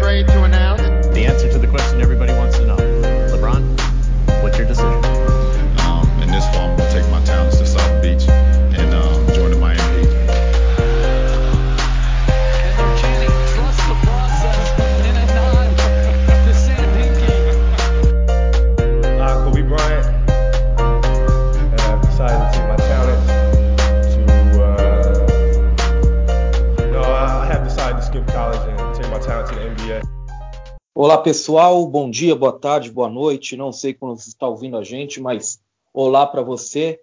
trade 0.00 0.26
to 0.28 0.44
announce. 0.44 0.69
Pessoal, 31.20 31.86
bom 31.86 32.10
dia, 32.10 32.34
boa 32.34 32.52
tarde, 32.52 32.90
boa 32.90 33.08
noite. 33.08 33.56
Não 33.56 33.72
sei 33.72 33.92
quando 33.92 34.18
você 34.18 34.30
está 34.30 34.48
ouvindo 34.48 34.76
a 34.76 34.82
gente, 34.82 35.20
mas 35.20 35.60
olá 35.92 36.26
para 36.26 36.42
você. 36.42 36.98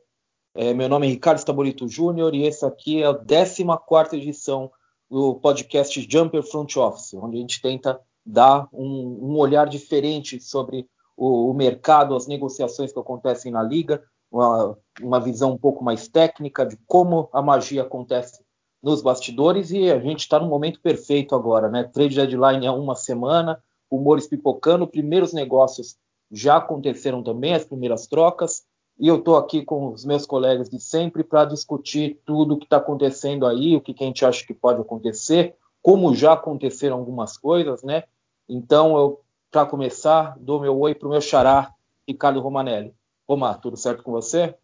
É, 0.55 0.73
meu 0.73 0.89
nome 0.89 1.05
é 1.05 1.09
Ricardo 1.11 1.37
Estabolito 1.37 1.87
Júnior 1.87 2.33
e 2.33 2.43
esse 2.43 2.65
aqui 2.65 3.03
é 3.03 3.05
a 3.05 3.13
14 3.13 4.17
edição 4.17 4.71
do 5.09 5.35
podcast 5.35 6.05
Jumper 6.09 6.41
Front 6.41 6.75
Office, 6.77 7.13
onde 7.13 7.37
a 7.37 7.39
gente 7.39 7.61
tenta 7.61 7.99
dar 8.25 8.67
um, 8.73 9.19
um 9.21 9.37
olhar 9.37 9.67
diferente 9.67 10.39
sobre 10.39 10.87
o, 11.15 11.51
o, 11.51 11.53
mercado, 11.53 12.15
as 12.15 12.27
negociações 12.27 12.91
que 12.91 12.99
acontecem 12.99 13.51
na 13.51 13.61
liga, 13.61 14.03
uma, 14.31 14.77
uma 14.99 15.19
visão 15.19 15.51
um 15.51 15.57
pouco 15.57 15.83
mais 15.83 16.07
técnica 16.07 16.65
de 16.65 16.75
como 16.87 17.29
a 17.31 17.41
magia 17.41 17.83
acontece 17.83 18.43
nos 18.81 19.01
bastidores 19.01 19.69
e 19.71 19.91
a 19.91 19.99
gente 19.99 20.21
está 20.21 20.39
no 20.39 20.47
momento 20.47 20.81
perfeito 20.81 21.35
agora, 21.35 21.69
né? 21.69 21.83
Trade 21.83 22.15
deadline 22.15 22.65
há 22.65 22.73
uma 22.73 22.95
semana, 22.95 23.61
rumores 23.91 24.27
pipocando, 24.27 24.87
primeiros 24.87 25.33
negócios 25.33 25.97
já 26.31 26.57
aconteceram 26.57 27.23
também, 27.23 27.53
as 27.53 27.63
primeiras 27.63 28.07
trocas, 28.07 28.65
e 28.99 29.07
eu 29.07 29.17
estou 29.17 29.37
aqui 29.37 29.63
com 29.63 29.93
os 29.93 30.03
meus 30.03 30.25
colegas 30.25 30.69
de 30.69 30.79
sempre 30.79 31.23
para 31.23 31.45
discutir 31.45 32.19
tudo 32.25 32.55
o 32.55 32.57
que 32.57 32.65
está 32.65 32.77
acontecendo 32.77 33.45
aí, 33.45 33.75
o 33.75 33.81
que, 33.81 33.93
que 33.93 34.03
a 34.03 34.07
gente 34.07 34.25
acha 34.25 34.45
que 34.45 34.53
pode 34.53 34.81
acontecer, 34.81 35.55
como 35.81 36.15
já 36.15 36.33
aconteceram 36.33 36.97
algumas 36.97 37.37
coisas, 37.37 37.83
né? 37.83 38.03
Então, 38.49 38.97
eu, 38.97 39.21
para 39.51 39.65
começar, 39.65 40.35
dou 40.39 40.59
meu 40.59 40.77
oi 40.79 40.95
para 40.95 41.07
o 41.07 41.11
meu 41.11 41.21
xará, 41.21 41.73
Ricardo 42.07 42.39
Romanelli. 42.39 42.93
Romar, 43.27 43.59
tudo 43.59 43.77
certo 43.77 44.03
com 44.03 44.11
você? 44.11 44.55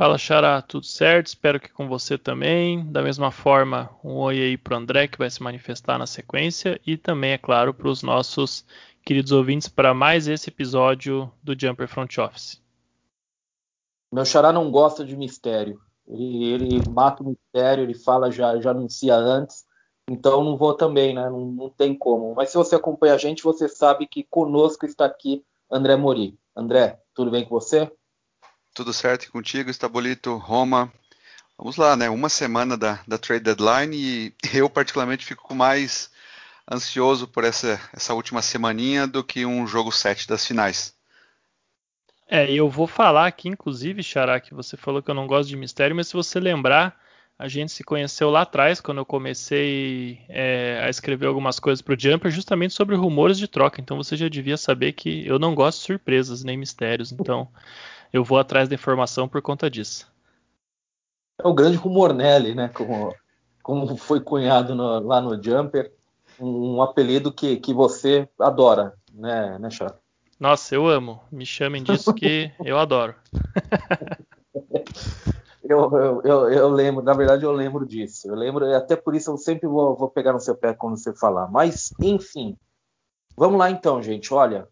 Fala, 0.00 0.16
Xará, 0.16 0.62
tudo 0.62 0.86
certo? 0.86 1.26
Espero 1.26 1.60
que 1.60 1.68
com 1.68 1.86
você 1.86 2.16
também. 2.16 2.90
Da 2.90 3.02
mesma 3.02 3.30
forma, 3.30 3.90
um 4.02 4.16
oi 4.16 4.40
aí 4.40 4.56
para 4.56 4.72
o 4.72 4.78
André, 4.78 5.06
que 5.06 5.18
vai 5.18 5.28
se 5.28 5.42
manifestar 5.42 5.98
na 5.98 6.06
sequência, 6.06 6.80
e 6.86 6.96
também, 6.96 7.32
é 7.32 7.36
claro, 7.36 7.74
para 7.74 7.86
os 7.86 8.02
nossos 8.02 8.64
queridos 9.04 9.30
ouvintes 9.30 9.68
para 9.68 9.92
mais 9.92 10.26
esse 10.26 10.48
episódio 10.48 11.30
do 11.42 11.54
Jumper 11.54 11.86
Front 11.86 12.16
Office. 12.16 12.62
Meu 14.10 14.24
xará 14.24 14.50
não 14.50 14.70
gosta 14.70 15.04
de 15.04 15.14
mistério. 15.14 15.78
Ele, 16.08 16.44
ele 16.44 16.88
mata 16.88 17.22
o 17.22 17.26
mistério, 17.26 17.84
ele 17.84 17.92
fala, 17.92 18.30
já, 18.30 18.58
já 18.58 18.70
anuncia 18.70 19.14
antes. 19.14 19.66
Então 20.08 20.42
não 20.42 20.56
vou 20.56 20.72
também, 20.72 21.14
né? 21.14 21.28
Não, 21.28 21.44
não, 21.44 21.68
tem 21.68 21.94
como. 21.94 22.34
Mas 22.34 22.48
se 22.48 22.56
você 22.56 22.74
acompanha 22.74 23.12
a 23.12 23.18
gente, 23.18 23.42
você 23.42 23.68
sabe 23.68 24.06
que 24.06 24.24
conosco 24.24 24.86
está 24.86 25.04
aqui 25.04 25.44
André 25.70 25.94
Mori. 25.94 26.38
André, 26.56 26.98
tudo 27.12 27.30
bem 27.30 27.44
com 27.44 27.50
você? 27.50 27.92
Tudo 28.74 28.92
certo 28.92 29.30
contigo, 29.30 29.70
Estabolito, 29.70 30.36
Roma. 30.36 30.92
Vamos 31.58 31.76
lá, 31.76 31.96
né? 31.96 32.08
Uma 32.08 32.28
semana 32.28 32.76
da, 32.76 33.00
da 33.06 33.18
trade 33.18 33.44
deadline 33.44 33.96
e 33.96 34.34
eu 34.54 34.70
particularmente 34.70 35.26
fico 35.26 35.54
mais 35.54 36.10
ansioso 36.70 37.26
por 37.26 37.44
essa, 37.44 37.80
essa 37.92 38.14
última 38.14 38.40
semaninha 38.40 39.06
do 39.06 39.24
que 39.24 39.44
um 39.44 39.66
jogo 39.66 39.90
7 39.90 40.26
das 40.28 40.46
finais. 40.46 40.94
É, 42.28 42.50
eu 42.50 42.70
vou 42.70 42.86
falar 42.86 43.26
aqui, 43.26 43.48
inclusive, 43.48 44.04
Xará, 44.04 44.38
que 44.38 44.54
você 44.54 44.76
falou 44.76 45.02
que 45.02 45.10
eu 45.10 45.14
não 45.14 45.26
gosto 45.26 45.48
de 45.48 45.56
mistério, 45.56 45.96
mas 45.96 46.06
se 46.06 46.14
você 46.14 46.38
lembrar, 46.38 46.96
a 47.36 47.48
gente 47.48 47.72
se 47.72 47.82
conheceu 47.82 48.30
lá 48.30 48.42
atrás, 48.42 48.80
quando 48.80 48.98
eu 48.98 49.04
comecei 49.04 50.20
é, 50.28 50.80
a 50.84 50.88
escrever 50.88 51.26
algumas 51.26 51.58
coisas 51.58 51.82
para 51.82 51.94
o 51.94 51.98
Jumper, 51.98 52.30
justamente 52.30 52.72
sobre 52.72 52.94
rumores 52.94 53.36
de 53.36 53.48
troca. 53.48 53.80
Então 53.80 53.96
você 53.96 54.16
já 54.16 54.28
devia 54.28 54.56
saber 54.56 54.92
que 54.92 55.26
eu 55.26 55.40
não 55.40 55.56
gosto 55.56 55.80
de 55.80 55.86
surpresas 55.86 56.44
nem 56.44 56.56
mistérios. 56.56 57.10
Então 57.10 57.48
eu 58.12 58.24
vou 58.24 58.38
atrás 58.38 58.68
da 58.68 58.74
informação 58.74 59.28
por 59.28 59.40
conta 59.40 59.70
disso. 59.70 60.10
É 61.42 61.46
o 61.46 61.54
grande 61.54 61.76
rumor 61.76 62.12
Nelly, 62.12 62.54
né? 62.54 62.68
Como, 62.68 63.14
como 63.62 63.96
foi 63.96 64.20
cunhado 64.20 64.74
no, 64.74 65.00
lá 65.00 65.20
no 65.20 65.42
Jumper, 65.42 65.92
um, 66.38 66.76
um, 66.76 66.82
apelido 66.82 67.32
que, 67.32 67.56
que 67.56 67.72
você 67.72 68.28
adora, 68.38 68.94
né, 69.12 69.58
né 69.58 69.70
Chá? 69.70 69.94
Nossa, 70.38 70.74
eu 70.74 70.86
amo. 70.86 71.20
Me 71.30 71.44
chamem 71.44 71.82
disso 71.82 72.12
que 72.14 72.50
eu 72.64 72.78
adoro. 72.78 73.14
eu, 75.62 75.90
eu, 75.92 76.22
eu, 76.24 76.52
eu, 76.52 76.68
lembro, 76.68 77.02
na 77.02 77.12
verdade 77.12 77.44
eu 77.44 77.52
lembro 77.52 77.86
disso. 77.86 78.28
Eu 78.28 78.34
lembro, 78.34 78.66
e 78.66 78.74
até 78.74 78.96
por 78.96 79.14
isso 79.14 79.30
eu 79.30 79.36
sempre 79.36 79.66
vou, 79.66 79.96
vou 79.96 80.10
pegar 80.10 80.32
no 80.32 80.40
seu 80.40 80.56
pé 80.56 80.74
quando 80.74 80.96
você 80.96 81.14
falar. 81.14 81.48
Mas, 81.48 81.92
enfim, 82.00 82.56
vamos 83.36 83.58
lá 83.58 83.70
então, 83.70 84.02
gente. 84.02 84.32
Olha, 84.32 84.66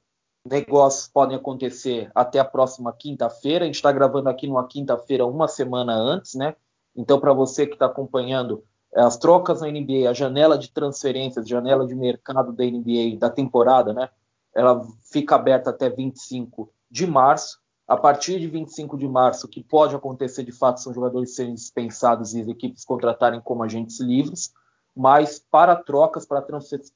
negócios 0.45 1.09
podem 1.09 1.37
acontecer 1.37 2.11
até 2.15 2.39
a 2.39 2.45
próxima 2.45 2.93
quinta-feira. 2.93 3.65
A 3.65 3.67
gente 3.67 3.77
está 3.77 3.93
gravando 3.93 4.29
aqui 4.29 4.47
numa 4.47 4.67
quinta-feira, 4.67 5.27
uma 5.27 5.49
semana 5.49 5.95
antes, 5.95 6.35
né? 6.35 6.55
Então, 6.97 7.21
para 7.21 7.33
você 7.33 7.67
que 7.67 7.75
está 7.75 7.87
acompanhando 7.87 8.65
é, 8.95 9.01
as 9.01 9.17
trocas 9.17 9.61
na 9.61 9.69
NBA, 9.69 10.09
a 10.09 10.15
janela 10.15 10.59
de 10.59 10.71
transferências, 10.71 11.49
janela 11.49 11.87
de 11.87 11.95
mercado 11.95 12.53
da 12.53 12.65
NBA 12.65 13.19
da 13.19 13.31
temporada, 13.31 13.93
né? 13.93 14.09
Ela 14.55 14.85
fica 15.13 15.37
aberta 15.37 15.71
até 15.71 15.89
25 15.89 16.71
de 16.91 17.07
março. 17.07 17.61
A 17.87 17.97
partir 17.97 18.39
de 18.39 18.49
25 18.49 18.99
de 18.99 19.09
março, 19.09 19.47
o 19.47 19.49
que 19.49 19.63
pode 19.63 19.95
acontecer 19.95 20.43
de 20.43 20.53
fato 20.53 20.81
são 20.81 20.93
jogadores 20.93 21.35
serem 21.35 21.55
dispensados 21.55 22.35
e 22.35 22.41
as 22.41 22.49
equipes 22.49 22.85
contratarem 22.85 23.41
como 23.41 23.63
agentes 23.63 24.01
livres. 24.01 24.53
Mas 24.95 25.39
para 25.39 25.77
trocas, 25.77 26.27
para 26.27 26.45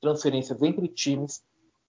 transferências 0.00 0.60
entre 0.60 0.88
times, 0.88 1.42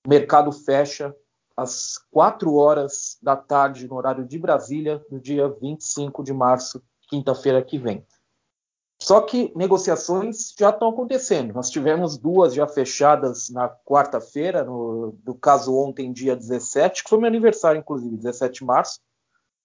mercado 0.07 0.51
fecha 0.51 1.13
às 1.55 1.97
4 2.11 2.53
horas 2.55 3.17
da 3.21 3.35
tarde, 3.35 3.87
no 3.87 3.95
horário 3.95 4.25
de 4.25 4.37
Brasília, 4.37 5.03
no 5.09 5.19
dia 5.19 5.47
25 5.47 6.23
de 6.23 6.33
março, 6.33 6.81
quinta-feira 7.09 7.61
que 7.63 7.77
vem. 7.77 8.05
Só 9.03 9.19
que 9.19 9.51
negociações 9.55 10.53
já 10.57 10.69
estão 10.69 10.89
acontecendo. 10.89 11.53
Nós 11.53 11.69
tivemos 11.69 12.17
duas 12.17 12.53
já 12.53 12.65
fechadas 12.65 13.49
na 13.49 13.67
quarta-feira, 13.67 14.63
no, 14.63 15.13
caso 15.41 15.75
ontem, 15.75 16.13
dia 16.13 16.35
17, 16.35 17.03
que 17.03 17.09
foi 17.09 17.19
meu 17.19 17.27
aniversário, 17.27 17.79
inclusive, 17.79 18.15
17 18.15 18.59
de 18.59 18.65
março. 18.65 19.01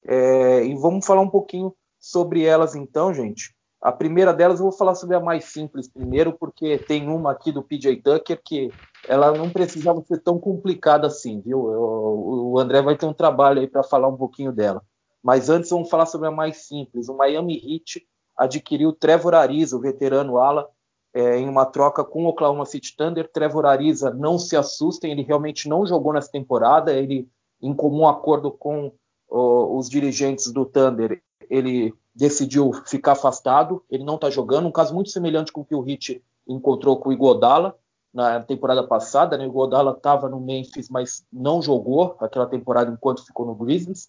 É, 0.04 0.64
e 0.64 0.74
vamos 0.74 1.06
falar 1.06 1.20
um 1.20 1.30
pouquinho 1.30 1.72
sobre 2.00 2.44
elas 2.44 2.74
então, 2.74 3.14
gente. 3.14 3.54
A 3.80 3.92
primeira 3.92 4.34
delas 4.34 4.58
eu 4.58 4.64
vou 4.64 4.72
falar 4.72 4.94
sobre 4.96 5.14
a 5.14 5.20
mais 5.20 5.44
simples 5.46 5.88
primeiro, 5.88 6.32
porque 6.32 6.78
tem 6.78 7.08
uma 7.08 7.30
aqui 7.30 7.52
do 7.52 7.62
PJ 7.62 8.02
Tucker 8.02 8.40
que 8.44 8.70
ela 9.06 9.30
não 9.32 9.50
precisava 9.50 10.02
ser 10.02 10.18
tão 10.18 10.38
complicada 10.38 11.06
assim, 11.06 11.40
viu? 11.40 11.72
Eu, 11.72 12.50
o 12.52 12.58
André 12.58 12.82
vai 12.82 12.96
ter 12.96 13.06
um 13.06 13.12
trabalho 13.12 13.60
aí 13.60 13.68
para 13.68 13.84
falar 13.84 14.08
um 14.08 14.16
pouquinho 14.16 14.52
dela. 14.52 14.82
Mas 15.22 15.48
antes 15.48 15.70
vamos 15.70 15.88
falar 15.88 16.06
sobre 16.06 16.26
a 16.26 16.30
mais 16.30 16.66
simples. 16.66 17.08
O 17.08 17.16
Miami 17.16 17.54
Heat 17.54 18.04
adquiriu 18.36 18.92
Trevor 18.92 19.34
Ariza, 19.34 19.76
o 19.76 19.80
veterano 19.80 20.38
ala, 20.38 20.68
é, 21.14 21.38
em 21.38 21.48
uma 21.48 21.66
troca 21.66 22.04
com 22.04 22.24
o 22.24 22.28
Oklahoma 22.28 22.66
City 22.66 22.96
Thunder. 22.96 23.30
Trevor 23.30 23.66
Ariza, 23.66 24.10
não 24.10 24.38
se 24.38 24.56
assustem, 24.56 25.12
ele 25.12 25.22
realmente 25.22 25.68
não 25.68 25.86
jogou 25.86 26.12
nessa 26.12 26.30
temporada. 26.30 26.92
Ele, 26.92 27.28
em 27.62 27.74
comum 27.74 28.08
acordo 28.08 28.50
com 28.50 28.92
ó, 29.28 29.76
os 29.76 29.88
dirigentes 29.88 30.52
do 30.52 30.64
Thunder, 30.64 31.22
ele 31.48 31.94
decidiu 32.18 32.72
ficar 32.84 33.12
afastado. 33.12 33.84
Ele 33.88 34.02
não 34.02 34.16
está 34.16 34.28
jogando. 34.28 34.66
Um 34.66 34.72
caso 34.72 34.92
muito 34.92 35.10
semelhante 35.10 35.52
com 35.52 35.60
o 35.60 35.64
que 35.64 35.74
o 35.74 35.88
Heat 35.88 36.20
encontrou 36.48 36.98
com 36.98 37.10
o 37.10 37.12
Igodala 37.12 37.78
na 38.12 38.42
temporada 38.42 38.84
passada. 38.84 39.38
Né? 39.38 39.46
O 39.46 39.50
Igodala 39.50 39.92
estava 39.92 40.28
no 40.28 40.40
Memphis, 40.40 40.88
mas 40.88 41.24
não 41.32 41.62
jogou 41.62 42.16
aquela 42.18 42.46
temporada 42.46 42.90
enquanto 42.90 43.24
ficou 43.24 43.46
no 43.46 43.54
Grizzlies. 43.54 44.08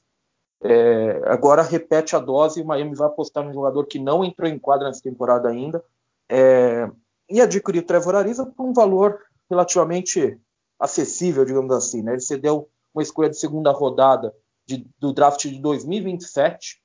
É, 0.62 1.22
agora 1.26 1.62
repete 1.62 2.16
a 2.16 2.20
dose 2.20 2.60
e 2.60 2.64
o 2.64 2.66
Miami 2.66 2.96
vai 2.96 3.08
apostar 3.08 3.46
num 3.46 3.54
jogador 3.54 3.86
que 3.86 4.00
não 4.00 4.26
entrou 4.26 4.50
em 4.50 4.58
quadra 4.58 4.88
nessa 4.88 5.04
temporada 5.04 5.48
ainda. 5.48 5.84
É, 6.28 6.90
e 7.30 7.40
adquiriu 7.40 7.84
o 7.84 7.86
Trevor 7.86 8.16
Ariza 8.16 8.44
por 8.44 8.66
um 8.66 8.74
valor 8.74 9.22
relativamente 9.48 10.40
acessível, 10.80 11.46
digamos 11.46 11.72
assim. 11.72 12.02
Né? 12.02 12.14
Ele 12.14 12.22
cedeu 12.22 12.68
uma 12.92 13.04
escolha 13.04 13.30
de 13.30 13.38
segunda 13.38 13.72
rodada 13.72 14.34
de, 14.66 14.88
do 14.98 15.14
draft 15.14 15.42
de 15.42 15.60
2027. 15.60 16.82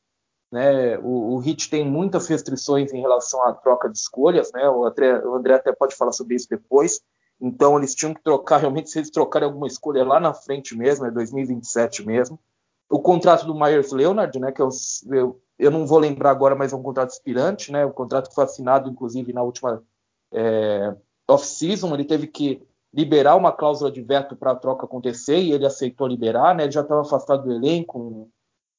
Né? 0.54 0.96
O, 0.98 1.34
o 1.34 1.38
Hit 1.38 1.68
tem 1.68 1.84
muitas 1.84 2.28
restrições 2.28 2.92
em 2.92 3.00
relação 3.00 3.42
à 3.44 3.52
troca 3.52 3.90
de 3.90 3.98
escolhas. 3.98 4.52
Né? 4.52 4.68
O, 4.68 4.84
André, 4.84 5.18
o 5.26 5.34
André 5.34 5.54
até 5.54 5.72
pode 5.72 5.96
falar 5.96 6.12
sobre 6.12 6.36
isso 6.36 6.48
depois. 6.48 7.00
Então 7.40 7.76
eles 7.76 7.94
tinham 7.94 8.14
que 8.14 8.22
trocar, 8.22 8.58
realmente, 8.62 8.88
se 8.88 8.98
eles 8.98 9.10
trocarem 9.10 9.48
alguma 9.48 9.66
escolha 9.66 10.04
lá 10.04 10.20
na 10.20 10.32
frente 10.32 10.76
mesmo, 10.76 11.04
é 11.06 11.10
2027 11.10 12.06
mesmo 12.06 12.38
o 12.88 13.00
contrato 13.00 13.46
do 13.46 13.54
Myers 13.54 13.90
Leonard, 13.92 14.38
né, 14.38 14.52
que 14.52 14.62
eu, 14.62 14.68
eu, 15.10 15.40
eu, 15.58 15.70
não 15.70 15.86
vou 15.86 15.98
lembrar 15.98 16.30
agora, 16.30 16.54
mas 16.54 16.72
é 16.72 16.76
um 16.76 16.82
contrato 16.82 17.10
expirante, 17.10 17.72
né, 17.72 17.84
o 17.84 17.92
contrato 17.92 18.28
que 18.28 18.34
foi 18.34 18.44
assinado, 18.44 18.88
inclusive, 18.88 19.32
na 19.32 19.42
última 19.42 19.82
é, 20.32 20.94
off-season, 21.28 21.92
ele 21.94 22.04
teve 22.04 22.26
que 22.26 22.62
liberar 22.92 23.34
uma 23.36 23.50
cláusula 23.50 23.90
de 23.90 24.02
veto 24.02 24.36
para 24.36 24.52
a 24.52 24.56
troca 24.56 24.84
acontecer 24.84 25.38
e 25.38 25.52
ele 25.52 25.66
aceitou 25.66 26.06
liberar, 26.06 26.54
né? 26.54 26.62
Ele 26.62 26.70
já 26.70 26.82
estava 26.82 27.00
afastado 27.00 27.42
do 27.42 27.52
elenco, 27.52 28.30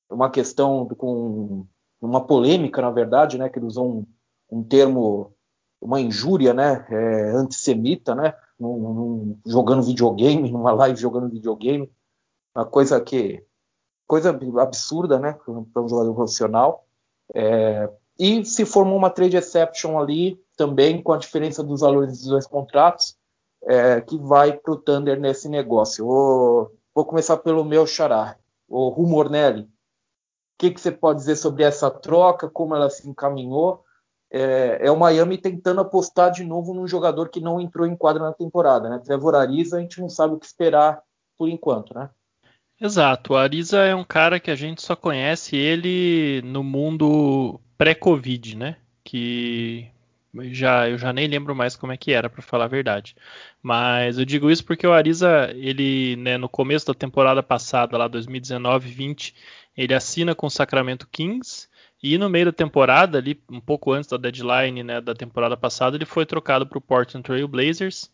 uma 0.09 0.29
questão 0.29 0.87
com 0.97 1.65
uma 2.01 2.25
polêmica, 2.25 2.81
na 2.81 2.91
verdade, 2.91 3.37
né? 3.37 3.49
Que 3.49 3.59
ele 3.59 3.65
usou 3.65 3.99
um, 3.99 4.05
um 4.57 4.63
termo, 4.63 5.33
uma 5.81 5.99
injúria, 5.99 6.53
né? 6.53 6.85
É, 6.89 7.31
antissemita, 7.31 8.15
né? 8.15 8.33
Num, 8.59 8.77
num, 8.77 9.39
jogando 9.45 9.83
videogame, 9.83 10.49
numa 10.51 10.71
live 10.71 10.99
jogando 10.99 11.29
videogame, 11.29 11.91
uma 12.55 12.65
coisa 12.65 13.01
que 13.01 13.43
coisa 14.07 14.37
absurda, 14.59 15.19
né? 15.19 15.33
Para 15.73 15.81
um 15.81 15.89
jogador 15.89 16.13
profissional. 16.13 16.85
É, 17.33 17.89
e 18.19 18.45
se 18.45 18.65
formou 18.65 18.97
uma 18.97 19.09
trade 19.09 19.35
exception 19.35 19.99
ali 19.99 20.39
também 20.55 21.01
com 21.01 21.11
a 21.11 21.17
diferença 21.17 21.61
dos 21.63 21.81
valores 21.81 22.19
dos 22.19 22.27
dois 22.27 22.47
contratos 22.47 23.17
é, 23.65 23.99
que 23.99 24.17
vai 24.17 24.53
para 24.53 24.71
o 24.71 24.77
Thunder 24.77 25.19
nesse 25.19 25.49
negócio. 25.49 26.05
Vou 26.05 27.05
começar 27.05 27.37
pelo 27.37 27.65
meu 27.65 27.85
xará, 27.85 28.37
o 28.69 28.89
Rumornelli. 28.89 29.67
O 30.55 30.57
que, 30.57 30.71
que, 30.71 30.79
você 30.79 30.91
pode 30.91 31.19
dizer 31.19 31.35
sobre 31.35 31.63
essa 31.63 31.91
troca, 31.91 32.49
como 32.49 32.73
ela 32.73 32.89
se 32.89 33.07
encaminhou? 33.09 33.83
É, 34.31 34.87
é, 34.87 34.91
o 34.91 34.97
Miami 34.97 35.37
tentando 35.37 35.81
apostar 35.81 36.31
de 36.31 36.45
novo 36.45 36.73
num 36.73 36.87
jogador 36.87 37.29
que 37.29 37.41
não 37.41 37.59
entrou 37.59 37.85
em 37.85 37.95
quadra 37.95 38.23
na 38.23 38.33
temporada, 38.33 38.89
né? 38.89 38.99
Trevor 38.99 39.35
Ariza, 39.35 39.77
a 39.77 39.81
gente 39.81 39.99
não 39.99 40.09
sabe 40.09 40.33
o 40.33 40.39
que 40.39 40.45
esperar 40.45 41.01
por 41.37 41.49
enquanto, 41.49 41.93
né? 41.93 42.09
Exato, 42.79 43.33
o 43.33 43.37
Ariza 43.37 43.79
é 43.79 43.93
um 43.93 44.03
cara 44.03 44.39
que 44.39 44.49
a 44.49 44.55
gente 44.55 44.81
só 44.81 44.95
conhece 44.95 45.55
ele 45.55 46.41
no 46.43 46.63
mundo 46.63 47.59
pré-Covid, 47.77 48.57
né? 48.57 48.77
Que 49.03 49.89
já 50.51 50.89
eu 50.89 50.97
já 50.97 51.13
nem 51.13 51.27
lembro 51.27 51.55
mais 51.55 51.75
como 51.75 51.93
é 51.93 51.97
que 51.97 52.11
era 52.11 52.29
para 52.29 52.41
falar 52.41 52.65
a 52.65 52.69
verdade. 52.69 53.15
Mas 53.61 54.17
eu 54.17 54.25
digo 54.25 54.49
isso 54.49 54.65
porque 54.65 54.85
o 54.85 54.93
Ariza, 54.93 55.51
ele, 55.55 56.15
né, 56.17 56.37
no 56.37 56.49
começo 56.49 56.85
da 56.87 56.93
temporada 56.93 57.41
passada, 57.41 57.97
lá 57.97 58.09
2019-20, 58.09 59.33
ele 59.77 59.93
assina 59.93 60.33
com 60.33 60.47
o 60.47 60.51
Sacramento 60.51 61.07
Kings 61.11 61.67
e 62.01 62.17
no 62.17 62.29
meio 62.29 62.45
da 62.45 62.51
temporada, 62.51 63.17
ali 63.17 63.41
um 63.49 63.59
pouco 63.59 63.91
antes 63.91 64.09
da 64.09 64.17
deadline, 64.17 64.83
né, 64.83 65.01
da 65.01 65.15
temporada 65.15 65.57
passada, 65.57 65.97
ele 65.97 66.05
foi 66.05 66.25
trocado 66.25 66.65
para 66.67 66.77
o 66.77 66.81
Portland 66.81 67.23
Trail 67.23 67.47
Blazers, 67.47 68.11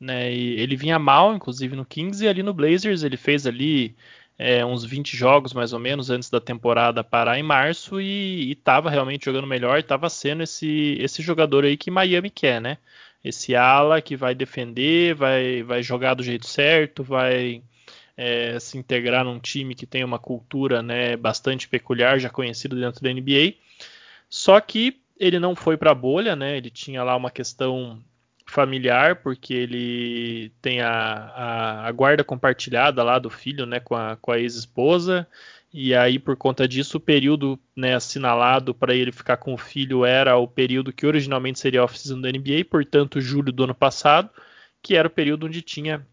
né? 0.00 0.32
Ele 0.32 0.76
vinha 0.76 0.98
mal, 0.98 1.34
inclusive 1.34 1.76
no 1.76 1.84
Kings 1.84 2.24
e 2.24 2.28
ali 2.28 2.42
no 2.42 2.54
Blazers 2.54 3.02
ele 3.02 3.16
fez 3.16 3.46
ali 3.46 3.94
é, 4.38 4.64
uns 4.64 4.84
20 4.84 5.16
jogos 5.16 5.52
mais 5.52 5.72
ou 5.72 5.78
menos 5.78 6.10
antes 6.10 6.30
da 6.30 6.40
temporada 6.40 7.04
parar 7.04 7.38
em 7.38 7.42
março 7.42 8.00
e 8.00 8.52
estava 8.52 8.90
realmente 8.90 9.24
jogando 9.26 9.46
melhor, 9.46 9.78
estava 9.78 10.08
sendo 10.10 10.42
esse, 10.42 10.96
esse 11.00 11.22
jogador 11.22 11.64
aí 11.64 11.76
que 11.76 11.90
Miami 11.90 12.30
quer, 12.30 12.60
né? 12.60 12.78
Esse 13.22 13.54
ala 13.54 14.02
que 14.02 14.16
vai 14.16 14.34
defender, 14.34 15.14
vai, 15.14 15.62
vai 15.62 15.82
jogar 15.82 16.14
do 16.14 16.22
jeito 16.22 16.46
certo, 16.46 17.02
vai 17.02 17.62
é, 18.16 18.58
se 18.60 18.78
integrar 18.78 19.24
num 19.24 19.38
time 19.38 19.74
que 19.74 19.86
tem 19.86 20.04
uma 20.04 20.18
cultura 20.18 20.82
né, 20.82 21.16
bastante 21.16 21.68
peculiar, 21.68 22.18
já 22.18 22.30
conhecido 22.30 22.78
dentro 22.78 23.02
da 23.02 23.12
NBA. 23.12 23.54
Só 24.28 24.60
que 24.60 25.00
ele 25.18 25.38
não 25.38 25.54
foi 25.54 25.76
para 25.76 25.92
a 25.92 25.94
bolha, 25.94 26.34
né? 26.34 26.56
Ele 26.56 26.70
tinha 26.70 27.02
lá 27.02 27.16
uma 27.16 27.30
questão 27.30 28.02
familiar, 28.46 29.16
porque 29.16 29.54
ele 29.54 30.52
tem 30.60 30.80
a, 30.80 30.90
a, 30.90 31.88
a, 31.88 31.92
guarda 31.92 32.22
compartilhada 32.22 33.02
lá 33.02 33.18
do 33.18 33.30
filho, 33.30 33.64
né, 33.66 33.80
com 33.80 33.94
a, 33.94 34.16
com 34.16 34.30
a 34.30 34.38
ex-esposa, 34.38 35.26
e 35.72 35.94
aí 35.94 36.18
por 36.18 36.36
conta 36.36 36.68
disso 36.68 36.98
o 36.98 37.00
período 37.00 37.58
né, 37.74 37.94
assinalado 37.94 38.74
para 38.74 38.94
ele 38.94 39.10
ficar 39.10 39.38
com 39.38 39.54
o 39.54 39.58
filho 39.58 40.04
era 40.04 40.36
o 40.36 40.46
período 40.46 40.92
que 40.92 41.06
originalmente 41.06 41.58
seria 41.58 41.82
off-season 41.82 42.20
da 42.20 42.30
NBA, 42.30 42.66
portanto 42.70 43.20
julho 43.20 43.50
do 43.50 43.64
ano 43.64 43.74
passado, 43.74 44.30
que 44.82 44.94
era 44.94 45.08
o 45.08 45.10
período 45.10 45.46
onde 45.46 45.62
tinha 45.62 46.06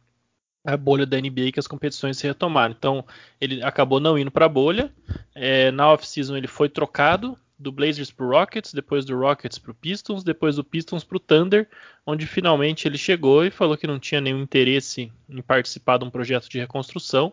a 0.63 0.78
bolha 0.78 1.06
da 1.06 1.19
NBA 1.19 1.52
que 1.54 1.60
as 1.60 1.68
competições 1.68 2.18
se 2.18 2.28
retomaram. 2.28 2.75
Então 2.78 3.06
ele 3.40 3.63
acabou 3.63 4.00
não 4.00 4.18
indo 4.18 4.31
para 4.31 4.46
a 4.46 4.50
bolha. 4.50 4.92
É, 5.34 5.72
na 5.72 5.92
off-season 5.92 6.38
ele 6.38 6.48
foi 6.48 6.69
trocado 6.69 7.38
do 7.62 7.72
Blazers 7.72 8.10
para 8.10 8.25
o 8.25 8.30
Rockets, 8.30 8.74
depois 8.74 9.06
do 9.06 9.18
Rockets 9.18 9.60
para 9.60 9.72
o 9.72 9.75
Pistons, 9.75 10.24
depois 10.24 10.56
do 10.56 10.63
Pistons 10.63 11.04
para 11.04 11.18
o 11.18 11.19
Thunder, 11.19 11.69
onde 12.06 12.25
finalmente 12.25 12.88
ele 12.88 12.98
chegou 12.98 13.46
e 13.46 13.52
falou 13.52 13.78
que 13.78 13.86
não 13.86 14.00
tinha 14.00 14.19
nenhum 14.19 14.42
interesse 14.42 15.12
em 15.30 15.42
participar 15.42 15.98
de 15.98 16.06
um 16.06 16.10
projeto 16.10 16.50
de 16.50 16.58
reconstrução 16.58 17.31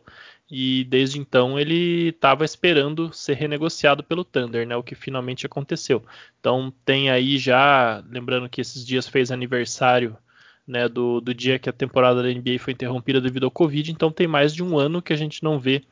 e 0.51 0.85
desde 0.85 1.19
então 1.19 1.59
ele 1.59 2.09
estava 2.09 2.45
esperando 2.45 3.13
ser 3.13 3.35
renegociado 3.35 4.03
pelo 4.03 4.25
Thunder, 4.25 4.67
né, 4.67 4.77
o 4.77 4.83
que 4.83 4.95
finalmente 4.95 5.47
aconteceu. 5.47 6.05
Então 6.39 6.73
tem 6.85 7.11
aí 7.11 7.39
já, 7.39 8.03
lembrando 8.09 8.49
que 8.49 8.61
esses 8.61 8.87
dias 8.87 9.09
fez 9.09 9.31
aniversário 9.31 10.17
né, 10.69 10.87
do, 10.87 11.20
do 11.20 11.32
dia 11.32 11.59
que 11.59 11.69
a 11.69 11.73
temporada 11.73 12.23
da 12.23 12.29
NBA 12.29 12.59
foi 12.61 12.75
interrompida 12.75 13.20
devido 13.20 13.44
ao 13.44 13.50
Covid, 13.50 13.91
então 13.91 14.12
tem 14.12 14.26
mais 14.26 14.55
de 14.55 14.62
um 14.62 14.79
ano 14.79 15.00
que 15.00 15.12
a 15.15 15.17
gente 15.17 15.43
não 15.43 15.59
vê 15.59 15.82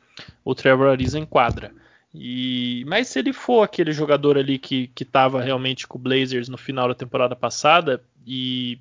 o 0.45 0.53
Trevor 0.53 0.87
Ariza 0.87 1.17
em 1.17 1.25
quadra. 1.25 1.71
E, 2.13 2.85
mas 2.87 3.07
se 3.07 3.19
ele 3.19 3.33
for 3.33 3.63
aquele 3.63 3.91
jogador 3.91 4.37
ali 4.37 4.57
que 4.57 4.89
estava 4.99 5.41
realmente 5.41 5.87
com 5.87 5.97
o 5.97 6.01
Blazers 6.01 6.47
no 6.47 6.57
final 6.57 6.87
da 6.87 6.95
temporada 6.95 7.35
passada, 7.35 8.01
e 8.25 8.79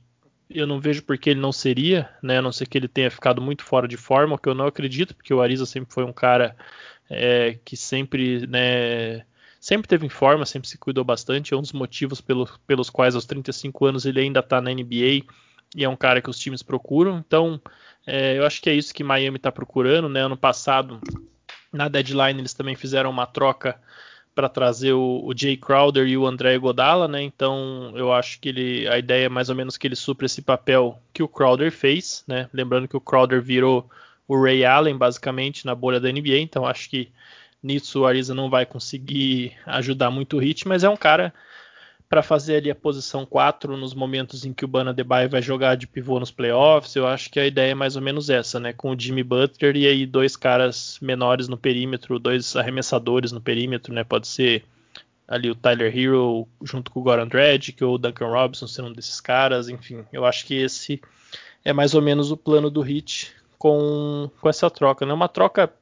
eu 0.49 0.67
não 0.67 0.79
vejo 0.79 1.03
por 1.03 1.19
que 1.19 1.31
ele 1.31 1.41
não 1.41 1.53
seria, 1.53 2.09
né? 2.23 2.39
A 2.39 2.43
não 2.43 2.53
ser 2.53 2.67
que 2.67 2.79
ele 2.79 2.89
tenha 2.89 3.11
ficado 3.11 3.43
muito 3.43 3.65
fora 3.65 3.89
de 3.89 3.97
forma, 3.97 4.37
o 4.37 4.39
que 4.39 4.49
eu 4.49 4.55
não 4.55 4.67
acredito, 4.67 5.15
porque 5.15 5.35
o 5.35 5.41
Ariza 5.41 5.67
sempre 5.67 5.93
foi 5.93 6.05
um 6.05 6.13
cara 6.13 6.55
é, 7.11 7.59
que 7.65 7.77
sempre, 7.77 8.47
né, 8.47 9.25
sempre 9.61 9.89
teve 9.89 10.07
em 10.07 10.11
forma, 10.11 10.47
sempre 10.47 10.69
se 10.69 10.79
cuidou 10.79 11.05
bastante. 11.05 11.53
É 11.53 11.57
um 11.57 11.63
dos 11.63 11.73
motivos 11.73 12.21
pelo, 12.21 12.49
pelos 12.67 12.91
quais 12.91 13.15
aos 13.15 13.27
35 13.27 13.87
anos 13.87 14.07
ele 14.07 14.21
ainda 14.21 14.41
está 14.41 14.61
na 14.61 14.73
NBA 14.73 15.25
e 15.75 15.85
é 15.85 15.89
um 15.89 15.97
cara 15.97 16.21
que 16.21 16.31
os 16.31 16.39
times 16.39 16.63
procuram. 16.63 17.19
Então, 17.19 17.61
é, 18.07 18.39
eu 18.39 18.47
acho 18.47 18.61
que 18.63 18.71
é 18.71 18.75
isso 18.75 18.95
que 18.95 19.03
Miami 19.03 19.37
está 19.37 19.51
procurando, 19.51 20.09
né? 20.09 20.21
Ano 20.21 20.37
passado 20.37 21.01
na 21.73 21.89
deadline 21.89 22.41
eles 22.41 22.55
também 22.55 22.75
fizeram 22.75 23.11
uma 23.11 23.27
troca 23.27 23.79
para 24.35 24.49
trazer 24.49 24.93
o, 24.93 25.23
o, 25.25 25.33
Jay 25.37 25.57
Crowder 25.57 26.07
e 26.07 26.17
o 26.17 26.27
André 26.27 26.59
Godala, 26.59 27.09
né? 27.09 27.23
Então 27.23 27.93
eu 27.97 28.13
acho 28.13 28.39
que 28.39 28.51
ele, 28.51 28.87
a 28.87 28.99
ideia 28.99 29.27
é 29.27 29.29
mais 29.29 29.49
ou 29.49 29.57
menos 29.57 29.79
que 29.79 29.87
ele 29.87 29.97
supra 29.97 30.27
esse 30.27 30.43
papel 30.43 31.01
que 31.13 31.23
o 31.23 31.29
Crowder 31.29 31.73
fez, 31.73 32.23
né? 32.29 32.49
Lembrando 32.53 32.87
que 32.87 32.97
o 32.97 33.01
Crowder 33.01 33.41
virou 33.41 33.89
o 34.29 34.41
Ray 34.41 34.65
Allen 34.65 34.97
basicamente 34.97 35.65
na 35.65 35.75
bolha 35.75 35.99
da 35.99 36.13
NBA, 36.13 36.39
então 36.39 36.67
acho 36.67 36.91
que 36.91 37.11
nisso 37.63 38.01
o 38.01 38.07
Ariza 38.07 38.35
não 38.35 38.51
vai 38.51 38.67
conseguir 38.67 39.57
ajudar 39.65 40.11
muito 40.11 40.37
o 40.37 40.41
Hit, 40.41 40.69
mas 40.69 40.85
é 40.85 40.89
um 40.89 40.97
cara 40.97 41.33
para 42.09 42.23
fazer 42.23 42.57
ali 42.57 42.71
a 42.71 42.75
posição 42.75 43.27
4 43.27 43.77
nos 43.77 43.93
momentos 43.93 44.45
em 44.45 44.53
que 44.53 44.65
o 44.65 44.69
Bana 44.69 44.95
Debye 44.95 45.29
vai 45.29 45.43
jogar 45.43 45.77
de 45.77 45.87
pivô 45.87 46.21
nos 46.21 46.31
playoffs. 46.31 46.95
Eu 46.95 47.07
acho 47.07 47.29
que 47.31 47.41
a 47.41 47.47
ideia 47.47 47.73
é 47.73 47.75
mais 47.75 47.97
ou 47.97 48.03
menos 48.03 48.31
essa, 48.31 48.61
né? 48.61 48.73
Com 48.73 48.91
o 48.93 48.99
Jimmy 48.99 49.25
Butler 49.25 49.77
e 49.77 49.87
aí 49.87 50.07
dois 50.07 50.37
caras 50.37 50.99
menores 51.03 51.49
no 51.49 51.57
perímetro, 51.57 52.19
dois 52.19 52.55
arremessadores 52.55 53.33
no 53.33 53.41
perímetro, 53.41 53.93
né? 53.93 54.05
Pode 54.05 54.29
ser 54.29 54.65
ali 55.27 55.51
o 55.51 55.57
Tyler 55.57 55.97
Hero 55.97 56.47
junto 56.63 56.91
com 56.91 57.01
o 57.01 57.03
Goran 57.03 57.27
Dragic 57.27 57.83
ou 57.83 57.97
o 57.97 57.99
Duncan 57.99 58.29
Robinson 58.29 58.69
sendo 58.69 58.89
um 58.89 58.93
desses 58.93 59.21
caras, 59.21 59.69
enfim. 59.69 60.05
Eu 60.13 60.25
acho 60.25 60.47
que 60.47 60.55
esse 60.55 61.01
é 61.65 61.73
mais 61.73 61.95
ou 61.95 62.03
menos 62.03 62.31
o 62.31 62.37
plano 62.37 62.71
do 62.71 62.89
Heat 62.89 63.33
com, 63.59 64.31
com 64.41 64.49
essa 64.49 64.71
troca, 64.71 65.05
né? 65.05 65.13
Uma 65.13 65.29
troca 65.29 65.73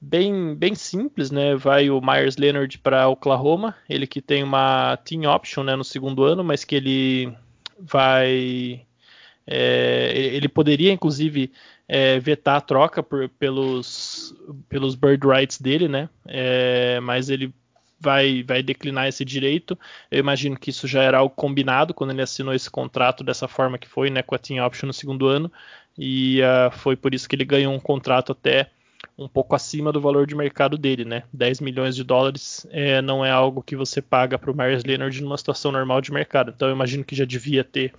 bem, 0.00 0.54
bem 0.54 0.74
simples, 0.74 1.30
né? 1.30 1.54
Vai 1.54 1.90
o 1.90 2.00
Myers 2.00 2.36
Leonard 2.36 2.78
para 2.78 3.08
Oklahoma, 3.08 3.76
ele 3.88 4.06
que 4.06 4.22
tem 4.22 4.42
uma 4.42 4.96
team 4.98 5.30
option 5.30 5.62
né, 5.62 5.76
no 5.76 5.84
segundo 5.84 6.24
ano, 6.24 6.42
mas 6.42 6.64
que 6.64 6.74
ele 6.74 7.32
vai. 7.78 8.82
É, 9.46 10.12
ele 10.14 10.48
poderia, 10.48 10.92
inclusive, 10.92 11.52
é, 11.88 12.18
vetar 12.20 12.56
a 12.56 12.60
troca 12.60 13.02
por, 13.02 13.28
pelos, 13.30 14.34
pelos 14.68 14.94
bird 14.94 15.26
rights 15.26 15.60
dele, 15.60 15.88
né? 15.88 16.08
É, 16.26 17.00
mas 17.00 17.28
ele 17.28 17.52
vai, 17.98 18.42
vai 18.42 18.62
declinar 18.62 19.08
esse 19.08 19.24
direito. 19.24 19.78
Eu 20.10 20.20
imagino 20.20 20.56
que 20.56 20.70
isso 20.70 20.86
já 20.86 21.02
era 21.02 21.18
algo 21.18 21.34
combinado 21.34 21.92
quando 21.92 22.10
ele 22.12 22.22
assinou 22.22 22.54
esse 22.54 22.70
contrato 22.70 23.24
dessa 23.24 23.48
forma 23.48 23.78
que 23.78 23.88
foi, 23.88 24.08
né? 24.08 24.22
Com 24.22 24.34
a 24.34 24.38
team 24.38 24.64
option 24.64 24.86
no 24.86 24.92
segundo 24.92 25.26
ano. 25.26 25.52
E 25.98 26.40
uh, 26.42 26.70
foi 26.70 26.96
por 26.96 27.12
isso 27.12 27.28
que 27.28 27.34
ele 27.34 27.44
ganhou 27.44 27.74
um 27.74 27.80
contrato 27.80 28.32
até 28.32 28.70
um 29.20 29.28
pouco 29.28 29.54
acima 29.54 29.92
do 29.92 30.00
valor 30.00 30.26
de 30.26 30.34
mercado 30.34 30.78
dele, 30.78 31.04
né? 31.04 31.24
10 31.32 31.60
milhões 31.60 31.94
de 31.94 32.02
dólares 32.02 32.66
é, 32.70 33.02
não 33.02 33.24
é 33.24 33.30
algo 33.30 33.62
que 33.62 33.76
você 33.76 34.00
paga 34.00 34.38
para 34.38 34.50
o 34.50 34.56
Myers 34.56 34.82
Leonard 34.82 35.22
numa 35.22 35.36
situação 35.36 35.70
normal 35.70 36.00
de 36.00 36.10
mercado. 36.10 36.52
Então 36.54 36.68
eu 36.68 36.74
imagino 36.74 37.04
que 37.04 37.14
já 37.14 37.26
devia 37.26 37.62
ter 37.62 37.92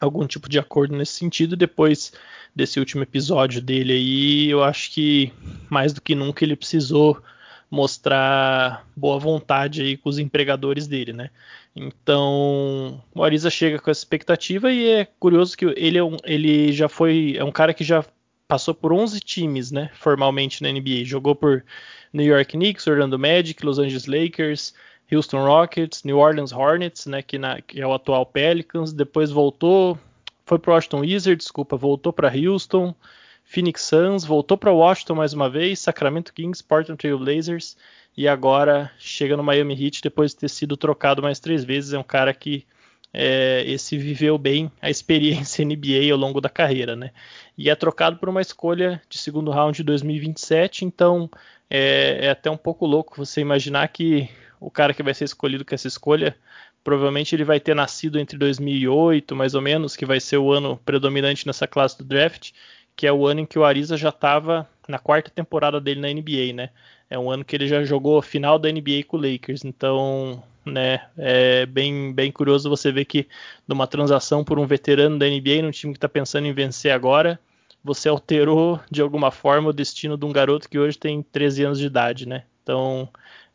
algum 0.00 0.26
tipo 0.26 0.48
de 0.48 0.58
acordo 0.58 0.96
nesse 0.96 1.12
sentido. 1.12 1.54
Depois 1.54 2.14
desse 2.56 2.80
último 2.80 3.02
episódio 3.02 3.60
dele 3.60 3.92
aí, 3.92 4.50
eu 4.50 4.64
acho 4.64 4.90
que 4.92 5.30
mais 5.68 5.92
do 5.92 6.00
que 6.00 6.14
nunca 6.14 6.44
ele 6.44 6.56
precisou 6.56 7.22
mostrar 7.70 8.86
boa 8.96 9.18
vontade 9.18 9.82
aí 9.82 9.96
com 9.96 10.08
os 10.08 10.18
empregadores 10.18 10.86
dele, 10.86 11.12
né? 11.12 11.30
Então, 11.74 13.02
o 13.14 13.22
Ariza 13.22 13.48
chega 13.48 13.78
com 13.78 13.90
essa 13.90 14.00
expectativa 14.00 14.70
e 14.70 14.88
é 14.88 15.04
curioso 15.04 15.56
que 15.56 15.64
ele, 15.76 15.96
é 15.96 16.04
um, 16.04 16.16
ele 16.24 16.72
já 16.72 16.88
foi 16.88 17.34
é 17.36 17.44
um 17.44 17.52
cara 17.52 17.72
que 17.72 17.84
já 17.84 18.04
passou 18.52 18.74
por 18.74 18.92
11 18.92 19.18
times, 19.20 19.70
né, 19.70 19.88
formalmente 19.94 20.62
na 20.62 20.70
NBA. 20.70 21.06
Jogou 21.06 21.34
por 21.34 21.64
New 22.12 22.26
York 22.26 22.52
Knicks, 22.52 22.86
Orlando 22.86 23.18
Magic, 23.18 23.64
Los 23.64 23.78
Angeles 23.78 24.04
Lakers, 24.04 24.74
Houston 25.10 25.42
Rockets, 25.42 26.04
New 26.04 26.18
Orleans 26.18 26.52
Hornets, 26.52 27.06
né, 27.06 27.22
que, 27.22 27.38
na, 27.38 27.62
que 27.62 27.80
é 27.80 27.86
o 27.86 27.94
atual 27.94 28.26
Pelicans. 28.26 28.92
Depois 28.92 29.30
voltou, 29.30 29.98
foi 30.44 30.58
pro 30.58 30.74
Washington 30.74 31.00
Wizards, 31.00 31.46
desculpa, 31.46 31.78
voltou 31.78 32.12
para 32.12 32.30
Houston, 32.30 32.94
Phoenix 33.42 33.84
Suns, 33.84 34.22
voltou 34.22 34.58
para 34.58 34.70
Washington 34.70 35.14
mais 35.14 35.32
uma 35.32 35.48
vez, 35.48 35.78
Sacramento 35.78 36.34
Kings, 36.34 36.62
Portland 36.62 36.98
Trail 36.98 37.18
Blazers 37.18 37.74
e 38.14 38.28
agora 38.28 38.92
chega 38.98 39.34
no 39.34 39.42
Miami 39.42 39.82
Heat 39.82 40.02
depois 40.02 40.32
de 40.32 40.40
ter 40.40 40.50
sido 40.50 40.76
trocado 40.76 41.22
mais 41.22 41.40
três 41.40 41.64
vezes. 41.64 41.94
É 41.94 41.98
um 41.98 42.04
cara 42.04 42.34
que 42.34 42.66
é, 43.12 43.62
esse 43.66 43.98
viveu 43.98 44.38
bem 44.38 44.70
a 44.80 44.90
experiência 44.90 45.64
NBA 45.66 46.12
ao 46.12 46.18
longo 46.18 46.40
da 46.40 46.48
carreira, 46.48 46.96
né? 46.96 47.10
E 47.56 47.68
é 47.68 47.74
trocado 47.74 48.16
por 48.16 48.28
uma 48.28 48.40
escolha 48.40 49.00
de 49.08 49.18
segundo 49.18 49.50
round 49.50 49.76
de 49.76 49.82
2027, 49.82 50.84
então 50.84 51.30
é, 51.68 52.26
é 52.26 52.30
até 52.30 52.50
um 52.50 52.56
pouco 52.56 52.86
louco 52.86 53.16
você 53.16 53.40
imaginar 53.40 53.86
que 53.88 54.28
o 54.60 54.70
cara 54.70 54.94
que 54.94 55.02
vai 55.02 55.12
ser 55.14 55.24
escolhido 55.24 55.64
com 55.64 55.74
essa 55.74 55.88
escolha 55.88 56.36
provavelmente 56.84 57.34
ele 57.34 57.44
vai 57.44 57.60
ter 57.60 57.74
nascido 57.74 58.18
entre 58.18 58.36
2008, 58.36 59.36
mais 59.36 59.54
ou 59.54 59.60
menos, 59.60 59.96
que 59.96 60.04
vai 60.04 60.18
ser 60.20 60.38
o 60.38 60.52
ano 60.52 60.76
predominante 60.84 61.46
nessa 61.46 61.66
classe 61.66 61.96
do 61.98 62.04
draft, 62.04 62.50
que 62.96 63.06
é 63.06 63.12
o 63.12 63.26
ano 63.26 63.40
em 63.40 63.46
que 63.46 63.58
o 63.58 63.64
Ariza 63.64 63.96
já 63.96 64.08
estava 64.08 64.68
na 64.88 64.98
quarta 64.98 65.30
temporada 65.30 65.80
dele 65.80 66.00
na 66.00 66.08
NBA, 66.08 66.52
né? 66.54 66.70
É 67.12 67.18
um 67.18 67.30
ano 67.30 67.44
que 67.44 67.54
ele 67.54 67.68
já 67.68 67.84
jogou 67.84 68.22
final 68.22 68.58
da 68.58 68.72
NBA 68.72 69.04
com 69.06 69.18
o 69.18 69.20
Lakers, 69.20 69.66
então, 69.66 70.42
né, 70.64 71.02
é 71.18 71.66
bem, 71.66 72.10
bem 72.10 72.32
curioso 72.32 72.70
você 72.70 72.90
ver 72.90 73.04
que 73.04 73.28
numa 73.68 73.86
transação 73.86 74.42
por 74.42 74.58
um 74.58 74.66
veterano 74.66 75.18
da 75.18 75.26
NBA, 75.26 75.60
num 75.60 75.70
time 75.70 75.92
que 75.92 75.98
está 75.98 76.08
pensando 76.08 76.46
em 76.46 76.54
vencer 76.54 76.90
agora, 76.90 77.38
você 77.84 78.08
alterou 78.08 78.80
de 78.90 79.02
alguma 79.02 79.30
forma 79.30 79.68
o 79.68 79.74
destino 79.74 80.16
de 80.16 80.24
um 80.24 80.32
garoto 80.32 80.66
que 80.66 80.78
hoje 80.78 80.98
tem 80.98 81.22
13 81.22 81.64
anos 81.64 81.78
de 81.78 81.84
idade, 81.84 82.26
né? 82.26 82.44
Então, 82.62 83.06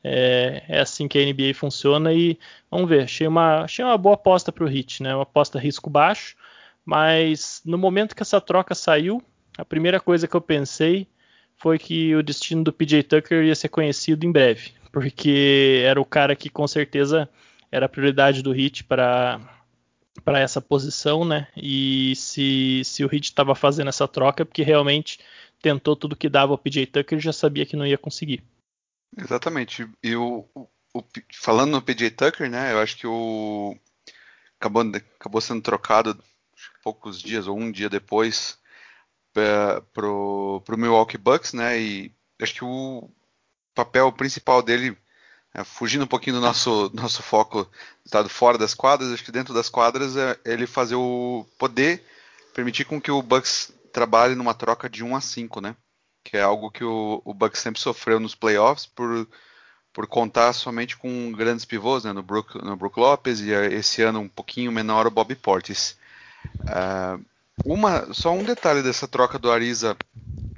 é, 0.03 0.61
é, 0.67 0.79
assim 0.79 1.07
que 1.07 1.17
a 1.17 1.25
NBA 1.25 1.55
funciona 1.55 2.13
e 2.13 2.37
vamos 2.69 2.87
ver. 2.87 3.05
Achei 3.05 3.25
uma, 3.25 3.63
achei 3.63 3.83
uma 3.83 3.97
boa 3.97 4.13
aposta 4.13 4.51
para 4.51 4.65
o 4.65 4.67
Hit, 4.67 5.01
né? 5.01 5.15
Uma 5.15 5.23
aposta 5.23 5.57
risco 5.57 5.89
baixo, 5.89 6.35
mas 6.85 7.59
no 7.65 7.79
momento 7.79 8.15
que 8.15 8.21
essa 8.21 8.39
troca 8.39 8.75
saiu, 8.75 9.19
a 9.57 9.65
primeira 9.65 9.99
coisa 9.99 10.27
que 10.27 10.35
eu 10.35 10.41
pensei 10.41 11.07
foi 11.57 11.77
que 11.77 12.15
o 12.15 12.23
destino 12.23 12.63
do 12.63 12.73
PJ 12.73 13.03
Tucker 13.03 13.43
ia 13.43 13.55
ser 13.55 13.69
conhecido 13.69 14.25
em 14.25 14.31
breve, 14.31 14.71
porque 14.91 15.81
era 15.83 15.99
o 15.99 16.05
cara 16.05 16.35
que 16.35 16.49
com 16.49 16.67
certeza 16.67 17.29
era 17.71 17.87
a 17.87 17.89
prioridade 17.89 18.41
do 18.41 18.51
Hit 18.51 18.83
para 18.83 19.41
para 20.23 20.39
essa 20.39 20.59
posição, 20.59 21.23
né? 21.23 21.47
E 21.55 22.13
se, 22.15 22.81
se 22.83 23.05
o 23.05 23.07
Heat 23.13 23.25
estava 23.25 23.53
fazendo 23.53 23.87
essa 23.87 24.07
troca, 24.07 24.41
é 24.41 24.45
porque 24.45 24.63
realmente 24.63 25.19
tentou 25.61 25.95
tudo 25.95 26.15
que 26.15 26.27
dava 26.27 26.53
o 26.53 26.57
PJ 26.57 26.87
Tucker 26.87 27.19
já 27.19 27.31
sabia 27.31 27.65
que 27.65 27.75
não 27.75 27.85
ia 27.85 27.97
conseguir. 27.97 28.43
Exatamente. 29.15 29.87
E 30.03 30.15
o, 30.15 30.45
o, 30.55 31.03
falando 31.31 31.71
no 31.71 31.81
PJ 31.81 32.11
Tucker, 32.11 32.49
né? 32.49 32.73
Eu 32.73 32.79
acho 32.79 32.97
que 32.97 33.07
o 33.07 33.77
acabou, 34.59 34.83
acabou 35.19 35.39
sendo 35.39 35.61
trocado 35.61 36.21
poucos 36.83 37.21
dias 37.21 37.47
ou 37.47 37.57
um 37.57 37.71
dia 37.71 37.89
depois 37.89 38.59
para 39.37 39.81
pro, 39.93 40.61
pro 40.65 40.77
Milwaukee 40.77 41.17
Bucks, 41.17 41.53
né? 41.53 41.79
E 41.79 42.11
acho 42.41 42.55
que 42.55 42.65
o 42.65 43.09
papel 43.75 44.11
principal 44.11 44.63
dele, 44.63 44.97
é, 45.53 45.63
fugindo 45.63 46.05
um 46.05 46.07
pouquinho 46.07 46.37
do 46.37 46.41
nosso 46.41 46.89
nosso 46.93 47.21
foco, 47.21 47.69
estado 48.03 48.29
fora 48.29 48.57
das 48.57 48.73
quadras, 48.73 49.11
acho 49.11 49.23
que 49.23 49.31
dentro 49.31 49.53
das 49.53 49.69
quadras 49.69 50.17
é 50.17 50.39
ele 50.43 50.65
fazer 50.65 50.95
o 50.95 51.45
poder 51.59 52.03
permitir 52.53 52.85
com 52.85 52.99
que 52.99 53.11
o 53.11 53.21
Bucks 53.21 53.71
trabalhe 53.93 54.33
numa 54.33 54.53
troca 54.55 54.89
de 54.89 55.03
1 55.03 55.15
a 55.15 55.21
5, 55.21 55.61
né? 55.61 55.75
que 56.23 56.35
é 56.35 56.41
algo 56.41 56.69
que 56.71 56.83
o, 56.83 57.21
o 57.23 57.33
Bucks 57.33 57.61
sempre 57.61 57.79
sofreu 57.79 58.19
nos 58.19 58.35
playoffs 58.35 58.85
por, 58.85 59.27
por 59.93 60.07
contar 60.07 60.51
somente 60.51 60.97
com 60.97 61.31
grandes 61.31 61.63
pivôs, 61.63 62.03
né, 62.03 62.11
no 62.11 62.21
Brook, 62.21 62.57
no 62.57 62.75
Brook 62.75 62.99
Lopes 62.99 63.39
e 63.39 63.53
eh, 63.53 63.73
esse 63.73 64.01
ano 64.01 64.19
um 64.19 64.27
pouquinho 64.27 64.71
menor 64.71 65.07
o 65.07 65.11
Bobby 65.11 65.35
Portis. 65.35 65.97
Uh, 66.59 67.23
uma, 67.65 68.13
só 68.13 68.31
um 68.31 68.43
detalhe 68.43 68.81
dessa 68.81 69.07
troca 69.07 69.39
do 69.39 69.51
Ariza 69.51 69.97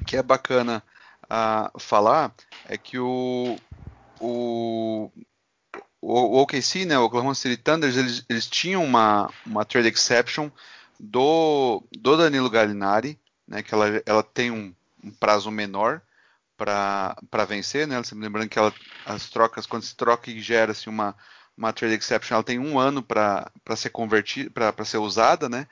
que 0.05 0.17
é 0.17 0.23
bacana 0.23 0.83
uh, 1.25 1.79
falar 1.79 2.33
é 2.67 2.77
que 2.77 2.97
o, 2.97 3.57
o, 4.19 5.11
o 6.01 6.41
OKC, 6.41 6.85
né, 6.85 6.97
o 6.97 7.03
Oklahoma 7.03 7.35
City 7.35 7.57
Thunder, 7.57 7.89
eles, 7.89 8.25
eles 8.29 8.47
tinham 8.47 8.83
uma, 8.83 9.29
uma 9.45 9.65
trade 9.65 9.87
exception 9.87 10.49
do, 10.99 11.83
do 11.97 12.17
Danilo 12.17 12.49
Gallinari, 12.49 13.19
né, 13.47 13.61
que 13.63 13.73
ela, 13.73 14.01
ela 14.05 14.23
tem 14.23 14.51
um, 14.51 14.73
um 15.03 15.11
prazo 15.11 15.49
menor 15.49 16.01
para 16.59 17.45
vencer, 17.47 17.87
né? 17.87 18.01
Lembrando 18.13 18.49
que 18.49 18.59
ela, 18.59 18.73
as 19.05 19.29
trocas, 19.29 19.65
quando 19.65 19.83
se 19.83 19.95
troca 19.95 20.29
e 20.29 20.41
gera-se 20.41 20.89
uma, 20.89 21.15
uma 21.57 21.71
trade 21.71 21.95
exception, 21.95 22.35
ela 22.35 22.43
tem 22.43 22.59
um 22.59 22.77
ano 22.77 23.01
para 23.01 23.49
ser 23.77 23.91
convertida, 23.91 24.49
para 24.49 24.85
ser 24.85 24.97
usada, 24.97 25.47
né? 25.47 25.67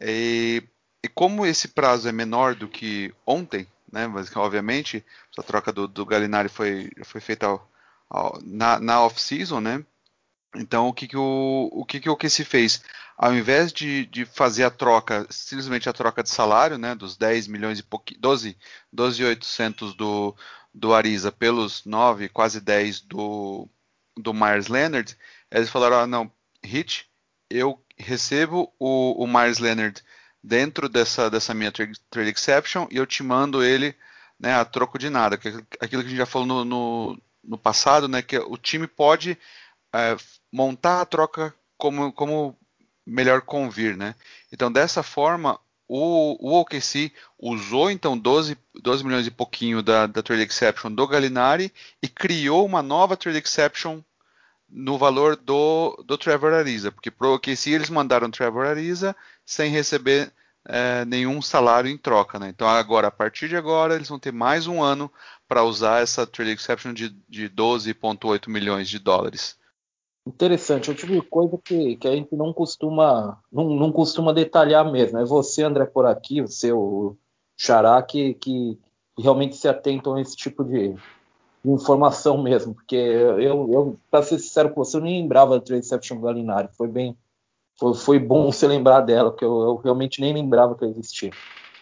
E, 0.00 0.62
e, 1.04 1.08
como 1.08 1.46
esse 1.46 1.68
prazo 1.68 2.08
é 2.08 2.12
menor 2.12 2.54
do 2.54 2.68
que 2.68 3.14
ontem, 3.26 3.66
né? 3.92 4.06
Mas 4.06 4.34
obviamente 4.36 5.04
a 5.36 5.42
troca 5.42 5.72
do, 5.72 5.88
do 5.88 6.06
Galinari 6.06 6.48
foi, 6.48 6.90
foi 7.04 7.20
feita 7.20 7.46
ao, 7.46 7.70
ao, 8.08 8.38
na, 8.42 8.78
na 8.80 9.02
off-season, 9.02 9.60
né? 9.60 9.84
Então, 10.56 10.88
o 10.88 10.94
que, 10.94 11.06
que 11.06 11.16
o, 11.16 11.68
o 11.72 11.84
que, 11.84 12.00
que 12.00 12.08
o 12.08 12.16
fez? 12.44 12.82
Ao 13.16 13.34
invés 13.34 13.72
de, 13.72 14.06
de 14.06 14.24
fazer 14.24 14.64
a 14.64 14.70
troca, 14.70 15.26
simplesmente 15.30 15.88
a 15.88 15.92
troca 15.92 16.22
de 16.22 16.30
salário, 16.30 16.78
né, 16.78 16.94
dos 16.94 17.16
10 17.16 17.48
milhões 17.48 17.78
e 17.78 17.82
pouquinho, 17.82 18.20
12, 18.20 18.56
12,800 18.92 19.94
do, 19.94 20.34
do 20.72 20.94
Ariza 20.94 21.30
pelos 21.32 21.84
9, 21.84 22.28
quase 22.28 22.60
10 22.60 23.00
do, 23.00 23.68
do 24.16 24.32
Myers 24.32 24.68
Leonard, 24.68 25.16
eles 25.50 25.68
falaram: 25.68 25.98
ah, 25.98 26.06
não, 26.06 26.32
Hit, 26.64 27.07
eu 27.50 27.82
recebo 27.96 28.72
o, 28.78 29.22
o 29.22 29.26
Myers 29.26 29.58
Leonard 29.58 30.02
dentro 30.42 30.88
dessa, 30.88 31.30
dessa 31.30 31.54
minha 31.54 31.72
trade, 31.72 32.30
exception 32.30 32.86
e 32.90 32.96
eu 32.96 33.06
te 33.06 33.22
mando 33.22 33.62
ele 33.62 33.94
né, 34.38 34.54
a 34.54 34.64
troco 34.64 34.98
de 34.98 35.10
nada. 35.10 35.36
Que 35.36 35.48
é 35.48 35.52
aquilo 35.80 36.02
que 36.02 36.08
a 36.08 36.10
gente 36.10 36.18
já 36.18 36.26
falou 36.26 36.46
no, 36.46 36.64
no, 36.64 37.22
no 37.42 37.58
passado, 37.58 38.08
né, 38.08 38.22
que 38.22 38.38
o 38.38 38.56
time 38.56 38.86
pode 38.86 39.36
é, 39.92 40.16
montar 40.52 41.00
a 41.00 41.06
troca 41.06 41.54
como, 41.76 42.12
como 42.12 42.56
melhor 43.06 43.40
convir, 43.42 43.96
né? 43.96 44.14
Então, 44.52 44.70
dessa 44.70 45.02
forma, 45.02 45.58
o, 45.88 46.36
o 46.46 46.60
OKC 46.60 47.10
usou 47.38 47.90
então 47.90 48.16
12, 48.18 48.58
12 48.74 49.04
milhões 49.04 49.26
e 49.26 49.30
pouquinho 49.30 49.82
da, 49.82 50.06
da 50.06 50.22
trade 50.22 50.42
exception 50.42 50.92
do 50.92 51.06
Gallinari 51.06 51.72
e 52.02 52.08
criou 52.08 52.66
uma 52.66 52.82
nova 52.82 53.16
trade 53.16 53.38
exception 53.38 54.02
no 54.68 54.98
valor 54.98 55.36
do, 55.36 55.96
do 56.04 56.18
Trevor 56.18 56.52
Ariza, 56.52 56.92
porque 56.92 57.10
pro 57.10 57.34
OKC 57.34 57.70
eles 57.70 57.90
mandaram 57.90 58.30
Trevor 58.30 58.66
Ariza 58.66 59.16
sem 59.44 59.70
receber 59.70 60.32
é, 60.66 61.04
nenhum 61.06 61.40
salário 61.40 61.90
em 61.90 61.96
troca, 61.96 62.38
né? 62.38 62.48
Então 62.50 62.68
agora, 62.68 63.08
a 63.08 63.10
partir 63.10 63.48
de 63.48 63.56
agora, 63.56 63.94
eles 63.94 64.08
vão 64.08 64.18
ter 64.18 64.32
mais 64.32 64.66
um 64.66 64.82
ano 64.82 65.10
para 65.48 65.64
usar 65.64 66.02
essa 66.02 66.26
trade 66.26 66.50
exception 66.50 66.92
de, 66.92 67.08
de 67.28 67.48
12,8 67.48 68.50
milhões 68.50 68.88
de 68.88 68.98
dólares. 68.98 69.58
Interessante, 70.26 70.90
é 70.90 70.92
o 70.92 70.96
tipo 70.96 71.22
coisa 71.22 71.58
que, 71.64 71.96
que 71.96 72.06
a 72.06 72.14
gente 72.14 72.36
não 72.36 72.52
costuma 72.52 73.42
não, 73.50 73.70
não 73.70 73.90
costuma 73.90 74.34
detalhar 74.34 74.90
mesmo. 74.92 75.18
É 75.18 75.24
você, 75.24 75.62
André, 75.62 75.86
por 75.86 76.04
aqui, 76.04 76.42
você, 76.42 76.70
o 76.70 77.16
Xará, 77.56 78.02
que, 78.02 78.34
que 78.34 78.78
realmente 79.18 79.56
se 79.56 79.66
atentam 79.66 80.16
a 80.16 80.20
esse 80.20 80.36
tipo 80.36 80.62
de 80.62 80.94
informação 81.64 82.40
mesmo. 82.42 82.74
Porque 82.74 82.96
eu, 82.96 83.72
eu 83.72 83.98
para 84.10 84.22
ser 84.22 84.38
sincero 84.38 84.70
com 84.70 84.84
você, 84.84 84.96
eu 84.96 85.00
nem 85.00 85.22
lembrava 85.22 85.58
da 85.58 85.64
Transception 85.64 86.20
Galinari. 86.20 86.68
Foi 86.76 86.88
bem. 86.88 87.16
Foi, 87.78 87.94
foi 87.94 88.18
bom 88.18 88.50
você 88.50 88.66
lembrar 88.66 89.02
dela, 89.02 89.30
porque 89.30 89.44
eu, 89.44 89.60
eu 89.60 89.76
realmente 89.76 90.20
nem 90.20 90.34
lembrava 90.34 90.74
que 90.74 90.84
existia. 90.84 91.30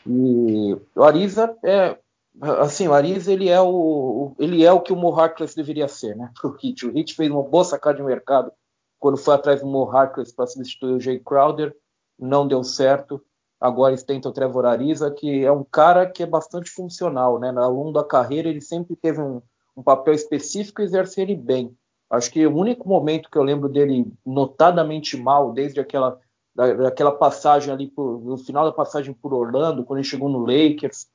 E 0.07 0.77
o 0.95 1.03
Ariza 1.03 1.57
é, 1.65 1.99
assim, 2.41 2.87
o 2.87 2.93
Ariz 2.93 3.27
ele 3.29 3.49
é 3.49 3.61
o 3.61 4.35
ele 4.39 4.65
é 4.65 4.73
o 4.73 4.81
que 4.81 4.93
o 4.93 4.97
Mo 4.97 5.15
deveria 5.57 5.89
ser, 5.89 6.17
né? 6.17 6.31
O 6.45 6.51
Hit, 6.51 6.87
o 6.87 6.93
Hit 6.93 7.15
fez 7.15 7.31
uma 7.31 7.43
boa 7.43 7.65
sacada 7.65 7.97
de 7.97 8.03
mercado 8.03 8.53
quando 8.99 9.17
foi 9.17 9.35
atrás 9.35 9.61
do 9.61 9.67
Mo 9.67 9.91
para 9.91 10.47
substituir 10.47 10.95
o 10.95 11.01
Jay 11.01 11.19
Crowder, 11.19 11.75
não 12.19 12.47
deu 12.47 12.63
certo. 12.65 13.23
Agora 13.61 13.93
eles 13.93 14.03
tentam 14.03 14.31
o 14.31 14.35
Trevor 14.35 14.67
Ariza, 14.67 15.11
que 15.11 15.45
é 15.45 15.51
um 15.51 15.65
cara 15.65 16.07
que 16.07 16.23
é 16.23 16.27
bastante 16.27 16.71
funcional, 16.71 17.39
né? 17.39 17.53
Ao 17.57 17.73
longo 17.73 17.93
da 17.93 18.05
carreira 18.05 18.49
ele 18.49 18.61
sempre 18.61 18.95
teve 18.97 19.21
um, 19.21 19.41
um 19.77 19.83
papel 19.83 20.15
específico 20.15 20.81
e 20.81 20.85
exerce 20.85 21.21
ele 21.21 21.35
bem. 21.35 21.77
Acho 22.09 22.31
que 22.31 22.47
o 22.47 22.57
único 22.57 22.89
momento 22.89 23.31
que 23.31 23.37
eu 23.37 23.43
lembro 23.43 23.69
dele 23.69 24.07
notadamente 24.25 25.17
mal, 25.17 25.53
desde 25.53 25.81
aquela 25.81 26.19
daquela 26.57 27.13
passagem 27.13 27.71
ali 27.71 27.87
por, 27.87 28.19
no 28.23 28.39
final 28.39 28.65
da 28.65 28.73
passagem 28.73 29.13
por 29.13 29.35
Orlando, 29.35 29.85
quando 29.85 29.99
ele 29.99 30.09
chegou 30.09 30.27
no 30.29 30.39
Lakers, 30.39 31.07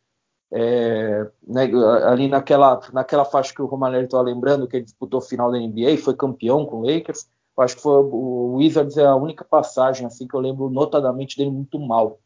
é, 0.54 1.28
né, 1.48 1.64
ali 2.06 2.28
naquela, 2.28 2.80
naquela 2.94 3.26
faixa 3.26 3.54
que 3.54 3.62
o 3.62 3.66
Romanelli 3.66 4.06
estava 4.06 4.24
lembrando, 4.24 4.68
que 4.68 4.78
ele 4.78 4.86
disputou 4.86 5.20
o 5.20 5.24
final 5.24 5.52
da 5.52 5.58
NBA, 5.58 5.98
foi 5.98 6.16
campeão 6.16 6.66
com 6.66 6.78
o 6.78 6.86
Lakers. 6.86 7.28
Acho 7.58 7.76
que 7.76 7.82
foi 7.82 7.94
o 7.94 8.56
Wizards 8.56 8.98
é 8.98 9.06
a 9.06 9.16
única 9.16 9.44
passagem 9.44 10.06
assim 10.06 10.28
que 10.28 10.36
eu 10.36 10.40
lembro 10.40 10.70
notadamente 10.70 11.38
dele 11.38 11.52
muito 11.52 11.80
mal. 11.80 12.20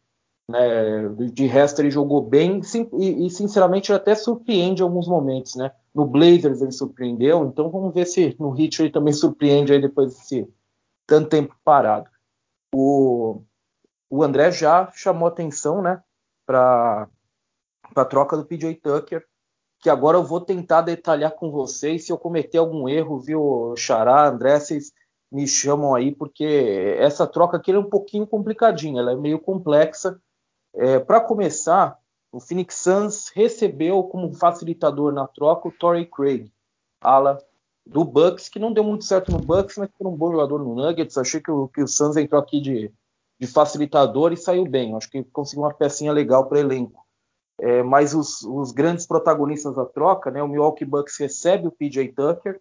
Né? 0.49 1.09
De 1.31 1.45
resto 1.45 1.81
ele 1.81 1.89
jogou 1.89 2.21
bem 2.21 2.61
e, 2.93 3.25
e, 3.25 3.29
sinceramente 3.29 3.91
até 3.91 4.13
surpreende 4.13 4.81
em 4.81 4.85
alguns 4.85 5.07
momentos, 5.07 5.55
né? 5.55 5.71
No 5.95 6.05
Blazers 6.05 6.61
ele 6.61 6.73
surpreendeu, 6.73 7.45
então 7.45 7.71
vamos 7.71 7.93
ver 7.93 8.05
se 8.05 8.35
no 8.37 8.53
Heat 8.59 8.81
ele 8.81 8.91
também 8.91 9.13
surpreende 9.13 9.71
aí 9.71 9.79
depois 9.79 10.13
desse 10.13 10.45
tanto 11.07 11.29
tempo 11.29 11.55
parado. 11.63 12.09
O, 12.73 13.41
o 14.09 14.21
André 14.21 14.51
já 14.51 14.91
chamou 14.91 15.25
atenção, 15.25 15.81
né, 15.81 16.03
para 16.45 17.07
a 17.95 18.03
troca 18.03 18.35
do 18.35 18.45
PJ 18.45 18.75
Tucker, 18.75 19.25
que 19.79 19.89
agora 19.89 20.17
eu 20.17 20.23
vou 20.23 20.41
tentar 20.41 20.81
detalhar 20.81 21.31
com 21.31 21.49
vocês. 21.49 22.05
Se 22.05 22.11
eu 22.11 22.17
cometer 22.17 22.57
algum 22.57 22.89
erro, 22.89 23.19
viu, 23.19 23.73
Xará, 23.77 24.27
André, 24.27 24.59
vocês 24.59 24.91
me 25.31 25.47
chamam 25.47 25.95
aí, 25.95 26.13
porque 26.13 26.97
essa 26.99 27.25
troca 27.25 27.55
aqui 27.55 27.71
é 27.71 27.79
um 27.79 27.89
pouquinho 27.89 28.27
complicadinha, 28.27 28.99
ela 28.99 29.13
é 29.13 29.15
meio 29.15 29.39
complexa. 29.39 30.19
É, 30.73 30.99
para 30.99 31.21
começar, 31.21 31.97
o 32.35 32.39
Phoenix 32.41 32.75
Suns 32.75 33.29
recebeu 33.29 34.03
como 34.03 34.33
facilitador 34.33 35.13
na 35.13 35.25
troca 35.25 35.69
o 35.69 35.71
Torrey 35.71 36.05
Craig, 36.05 36.51
ala 36.99 37.41
do 37.85 38.03
Bucks, 38.03 38.49
que 38.49 38.59
não 38.59 38.73
deu 38.73 38.83
muito 38.83 39.05
certo 39.05 39.31
no 39.31 39.37
Bucks, 39.37 39.77
mas 39.77 39.89
foi 39.97 40.11
um 40.11 40.17
bom 40.17 40.33
jogador 40.33 40.59
no 40.59 40.75
Nuggets. 40.75 41.17
Achei 41.17 41.39
que 41.39 41.49
o, 41.49 41.69
que 41.69 41.81
o 41.81 41.87
Suns 41.87 42.17
entrou 42.17 42.41
aqui 42.41 42.59
de, 42.59 42.91
de 43.39 43.47
facilitador 43.47 44.33
e 44.33 44.37
saiu 44.37 44.65
bem. 44.65 44.93
Acho 44.95 45.09
que 45.09 45.23
conseguiu 45.23 45.63
uma 45.63 45.73
pecinha 45.73 46.11
legal 46.11 46.45
para 46.45 46.59
elenco. 46.59 47.05
É, 47.57 47.81
mas 47.83 48.13
os, 48.13 48.41
os, 48.41 48.73
grandes 48.73 49.07
protagonistas 49.07 49.73
da 49.73 49.85
troca, 49.85 50.29
né, 50.29 50.43
o 50.43 50.47
Milwaukee 50.47 50.83
Bucks 50.83 51.17
recebe 51.17 51.67
o 51.67 51.71
PJ 51.71 52.09
Tucker 52.09 52.59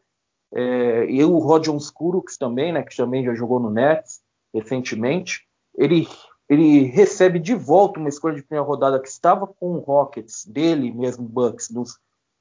é, 0.52 1.06
e 1.06 1.24
o 1.24 1.36
Rodion 1.38 1.78
Skurux 1.78 2.36
também, 2.38 2.72
né, 2.72 2.84
que 2.84 2.96
também 2.96 3.24
já 3.24 3.34
jogou 3.34 3.58
no 3.58 3.70
Nets 3.70 4.20
recentemente. 4.54 5.48
Ele, 5.76 6.06
ele 6.48 6.84
recebe 6.84 7.38
de 7.38 7.54
volta 7.54 7.98
uma 7.98 8.08
escolha 8.08 8.36
de 8.36 8.42
primeira 8.42 8.66
rodada 8.66 9.00
que 9.00 9.08
estava 9.08 9.46
com 9.46 9.72
o 9.72 9.78
Rockets, 9.78 10.44
dele 10.46 10.92
mesmo, 10.92 11.26
Bucks, 11.26 11.70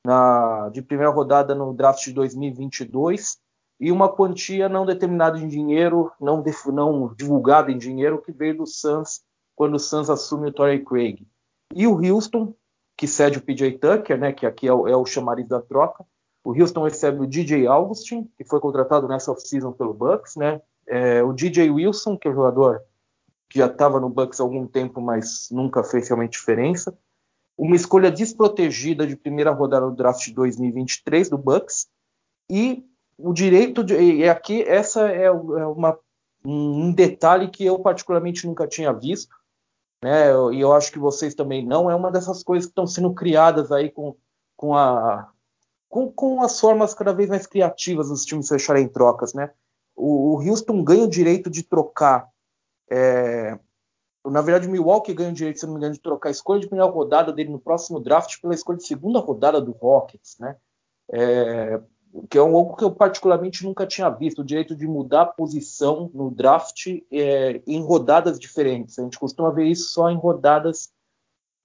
na, 0.06 0.70
de 0.70 0.82
primeira 0.82 1.12
rodada 1.12 1.56
no 1.56 1.74
draft 1.74 2.04
de 2.04 2.14
2022 2.14 3.38
e 3.80 3.92
uma 3.92 4.10
quantia 4.10 4.68
não 4.68 4.86
determinada 4.86 5.40
em 5.40 5.48
dinheiro, 5.48 6.12
não, 6.20 6.44
não 6.68 7.14
divulgada 7.16 7.72
em 7.72 7.78
dinheiro, 7.78 8.22
que 8.22 8.32
veio 8.32 8.58
do 8.58 8.66
Suns 8.66 9.22
quando 9.56 9.76
o 9.76 9.80
Suns 9.80 10.10
assume 10.10 10.50
o 10.50 10.54
Torrey 10.54 10.84
Craig. 10.84 11.26
E 11.74 11.88
o 11.88 11.96
Houston, 11.96 12.54
que 12.98 13.08
cede 13.08 13.38
o 13.38 13.42
PJ 13.42 13.78
Tucker, 13.78 14.18
né, 14.18 14.32
que 14.32 14.46
aqui 14.46 14.68
é 14.68 14.74
o, 14.74 14.88
é 14.88 14.96
o 14.96 15.06
chamariz 15.06 15.48
da 15.48 15.62
troca. 15.62 16.06
O 16.44 16.52
Houston 16.52 16.84
recebe 16.84 17.22
o 17.22 17.28
DJ 17.28 17.68
Augustin, 17.68 18.30
que 18.38 18.44
foi 18.44 18.60
contratado 18.60 19.08
nessa 19.08 19.32
off-season 19.32 19.72
pelo 19.72 19.94
Bucks, 19.94 20.36
né? 20.36 20.62
É, 20.86 21.24
o 21.24 21.32
DJ 21.32 21.70
Wilson, 21.70 22.18
que 22.18 22.28
é 22.28 22.32
o 22.32 22.34
jogador 22.36 22.84
que 23.54 23.60
já 23.60 23.68
estava 23.68 24.00
no 24.00 24.10
Bucks 24.10 24.40
há 24.40 24.44
algum 24.44 24.66
tempo, 24.66 25.00
mas 25.00 25.48
nunca 25.52 25.84
fez 25.84 26.08
realmente 26.08 26.32
diferença. 26.32 26.98
Uma 27.56 27.76
escolha 27.76 28.10
desprotegida 28.10 29.06
de 29.06 29.16
primeira 29.16 29.52
rodada 29.52 29.86
do 29.86 29.96
draft 29.96 30.26
de 30.26 30.34
2023 30.34 31.30
do 31.30 31.38
Bucks. 31.38 31.88
E 32.50 32.84
o 33.16 33.32
direito 33.32 33.84
de 33.84 33.94
e 33.94 34.28
aqui 34.28 34.64
essa 34.64 35.08
é, 35.08 35.26
é 35.26 35.32
uma, 35.32 35.96
um 36.44 36.92
detalhe 36.92 37.48
que 37.48 37.64
eu 37.64 37.78
particularmente 37.78 38.48
nunca 38.48 38.68
tinha 38.68 38.92
visto 38.92 39.36
né? 40.04 40.32
E 40.52 40.60
eu 40.60 40.74
acho 40.74 40.92
que 40.92 41.00
vocês 41.00 41.34
também 41.34 41.66
não. 41.66 41.90
É 41.90 41.96
uma 41.96 42.12
dessas 42.12 42.44
coisas 42.44 42.66
que 42.66 42.72
estão 42.72 42.86
sendo 42.86 43.14
criadas 43.14 43.72
aí 43.72 43.90
com, 43.90 44.16
com 44.58 44.76
a 44.76 45.30
com, 45.88 46.12
com 46.12 46.42
as 46.42 46.60
formas 46.60 46.94
cada 46.94 47.14
vez 47.14 47.30
mais 47.30 47.46
criativas 47.46 48.10
dos 48.10 48.26
times 48.26 48.50
fecharem 48.50 48.88
trocas 48.88 49.34
né? 49.34 49.52
O, 49.96 50.36
o 50.36 50.50
Houston 50.50 50.84
ganha 50.84 51.04
o 51.04 51.10
direito 51.10 51.50
de 51.50 51.64
trocar 51.64 52.33
é, 52.94 53.60
na 54.26 54.42
verdade, 54.42 54.68
o 54.68 54.72
Milwaukee 54.72 55.14
ganha 55.14 55.32
o 55.32 55.34
direito, 55.34 55.60
se 55.60 55.66
não 55.66 55.74
me 55.74 55.80
engano, 55.80 55.96
de 55.96 56.00
trocar 56.00 56.30
a 56.30 56.32
escolha 56.32 56.60
de 56.60 56.68
primeira 56.68 56.90
rodada 56.90 57.34
dele 57.34 57.50
no 57.50 57.60
próximo 57.60 58.00
draft 58.00 58.40
pela 58.40 58.54
escolha 58.54 58.78
de 58.78 58.86
segunda 58.86 59.20
rodada 59.20 59.60
do 59.60 59.72
Rockets, 59.72 60.38
né? 60.40 60.56
É, 61.12 61.82
que 62.30 62.38
é 62.38 62.42
algo 62.42 62.76
que 62.76 62.84
eu 62.84 62.92
particularmente 62.92 63.64
nunca 63.66 63.88
tinha 63.88 64.10
visto, 64.10 64.42
o 64.42 64.46
direito 64.46 64.76
de 64.76 64.86
mudar 64.86 65.22
a 65.24 65.26
posição 65.26 66.10
no 66.14 66.30
draft 66.30 66.88
é, 67.12 67.62
em 67.66 67.82
rodadas 67.82 68.40
diferentes. 68.40 69.00
A 69.00 69.04
gente 69.04 69.18
costuma 69.20 69.52
ver 69.52 69.66
isso 69.66 69.90
só 69.90 70.10
em 70.10 70.18
rodadas 70.18 70.94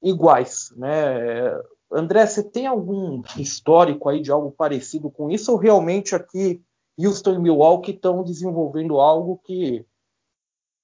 iguais, 0.02 0.72
né? 0.76 1.60
André, 1.90 2.26
você 2.26 2.42
tem 2.42 2.66
algum 2.66 3.22
histórico 3.36 4.08
aí 4.08 4.20
de 4.20 4.30
algo 4.30 4.50
parecido 4.50 5.10
com 5.10 5.30
isso 5.30 5.52
ou 5.52 5.58
realmente 5.58 6.14
aqui 6.14 6.62
Houston 6.98 7.34
e 7.34 7.38
Milwaukee 7.38 7.92
estão 7.92 8.24
desenvolvendo 8.24 8.98
algo 8.98 9.38
que 9.44 9.86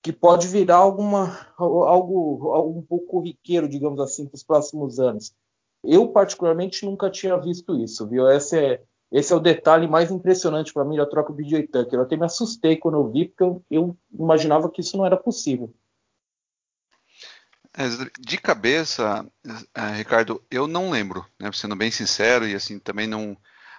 que 0.05 0.12
pode 0.12 0.47
virar 0.49 0.77
alguma, 0.77 1.49
algo, 1.57 2.53
algo 2.53 2.79
um 2.79 2.83
pouco 2.83 3.07
corriqueiro, 3.07 3.67
digamos 3.67 3.99
assim, 3.99 4.27
para 4.27 4.37
os 4.37 4.43
próximos 4.43 5.01
anos. 5.01 5.35
Eu, 5.83 6.09
particularmente, 6.09 6.85
nunca 6.85 7.11
tinha 7.11 7.38
visto 7.38 7.75
isso, 7.75 8.07
viu? 8.07 8.29
Esse 8.31 8.59
é, 8.59 8.83
esse 9.11 9.33
é 9.33 9.37
o 9.37 9.40
detalhe 9.40 9.88
mais 9.88 10.11
impressionante 10.11 10.75
para 10.75 10.85
mim 10.85 10.99
da 10.99 11.07
troca 11.07 11.33
do 11.33 11.43
DJ 11.43 11.69
Tucker. 11.69 11.95
Eu 11.99 12.03
até 12.03 12.19
me 12.19 12.27
assustei 12.27 12.77
quando 12.77 12.99
eu 12.99 13.11
vi, 13.11 13.29
porque 13.29 13.43
eu, 13.43 13.64
eu 13.71 13.97
imaginava 14.12 14.71
que 14.71 14.83
isso 14.83 14.95
não 14.95 15.07
era 15.07 15.17
possível. 15.17 15.75
É, 17.73 17.85
de 18.21 18.37
cabeça, 18.37 19.27
é, 19.75 19.97
Ricardo, 19.97 20.43
eu 20.51 20.67
não 20.67 20.90
lembro, 20.90 21.25
né, 21.40 21.51
sendo 21.51 21.75
bem 21.75 21.90
sincero, 21.90 22.47
e 22.47 22.55
assim 22.55 22.79
também 22.79 23.07
não 23.07 23.35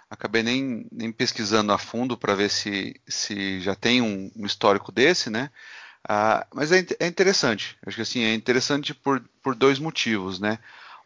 acabei 0.09 0.41
nem, 0.41 0.87
nem 0.91 1.11
pesquisando 1.11 1.71
a 1.71 1.77
fundo 1.77 2.17
para 2.17 2.33
ver 2.33 2.49
se, 2.49 2.99
se 3.07 3.59
já 3.59 3.75
tem 3.75 4.01
um, 4.01 4.31
um 4.35 4.45
histórico 4.47 4.91
desse, 4.91 5.29
né? 5.29 5.51
Ah, 6.07 6.45
mas 6.53 6.71
é, 6.71 6.85
é, 6.99 7.07
interessante. 7.07 7.77
Acho 7.85 7.95
que 7.95 8.01
assim 8.01 8.23
é 8.23 8.33
interessante 8.33 8.93
por, 8.93 9.21
por 9.41 9.55
dois 9.55 9.79
motivos, 9.79 10.39
né? 10.39 10.59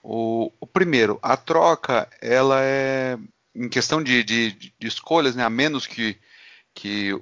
O, 0.04 0.52
o, 0.60 0.68
primeiro, 0.68 1.20
a 1.22 1.38
troca, 1.38 2.10
ela 2.22 2.62
é 2.62 3.18
em 3.56 3.70
questão 3.70 4.04
de, 4.04 4.24
de, 4.24 4.52
de 4.52 4.88
escolhas, 4.88 5.36
né? 5.36 5.44
A 5.44 5.50
menos 5.50 5.88
que, 5.88 6.20
que 6.74 7.14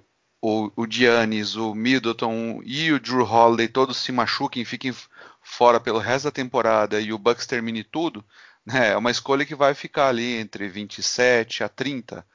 o, 0.41 0.71
o 0.75 0.87
Giannis, 0.89 1.55
o 1.55 1.73
Middleton 1.75 2.61
e 2.63 2.91
o 2.91 2.99
Drew 2.99 3.23
Holiday 3.23 3.67
todos 3.67 3.97
se 3.97 4.11
machuquem, 4.11 4.65
fiquem 4.65 4.93
fora 5.41 5.79
pelo 5.79 5.99
resto 5.99 6.25
da 6.25 6.31
temporada 6.31 6.99
e 7.01 7.13
o 7.13 7.17
Bucks 7.19 7.47
termine 7.47 7.83
tudo, 7.83 8.25
né? 8.65 8.89
É 8.91 8.97
uma 8.97 9.11
escolha 9.11 9.45
que 9.45 9.55
vai 9.55 9.73
ficar 9.75 10.09
ali 10.09 10.35
entre 10.37 10.67
27 10.67 11.63
a 11.63 11.69
30, 11.69 12.25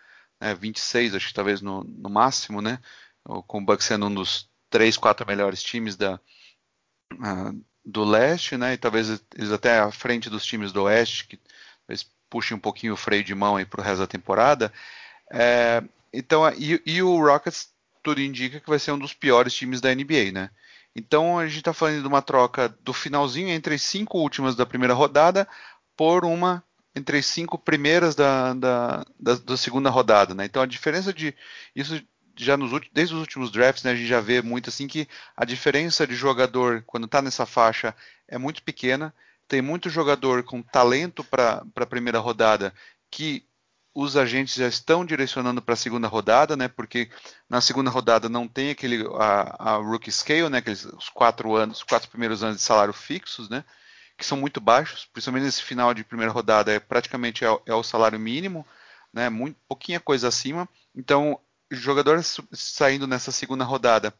né? 0.41 0.55
26, 0.55 1.15
acho 1.15 1.29
que 1.29 1.35
talvez 1.35 1.61
no, 1.61 1.85
no 1.85 2.11
máximo, 2.11 2.61
né? 2.63 2.81
Com 3.47 3.59
o 3.59 3.65
Bucks 3.65 3.87
sendo 3.87 4.07
um 4.07 4.15
dos 4.15 4.52
três, 4.73 4.97
quatro 4.97 5.27
melhores 5.27 5.63
times 5.63 5.95
da, 5.97 6.19
uh, 7.13 7.65
do 7.85 8.03
leste, 8.03 8.57
né? 8.57 8.73
E 8.73 8.79
talvez 8.79 9.23
eles 9.37 9.53
até 9.53 9.79
à 9.79 9.93
frente 9.93 10.31
dos 10.31 10.45
times 10.45 10.73
do 10.73 10.85
oeste, 10.85 11.27
que 11.27 11.39
talvez 11.87 12.11
puxem 12.29 12.57
um 12.57 12.61
pouquinho 12.61 12.95
o 12.95 12.97
freio 12.97 13.23
de 13.23 13.35
mão 13.35 13.57
aí 13.57 13.67
para 13.67 13.81
o 13.81 13.85
resto 13.85 14.01
da 14.01 14.07
temporada. 14.07 14.73
É, 15.31 15.83
então, 16.13 16.49
e, 16.55 16.83
e, 16.87 17.03
o 17.03 17.19
Rockets 17.21 17.71
tudo 18.03 18.21
indica 18.21 18.59
que 18.59 18.69
vai 18.69 18.79
ser 18.79 18.93
um 18.93 18.99
dos 18.99 19.15
piores 19.15 19.55
times 19.55 19.81
da 19.81 19.95
NBA, 19.95 20.33
né? 20.33 20.51
Então 20.97 21.39
a 21.39 21.47
gente 21.47 21.59
está 21.59 21.73
falando 21.73 22.03
de 22.03 22.09
uma 22.09 22.23
troca 22.23 22.69
do 22.81 22.93
finalzinho 22.93 23.49
entre 23.49 23.75
as 23.75 23.83
cinco 23.83 24.19
últimas 24.19 24.57
da 24.57 24.67
primeira 24.67 24.95
rodada 24.95 25.47
por 25.97 26.25
uma 26.25 26.65
entre 26.95 27.19
as 27.19 27.27
cinco 27.27 27.59
primeiras 27.59 28.15
da, 28.15 28.53
da, 28.53 29.05
da, 29.19 29.35
da 29.37 29.57
segunda 29.57 29.89
rodada, 29.89 30.35
né? 30.35 30.45
Então 30.45 30.63
a 30.63 30.67
diferença 30.67 31.13
de 31.13 31.35
isso 31.75 32.03
já 32.37 32.57
nos 32.57 32.71
desde 32.93 33.15
os 33.15 33.21
últimos 33.21 33.51
drafts, 33.51 33.85
né, 33.85 33.93
a 33.93 33.95
gente 33.95 34.07
já 34.09 34.21
vê 34.21 34.43
muito 34.43 34.71
assim 34.71 34.87
que 34.87 35.09
a 35.37 35.45
diferença 35.45 36.07
de 36.07 36.15
jogador 36.15 36.83
quando 36.87 37.05
está 37.05 37.21
nessa 37.21 37.47
faixa 37.47 37.95
é 38.29 38.39
muito 38.39 38.63
pequena. 38.63 39.15
Tem 39.49 39.61
muito 39.61 39.91
jogador 39.91 40.45
com 40.45 40.63
talento 40.63 41.23
para 41.25 41.65
a 41.77 41.87
primeira 41.87 42.19
rodada 42.19 42.73
que 43.11 43.45
os 43.95 44.17
agentes 44.17 44.55
já 44.55 44.67
estão 44.67 45.05
direcionando 45.05 45.61
para 45.61 45.75
a 45.75 45.77
segunda 45.77 46.09
rodada, 46.09 46.57
né? 46.57 46.69
Porque 46.69 47.11
na 47.49 47.61
segunda 47.61 47.91
rodada 47.91 48.29
não 48.29 48.49
tem 48.49 48.71
aquele 48.71 49.07
a, 49.19 49.73
a 49.73 49.77
rookie 49.77 50.11
scale, 50.11 50.49
né? 50.49 50.59
Aqueles 50.59 50.85
os 50.87 51.09
quatro 51.11 51.55
anos, 51.55 51.79
os 51.79 51.83
quatro 51.85 52.09
primeiros 52.09 52.43
anos 52.43 52.57
de 52.57 52.63
salário 52.63 52.95
fixos, 52.95 53.51
né? 53.51 53.65
Que 54.17 54.25
são 54.25 54.39
muito 54.39 54.61
baixos, 54.61 55.05
principalmente 55.13 55.45
nesse 55.45 55.63
final 55.63 55.93
de 55.93 56.05
primeira 56.05 56.33
rodada 56.33 56.73
é 56.73 56.81
praticamente 56.81 57.45
é, 57.45 57.49
é 57.67 57.75
o 57.75 57.83
salário 57.83 58.19
mínimo, 58.19 58.67
né? 59.13 59.29
Muito 59.29 59.59
pouquinha 59.69 60.01
coisa 60.01 60.29
acima. 60.29 60.67
Então 60.95 61.39
jogador 61.73 62.23
saindo 62.53 63.07
nessa 63.07 63.33
segunda 63.33 63.65
rodada 63.65 64.15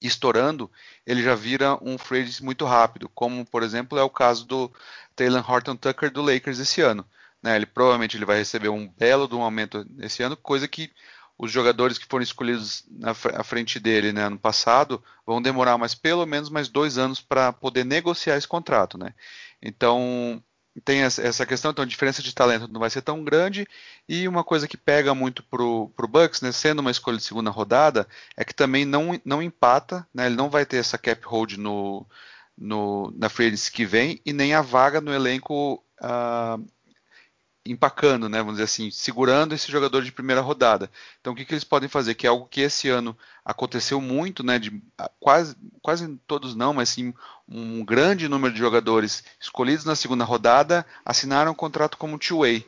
estourando, 0.00 0.70
ele 1.06 1.22
já 1.22 1.34
vira 1.34 1.78
um 1.82 1.96
free 1.96 2.30
muito 2.42 2.64
rápido, 2.64 3.08
como 3.08 3.44
por 3.46 3.62
exemplo 3.62 3.98
é 3.98 4.02
o 4.02 4.10
caso 4.10 4.46
do 4.46 4.70
Taylor 5.14 5.48
Horton 5.50 5.76
Tucker 5.76 6.10
do 6.10 6.22
Lakers 6.22 6.58
esse 6.58 6.80
ano. 6.80 7.06
Né? 7.42 7.56
Ele 7.56 7.66
provavelmente 7.66 8.16
ele 8.16 8.24
vai 8.24 8.38
receber 8.38 8.68
um 8.68 8.88
belo 8.88 9.26
de 9.26 9.34
um 9.34 9.42
aumento 9.42 9.86
esse 10.00 10.22
ano, 10.22 10.36
coisa 10.36 10.68
que 10.68 10.92
os 11.38 11.50
jogadores 11.50 11.98
que 11.98 12.06
foram 12.06 12.22
escolhidos 12.22 12.84
na 12.88 13.12
frente 13.44 13.78
dele 13.78 14.10
né, 14.10 14.22
ano 14.22 14.38
passado 14.38 15.02
vão 15.26 15.42
demorar 15.42 15.76
mais 15.76 15.94
pelo 15.94 16.24
menos 16.24 16.48
mais 16.48 16.68
dois 16.68 16.96
anos 16.96 17.20
para 17.20 17.52
poder 17.52 17.84
negociar 17.84 18.36
esse 18.36 18.48
contrato. 18.48 18.96
Né? 18.96 19.14
Então 19.60 20.42
tem 20.80 21.00
essa 21.02 21.46
questão, 21.46 21.70
então 21.70 21.82
a 21.82 21.88
diferença 21.88 22.22
de 22.22 22.34
talento 22.34 22.68
não 22.68 22.80
vai 22.80 22.90
ser 22.90 23.02
tão 23.02 23.24
grande. 23.24 23.66
E 24.08 24.28
uma 24.28 24.44
coisa 24.44 24.68
que 24.68 24.76
pega 24.76 25.14
muito 25.14 25.42
pro, 25.42 25.90
pro 25.96 26.08
Bucks, 26.08 26.40
né, 26.40 26.52
sendo 26.52 26.80
uma 26.80 26.90
escolha 26.90 27.16
de 27.16 27.24
segunda 27.24 27.50
rodada, 27.50 28.06
é 28.36 28.44
que 28.44 28.54
também 28.54 28.84
não, 28.84 29.18
não 29.24 29.42
empata, 29.42 30.06
né, 30.12 30.26
ele 30.26 30.36
não 30.36 30.50
vai 30.50 30.66
ter 30.66 30.76
essa 30.76 30.98
cap 30.98 31.24
hold 31.26 31.56
no, 31.56 32.06
no, 32.56 33.12
na 33.16 33.28
free 33.28 33.46
agency 33.46 33.72
que 33.72 33.84
vem 33.84 34.20
e 34.24 34.32
nem 34.32 34.54
a 34.54 34.62
vaga 34.62 35.00
no 35.00 35.12
elenco 35.12 35.82
uh, 36.00 36.64
empacando, 37.66 38.28
né? 38.28 38.38
Vamos 38.38 38.54
dizer 38.54 38.64
assim, 38.64 38.90
segurando 38.90 39.54
esse 39.54 39.70
jogador 39.70 40.02
de 40.02 40.12
primeira 40.12 40.40
rodada. 40.40 40.90
Então, 41.20 41.32
o 41.32 41.36
que, 41.36 41.44
que 41.44 41.52
eles 41.52 41.64
podem 41.64 41.88
fazer? 41.88 42.14
Que 42.14 42.26
é 42.26 42.30
algo 42.30 42.46
que 42.46 42.60
esse 42.60 42.88
ano 42.88 43.16
aconteceu 43.44 44.00
muito, 44.00 44.42
né? 44.42 44.58
De 44.58 44.82
quase, 45.20 45.56
quase 45.82 46.08
todos 46.26 46.54
não, 46.54 46.72
mas 46.72 46.88
sim 46.88 47.12
um 47.48 47.84
grande 47.84 48.28
número 48.28 48.52
de 48.52 48.58
jogadores 48.58 49.22
escolhidos 49.40 49.84
na 49.84 49.94
segunda 49.94 50.24
rodada 50.24 50.84
assinaram 51.04 51.52
um 51.52 51.54
contrato 51.54 51.96
como 51.96 52.18
two-way, 52.18 52.66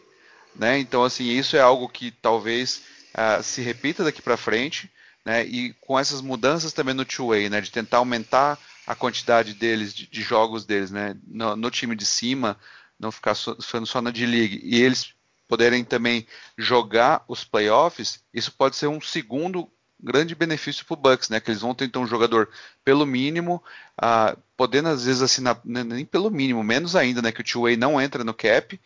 né? 0.55 0.79
Então, 0.79 1.05
assim, 1.05 1.25
isso 1.25 1.57
é 1.57 1.61
algo 1.61 1.89
que 1.89 2.11
talvez 2.11 2.83
uh, 3.15 3.43
se 3.43 3.61
repita 3.61 4.05
daqui 4.05 4.23
para 4.23 4.37
frente, 4.37 4.91
né? 5.25 5.45
E 5.45 5.73
com 5.75 5.99
essas 5.99 6.21
mudanças 6.21 6.73
também 6.73 6.95
no 6.95 7.05
two-way, 7.05 7.49
né? 7.49 7.61
De 7.61 7.71
tentar 7.71 7.99
aumentar 7.99 8.59
a 8.87 8.95
quantidade 8.95 9.53
deles, 9.55 9.93
de, 9.93 10.07
de 10.07 10.23
jogos 10.23 10.65
deles, 10.65 10.91
né? 10.91 11.17
No, 11.27 11.57
no 11.57 11.71
time 11.71 11.95
de 11.95 12.07
cima 12.07 12.59
não 12.99 13.13
ficar 13.13 13.35
ficando 13.35 13.87
só 13.87 14.01
na 14.01 14.11
D-League, 14.11 14.61
e 14.63 14.83
eles 14.83 15.15
poderem 15.47 15.83
também 15.83 16.27
jogar 16.57 17.25
os 17.27 17.43
playoffs, 17.43 18.23
isso 18.35 18.53
pode 18.53 18.77
ser 18.77 18.87
um 18.87 19.01
segundo 19.01 19.71
grande 20.01 20.35
benefício 20.35 20.85
para 20.85 20.95
o 20.95 20.97
Bucks, 20.97 21.29
né? 21.29 21.41
Que 21.41 21.51
eles 21.51 21.63
vão 21.63 21.75
ter 21.75 21.87
então 21.87 22.03
um 22.03 22.07
jogador 22.07 22.49
pelo 22.85 23.05
mínimo, 23.05 23.63
uh, 24.01 24.39
podendo 24.57 24.89
às 24.89 25.05
vezes 25.05 25.23
assinar 25.23 25.61
né, 25.65 25.83
nem 25.83 26.05
pelo 26.05 26.31
mínimo, 26.31 26.63
menos 26.63 26.95
ainda, 26.95 27.21
né? 27.23 27.33
Que 27.33 27.41
o 27.41 27.45
two-way 27.45 27.77
não 27.77 28.01
entra 28.01 28.23
no 28.23 28.35
cap 28.35 28.79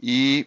e 0.00 0.46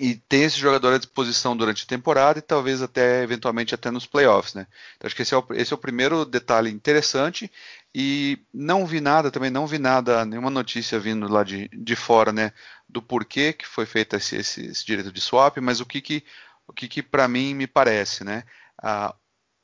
e 0.00 0.16
ter 0.16 0.38
esse 0.38 0.58
jogador 0.58 0.94
à 0.94 0.98
disposição 0.98 1.56
durante 1.56 1.84
a 1.84 1.86
temporada 1.86 2.38
e 2.38 2.42
talvez 2.42 2.82
até 2.82 3.22
eventualmente 3.22 3.74
até 3.74 3.90
nos 3.90 4.06
playoffs, 4.06 4.54
né? 4.54 4.66
Então 4.96 5.06
acho 5.06 5.16
que 5.16 5.22
esse 5.22 5.34
é 5.34 5.38
o, 5.38 5.46
esse 5.52 5.72
é 5.72 5.76
o 5.76 5.78
primeiro 5.78 6.24
detalhe 6.24 6.70
interessante 6.70 7.50
e 7.94 8.38
não 8.52 8.84
vi 8.84 9.00
nada 9.00 9.30
também, 9.30 9.50
não 9.50 9.66
vi 9.66 9.78
nada, 9.78 10.24
nenhuma 10.24 10.50
notícia 10.50 10.98
vindo 11.00 11.26
lá 11.26 11.42
de, 11.42 11.68
de 11.68 11.96
fora, 11.96 12.32
né? 12.32 12.52
Do 12.88 13.00
porquê 13.00 13.52
que 13.52 13.66
foi 13.66 13.86
feito 13.86 14.14
esse, 14.16 14.36
esse, 14.36 14.66
esse 14.66 14.84
direito 14.84 15.10
de 15.10 15.20
swap, 15.20 15.56
mas 15.58 15.80
o 15.80 15.86
que 15.86 16.00
que 16.00 16.24
o 16.66 16.72
que, 16.72 16.86
que 16.86 17.02
para 17.02 17.26
mim 17.26 17.54
me 17.54 17.66
parece, 17.66 18.22
né? 18.22 18.44
Ah, 18.80 19.14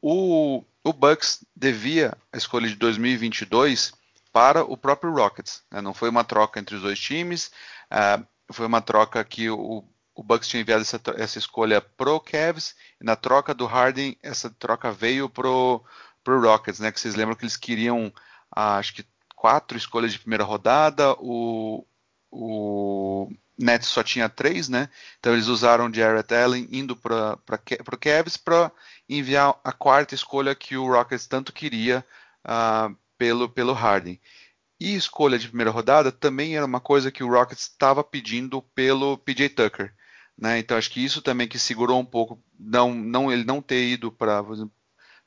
o, 0.01 0.65
o 0.83 0.93
Bucks 0.93 1.45
devia 1.55 2.17
a 2.33 2.37
escolha 2.39 2.67
de 2.67 2.77
2022 2.77 3.93
para 4.33 4.65
o 4.65 4.77
próprio 4.77 5.13
Rockets, 5.13 5.63
né? 5.71 5.81
não 5.81 5.95
foi 5.95 6.09
uma 6.09 6.25
troca 6.25 6.59
entre 6.59 6.75
os 6.75 6.83
dois 6.83 6.99
times, 6.99 7.53
ah, 7.91 8.21
foi 8.51 8.67
uma 8.67 8.81
troca 8.81 9.23
que 9.23 9.49
o 9.49 9.85
o 10.15 10.23
Bucks 10.23 10.49
tinha 10.49 10.61
enviado 10.61 10.83
essa, 10.83 11.01
essa 11.17 11.39
escolha 11.39 11.81
pro 11.81 12.21
Cavs 12.21 12.75
e 13.01 13.05
na 13.05 13.17
troca 13.17 13.53
do 13.53 13.67
Harden 13.67 14.17
essa 14.23 14.49
troca 14.51 14.91
veio 14.93 15.29
pro, 15.29 15.83
pro 16.23 16.41
Rockets, 16.41 16.81
né? 16.81 16.93
Que 16.93 17.01
vocês 17.01 17.15
lembram 17.15 17.37
que 17.37 17.45
eles 17.45 17.57
queriam 17.57 18.13
ah, 18.51 18.77
acho 18.79 18.95
que 18.95 19.05
quatro 19.35 19.77
escolhas 19.77 20.13
de 20.13 20.19
primeira 20.19 20.45
rodada, 20.45 21.13
o, 21.19 21.85
o 22.31 23.31
Nets 23.59 23.89
só 23.89 24.03
tinha 24.03 24.29
três, 24.29 24.69
né? 24.69 24.89
Então 25.19 25.33
eles 25.33 25.49
usaram 25.49 25.93
Jarrett 25.93 26.35
Allen 26.35 26.69
indo 26.71 26.97
para 26.97 27.39
o 27.93 27.99
Cavs 27.99 28.37
para 28.37 28.73
enviar 29.09 29.59
a 29.63 29.73
quarta 29.73 30.15
escolha 30.15 30.55
que 30.55 30.77
o 30.77 30.87
Rockets 30.87 31.27
tanto 31.27 31.53
queria 31.53 32.05
uh, 32.45 32.97
pelo, 33.19 33.49
pelo 33.49 33.73
Harden. 33.73 34.21
E 34.81 34.95
escolha 34.95 35.39
de 35.39 35.49
primeira 35.49 35.71
rodada 35.71 36.11
também 36.11 36.57
era 36.57 36.67
uma 36.67 36.81
coisa 36.81 37.11
que 37.11 37.23
o 37.23 37.31
Rockets 37.31 37.65
estava 37.65 38.03
pedindo 38.03 38.63
pelo 38.75 39.19
PJ 39.19 39.51
Tucker. 39.51 39.95
Né? 40.37 40.59
Então 40.59 40.77
acho 40.77 40.91
que 40.91 41.05
isso 41.05 41.23
também 41.23 41.49
que 41.49 41.59
segurou 41.59 42.01
um 42.01 42.05
pouco, 42.05 42.43
não, 42.59 42.95
não 42.95 43.33
ele 43.33 43.45
não 43.45 43.63
ter 43.63 43.87
ido 43.87 44.11
para 44.11 44.43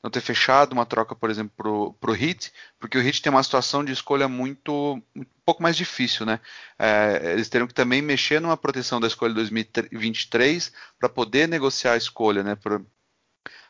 não 0.02 0.10
ter 0.10 0.20
fechado 0.20 0.72
uma 0.72 0.86
troca, 0.86 1.14
por 1.14 1.28
exemplo, 1.28 1.92
para 1.94 2.10
o 2.10 2.14
Heat, 2.14 2.52
porque 2.78 2.96
o 2.96 3.02
Heat 3.02 3.20
tem 3.20 3.32
uma 3.32 3.42
situação 3.42 3.84
de 3.84 3.92
escolha 3.92 4.28
muito 4.28 5.02
um 5.16 5.24
pouco 5.44 5.62
mais 5.62 5.76
difícil, 5.76 6.24
né? 6.24 6.40
É, 6.78 7.32
eles 7.32 7.48
teriam 7.48 7.66
que 7.66 7.74
também 7.74 8.00
mexer 8.00 8.40
numa 8.40 8.56
proteção 8.56 9.00
da 9.00 9.08
escolha 9.08 9.34
2023 9.34 10.72
para 10.98 11.08
poder 11.08 11.48
negociar 11.48 11.94
a 11.94 11.96
escolha, 11.96 12.44
né? 12.44 12.56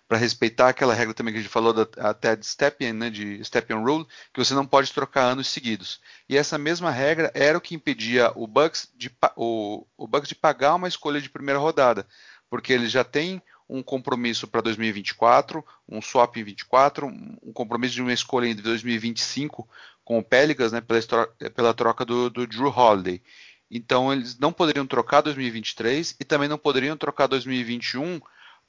Para 0.08 0.16
respeitar 0.16 0.70
aquela 0.70 0.94
regra 0.94 1.12
também 1.12 1.34
que 1.34 1.38
a 1.38 1.42
gente 1.42 1.52
falou 1.52 1.72
da, 1.74 1.86
até 2.08 2.34
de 2.34 2.46
Stepien, 2.46 2.94
né, 2.94 3.10
de 3.10 3.44
Stepien 3.44 3.78
Rule, 3.78 4.06
que 4.32 4.42
você 4.42 4.54
não 4.54 4.66
pode 4.66 4.90
trocar 4.92 5.24
anos 5.24 5.48
seguidos. 5.48 6.00
E 6.26 6.36
essa 6.36 6.56
mesma 6.56 6.90
regra 6.90 7.30
era 7.34 7.58
o 7.58 7.60
que 7.60 7.74
impedia 7.74 8.32
o 8.34 8.46
Bucks 8.46 8.90
de, 8.96 9.14
o, 9.36 9.86
o 9.98 10.08
Bucks 10.08 10.30
de 10.30 10.34
pagar 10.34 10.74
uma 10.74 10.88
escolha 10.88 11.20
de 11.20 11.28
primeira 11.28 11.60
rodada, 11.60 12.08
porque 12.48 12.72
eles 12.72 12.90
já 12.90 13.04
têm 13.04 13.42
um 13.68 13.82
compromisso 13.82 14.48
para 14.48 14.62
2024, 14.62 15.62
um 15.86 16.00
swap 16.00 16.38
em 16.38 16.42
24, 16.42 17.06
um 17.06 17.52
compromisso 17.52 17.94
de 17.94 18.00
uma 18.00 18.12
escolha 18.12 18.46
em 18.46 18.54
2025 18.54 19.68
com 20.02 20.18
o 20.18 20.24
Pelicans, 20.24 20.72
né, 20.72 20.80
pela, 20.80 21.26
pela 21.54 21.74
troca 21.74 22.02
do, 22.02 22.30
do 22.30 22.46
Drew 22.46 22.70
Holiday. 22.70 23.22
Então 23.70 24.10
eles 24.10 24.38
não 24.38 24.54
poderiam 24.54 24.86
trocar 24.86 25.20
2023 25.20 26.16
e 26.18 26.24
também 26.24 26.48
não 26.48 26.56
poderiam 26.56 26.96
trocar 26.96 27.26
2021 27.26 28.18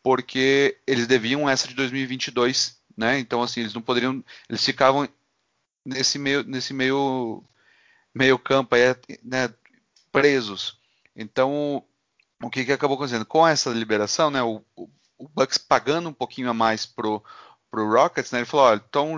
porque 0.04 0.78
eles 0.88 1.08
deviam 1.08 1.50
essa 1.50 1.68
de 1.68 1.76
2022, 1.76 2.80
né? 2.98 3.20
Então 3.20 3.42
assim, 3.42 3.62
eles 3.62 3.74
não 3.74 3.82
poderiam, 3.82 4.24
eles 4.50 4.64
ficavam 4.64 5.08
nesse 5.86 6.20
meio 6.20 6.44
nesse 6.44 6.74
meio 6.74 7.44
meio 8.14 8.38
campo 8.40 8.76
aí, 8.76 8.82
né, 9.24 9.54
presos. 10.12 10.80
Então, 11.16 11.84
o 12.42 12.50
que, 12.50 12.66
que 12.66 12.72
acabou 12.72 12.96
acontecendo? 12.96 13.26
Com 13.26 13.48
essa 13.48 13.70
liberação, 13.70 14.32
né, 14.32 14.42
o, 14.42 14.64
o 14.76 15.28
Bucks 15.30 15.58
pagando 15.58 16.10
um 16.10 16.14
pouquinho 16.14 16.50
a 16.50 16.54
mais 16.54 16.86
pro, 16.86 17.24
pro 17.70 17.90
Rockets, 17.90 18.32
né, 18.32 18.40
ele 18.40 18.46
falou, 18.46 18.68
olha, 18.68 18.84
então 18.88 19.18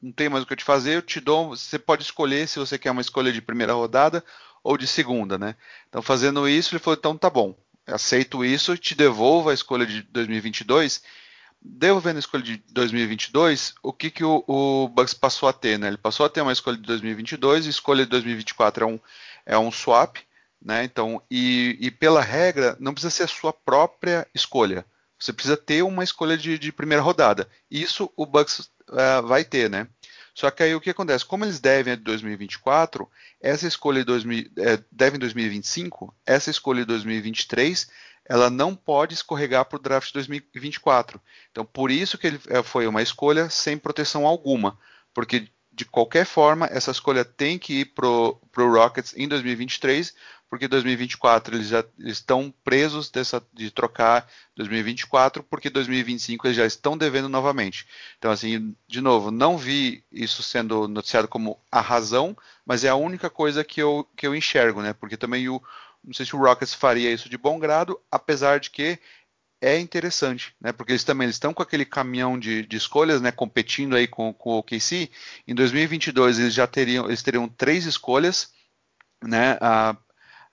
não 0.00 0.12
tem 0.12 0.28
mais 0.28 0.42
o 0.42 0.46
que 0.46 0.52
eu 0.54 0.56
te 0.56 0.64
fazer, 0.64 0.96
eu 0.96 1.02
te 1.02 1.20
dou, 1.20 1.50
você 1.50 1.78
pode 1.78 2.02
escolher 2.02 2.48
se 2.48 2.58
você 2.58 2.78
quer 2.78 2.90
uma 2.90 3.00
escolha 3.00 3.32
de 3.32 3.40
primeira 3.42 3.74
rodada 3.74 4.24
ou 4.64 4.76
de 4.76 4.86
segunda, 4.86 5.38
né? 5.38 5.56
Então, 5.88 6.02
fazendo 6.02 6.48
isso, 6.48 6.74
ele 6.74 6.82
falou, 6.82 6.96
então 6.98 7.16
tá 7.16 7.30
bom, 7.30 7.56
aceito 7.86 8.44
isso, 8.44 8.76
te 8.76 8.94
devolvo 8.94 9.50
a 9.50 9.54
escolha 9.54 9.86
de 9.86 10.02
2022. 10.02 11.02
Devolvendo 11.64 12.16
a 12.16 12.20
escolha 12.20 12.42
de 12.42 12.56
2022, 12.70 13.74
o 13.82 13.92
que, 13.92 14.10
que 14.10 14.24
o, 14.24 14.42
o 14.48 14.88
Bucks 14.88 15.14
passou 15.14 15.48
a 15.48 15.52
ter? 15.52 15.78
Né? 15.78 15.88
Ele 15.88 15.96
passou 15.96 16.26
a 16.26 16.28
ter 16.28 16.40
uma 16.40 16.52
escolha 16.52 16.76
de 16.76 16.82
2022, 16.82 17.66
escolha 17.66 18.04
de 18.04 18.10
2024 18.10 18.84
é 18.84 18.88
um, 18.88 19.00
é 19.46 19.58
um 19.58 19.70
swap, 19.70 20.16
né? 20.60 20.84
Então, 20.84 21.22
e, 21.30 21.76
e, 21.80 21.90
pela 21.90 22.20
regra, 22.20 22.76
não 22.80 22.92
precisa 22.92 23.10
ser 23.10 23.22
a 23.24 23.28
sua 23.28 23.52
própria 23.52 24.26
escolha. 24.34 24.84
Você 25.18 25.32
precisa 25.32 25.56
ter 25.56 25.82
uma 25.82 26.02
escolha 26.02 26.36
de, 26.36 26.58
de 26.58 26.72
primeira 26.72 27.02
rodada. 27.02 27.48
Isso 27.70 28.10
o 28.16 28.26
Bucks 28.26 28.70
uh, 28.88 29.24
vai 29.24 29.44
ter, 29.44 29.70
né? 29.70 29.86
Só 30.34 30.50
que 30.50 30.62
aí 30.62 30.74
o 30.74 30.80
que 30.80 30.90
acontece? 30.90 31.24
Como 31.24 31.44
eles 31.44 31.60
devem 31.60 31.92
a 31.92 31.96
de 31.96 32.02
2024, 32.02 33.08
essa 33.40 33.66
escolha 33.66 34.00
de 34.00 34.06
2000, 34.06 34.50
é, 34.58 34.82
devem 34.90 35.18
2025, 35.18 36.14
essa 36.24 36.50
escolha 36.50 36.80
de 36.80 36.86
2023, 36.86 37.90
ela 38.24 38.48
não 38.48 38.74
pode 38.74 39.14
escorregar 39.14 39.64
para 39.66 39.76
o 39.76 39.82
draft 39.82 40.08
de 40.08 40.14
2024. 40.14 41.20
Então, 41.50 41.64
por 41.64 41.90
isso 41.90 42.16
que 42.16 42.26
ele 42.26 42.40
é, 42.48 42.62
foi 42.62 42.86
uma 42.86 43.02
escolha 43.02 43.50
sem 43.50 43.76
proteção 43.76 44.26
alguma, 44.26 44.78
porque 45.12 45.48
de 45.74 45.84
qualquer 45.86 46.26
forma, 46.26 46.66
essa 46.66 46.90
escolha 46.90 47.24
tem 47.24 47.58
que 47.58 47.80
ir 47.80 47.84
para 47.86 48.06
o 48.06 48.38
Rockets 48.56 49.14
em 49.16 49.26
2023, 49.26 50.14
porque 50.52 50.68
2024 50.68 51.56
eles 51.56 51.68
já 51.68 51.82
estão 52.00 52.52
presos 52.62 53.08
dessa, 53.08 53.42
de 53.54 53.70
trocar 53.70 54.28
2024, 54.54 55.42
porque 55.42 55.70
2025 55.70 56.46
eles 56.46 56.58
já 56.58 56.66
estão 56.66 56.94
devendo 56.94 57.26
novamente. 57.26 57.86
Então, 58.18 58.30
assim, 58.30 58.76
de 58.86 59.00
novo, 59.00 59.30
não 59.30 59.56
vi 59.56 60.04
isso 60.12 60.42
sendo 60.42 60.86
noticiado 60.86 61.26
como 61.26 61.58
a 61.70 61.80
razão, 61.80 62.36
mas 62.66 62.84
é 62.84 62.90
a 62.90 62.94
única 62.94 63.30
coisa 63.30 63.64
que 63.64 63.80
eu, 63.80 64.06
que 64.14 64.26
eu 64.26 64.36
enxergo, 64.36 64.82
né? 64.82 64.92
Porque 64.92 65.16
também 65.16 65.48
o, 65.48 65.58
não 66.04 66.12
sei 66.12 66.26
se 66.26 66.36
o 66.36 66.38
Rockets 66.38 66.74
faria 66.74 67.10
isso 67.10 67.30
de 67.30 67.38
bom 67.38 67.58
grado, 67.58 67.98
apesar 68.10 68.60
de 68.60 68.68
que 68.68 68.98
é 69.58 69.78
interessante, 69.78 70.54
né? 70.60 70.70
Porque 70.70 70.92
eles 70.92 71.02
também 71.02 71.30
estão 71.30 71.54
com 71.54 71.62
aquele 71.62 71.86
caminhão 71.86 72.38
de, 72.38 72.66
de 72.66 72.76
escolhas, 72.76 73.22
né? 73.22 73.32
Competindo 73.32 73.96
aí 73.96 74.06
com, 74.06 74.34
com 74.34 74.50
o 74.50 74.58
OKC. 74.58 75.10
Em 75.48 75.54
2022 75.54 76.38
eles 76.38 76.52
já 76.52 76.66
teriam, 76.66 77.06
eles 77.06 77.22
teriam 77.22 77.48
três 77.48 77.86
escolhas, 77.86 78.52
né? 79.24 79.56
A, 79.58 79.96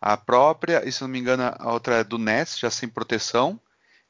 a 0.01 0.15
própria, 0.17 0.88
e 0.88 0.91
se 0.91 1.01
não 1.01 1.07
me 1.07 1.19
engano 1.19 1.43
a 1.57 1.71
outra 1.71 1.97
é 1.97 2.03
do 2.03 2.17
Nets, 2.17 2.57
já 2.57 2.69
sem 2.69 2.88
proteção, 2.88 3.59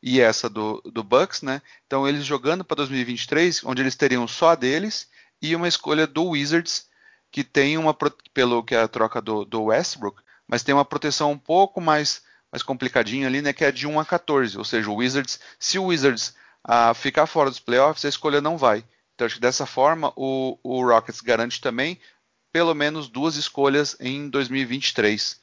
e 0.02 0.22
essa 0.22 0.50
do, 0.50 0.82
do 0.86 1.04
Bucks, 1.04 1.42
né? 1.42 1.62
Então 1.86 2.08
eles 2.08 2.26
jogando 2.26 2.64
para 2.64 2.78
2023, 2.78 3.64
onde 3.66 3.82
eles 3.82 3.96
teriam 3.96 4.28
só 4.28 4.50
a 4.52 4.56
deles 4.56 5.08
e 5.42 5.56
uma 5.56 5.68
escolha 5.68 6.08
do 6.08 6.30
Wizards 6.30 6.88
que 7.32 7.44
tem 7.44 7.78
uma 7.78 7.96
pelo 8.34 8.64
que 8.64 8.76
é 8.76 8.82
a 8.82 8.88
troca 8.88 9.22
do, 9.22 9.46
do 9.46 9.66
Westbrook, 9.66 10.22
mas 10.48 10.64
tem 10.64 10.74
uma 10.74 10.86
proteção 10.86 11.32
um 11.32 11.38
pouco 11.38 11.80
mais 11.82 12.22
mais 12.52 12.64
complicadinho 12.64 13.28
ali, 13.28 13.44
né, 13.44 13.54
que 13.54 13.64
é 13.64 13.72
de 13.72 13.86
1 13.86 14.00
a 14.00 14.06
14, 14.06 14.58
ou 14.58 14.66
seja, 14.66 14.90
o 14.90 14.96
Wizards, 14.96 15.40
se 15.60 15.78
o 15.78 15.86
Wizards 15.86 16.34
ah, 16.64 16.96
ficar 16.96 17.28
fora 17.28 17.48
dos 17.48 17.60
playoffs, 17.60 18.04
a 18.06 18.10
escolha 18.10 18.42
não 18.42 18.58
vai. 18.58 18.84
Então 19.14 19.28
acho 19.28 19.36
que 19.36 19.42
dessa 19.42 19.68
forma 19.68 20.12
o, 20.16 20.58
o 20.64 20.84
Rockets 20.84 21.22
garante 21.22 21.62
também 21.62 22.00
pelo 22.52 22.74
menos 22.74 23.08
duas 23.08 23.36
escolhas 23.36 23.96
em 24.00 24.30
2023. 24.30 25.39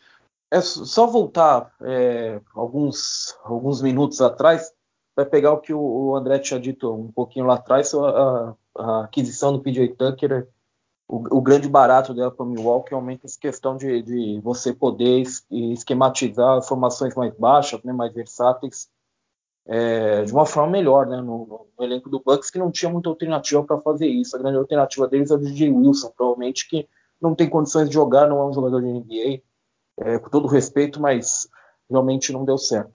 É 0.50 0.60
só 0.60 1.06
voltar 1.06 1.74
é, 1.82 2.40
alguns, 2.54 3.36
alguns 3.42 3.82
minutos 3.82 4.20
atrás 4.20 4.72
para 5.14 5.26
pegar 5.26 5.52
o 5.52 5.60
que 5.60 5.72
o, 5.72 6.14
André 6.14 6.38
tinha 6.38 6.60
dito 6.60 6.92
um 6.92 7.10
pouquinho 7.10 7.46
lá 7.46 7.54
atrás, 7.54 7.92
a, 7.94 8.54
a 8.76 9.04
aquisição 9.04 9.52
do 9.52 9.60
PJ 9.60 9.94
Tucker 9.96 10.48
o, 11.08 11.38
o 11.38 11.40
grande 11.40 11.68
barato 11.68 12.12
dela 12.12 12.30
para 12.30 12.44
o 12.44 12.48
Milwaukee 12.48 12.94
aumenta 12.94 13.26
essa 13.26 13.38
questão 13.38 13.76
de, 13.76 14.02
de 14.02 14.40
você 14.40 14.72
poder 14.72 15.20
es, 15.20 15.46
esquematizar 15.50 16.62
formações 16.62 17.14
mais 17.14 17.32
baixas, 17.34 17.82
né, 17.84 17.92
mais 17.92 18.12
versáteis, 18.12 18.88
é, 19.66 20.24
de 20.24 20.32
uma 20.32 20.46
forma 20.46 20.70
melhor, 20.70 21.06
né, 21.06 21.20
no, 21.20 21.68
no, 21.76 21.84
elenco 21.84 22.08
do 22.08 22.20
Bucks 22.20 22.50
que 22.50 22.58
não 22.58 22.70
tinha 22.70 22.90
muita 22.90 23.08
alternativa 23.08 23.62
para 23.64 23.80
fazer 23.80 24.06
isso. 24.06 24.36
A 24.36 24.38
grande 24.38 24.58
alternativa 24.58 25.06
deles 25.08 25.30
é 25.30 25.34
o 25.34 25.38
DJ 25.38 25.70
Wilson, 25.70 26.12
provavelmente 26.16 26.68
que 26.68 26.88
não 27.20 27.34
tem 27.34 27.48
condições 27.48 27.88
de 27.88 27.94
jogar, 27.94 28.28
não 28.28 28.40
é 28.40 28.46
um 28.46 28.52
jogador 28.52 28.82
de 28.82 28.88
NBA, 28.88 29.42
é, 29.98 30.18
com 30.18 30.30
todo 30.30 30.48
respeito, 30.48 31.00
mas 31.00 31.48
realmente 31.88 32.32
não 32.32 32.44
deu 32.44 32.58
certo. 32.58 32.92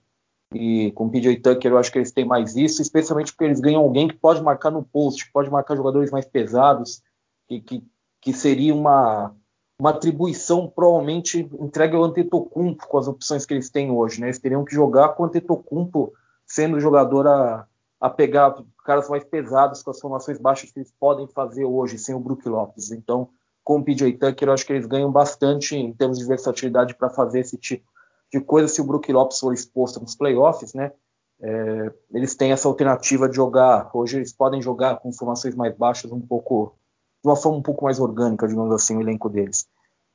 E 0.54 0.92
com 0.92 1.06
o 1.06 1.10
PJ 1.10 1.40
Tucker 1.40 1.72
eu 1.72 1.78
acho 1.78 1.90
que 1.90 1.98
eles 1.98 2.12
têm 2.12 2.24
mais 2.24 2.56
isso, 2.56 2.82
especialmente 2.82 3.32
porque 3.32 3.44
eles 3.44 3.60
ganham 3.60 3.82
alguém 3.82 4.08
que 4.08 4.14
pode 4.14 4.42
marcar 4.42 4.70
no 4.70 4.82
post, 4.82 5.30
pode 5.32 5.50
marcar 5.50 5.76
jogadores 5.76 6.10
mais 6.10 6.26
pesados, 6.26 7.02
que, 7.48 7.60
que, 7.60 7.84
que 8.20 8.32
seria 8.32 8.74
uma, 8.74 9.34
uma 9.78 9.90
atribuição 9.90 10.68
provavelmente 10.68 11.40
entregue 11.60 11.96
ao 11.96 12.04
Antetokounmpo 12.04 12.86
com 12.86 12.98
as 12.98 13.08
opções 13.08 13.46
que 13.46 13.54
eles 13.54 13.70
têm 13.70 13.90
hoje. 13.90 14.20
Né? 14.20 14.26
Eles 14.26 14.38
teriam 14.38 14.64
que 14.64 14.74
jogar 14.74 15.10
com 15.10 15.22
o 15.22 15.26
Antetokounmpo 15.26 16.12
sendo 16.46 16.76
o 16.76 16.80
jogador 16.80 17.26
a, 17.26 17.66
a 18.00 18.10
pegar 18.10 18.54
caras 18.84 19.08
mais 19.08 19.24
pesados 19.24 19.82
com 19.82 19.90
as 19.90 20.00
formações 20.00 20.38
baixas 20.38 20.70
que 20.70 20.80
eles 20.80 20.92
podem 20.98 21.26
fazer 21.28 21.64
hoje 21.64 21.98
sem 21.98 22.14
o 22.14 22.20
Brook 22.20 22.46
Lopes. 22.48 22.90
Então, 22.90 23.30
com 23.64 23.78
o 23.78 23.84
PJ 23.84 24.12
Tucker, 24.14 24.48
eu 24.48 24.52
acho 24.52 24.66
que 24.66 24.72
eles 24.72 24.86
ganham 24.86 25.10
bastante 25.10 25.76
em 25.76 25.92
termos 25.92 26.18
de 26.18 26.26
versatilidade 26.26 26.94
para 26.94 27.10
fazer 27.10 27.40
esse 27.40 27.56
tipo 27.56 27.90
de 28.32 28.40
coisa 28.40 28.66
se 28.66 28.80
o 28.80 28.84
Brook 28.84 29.12
Lopes 29.12 29.38
for 29.38 29.52
exposto 29.52 30.00
nos 30.00 30.14
playoffs, 30.14 30.72
né? 30.72 30.92
É, 31.40 31.92
eles 32.12 32.34
têm 32.34 32.52
essa 32.52 32.66
alternativa 32.66 33.28
de 33.28 33.36
jogar. 33.36 33.90
Hoje 33.92 34.16
eles 34.16 34.32
podem 34.32 34.62
jogar 34.62 35.00
com 35.00 35.12
formações 35.12 35.54
mais 35.54 35.76
baixas, 35.76 36.10
um 36.10 36.20
pouco 36.20 36.74
de 37.22 37.28
uma 37.28 37.36
forma 37.36 37.58
um 37.58 37.62
pouco 37.62 37.84
mais 37.84 38.00
orgânica, 38.00 38.48
digamos 38.48 38.72
assim, 38.72 38.96
o 38.96 39.00
elenco 39.00 39.28
deles. 39.28 39.68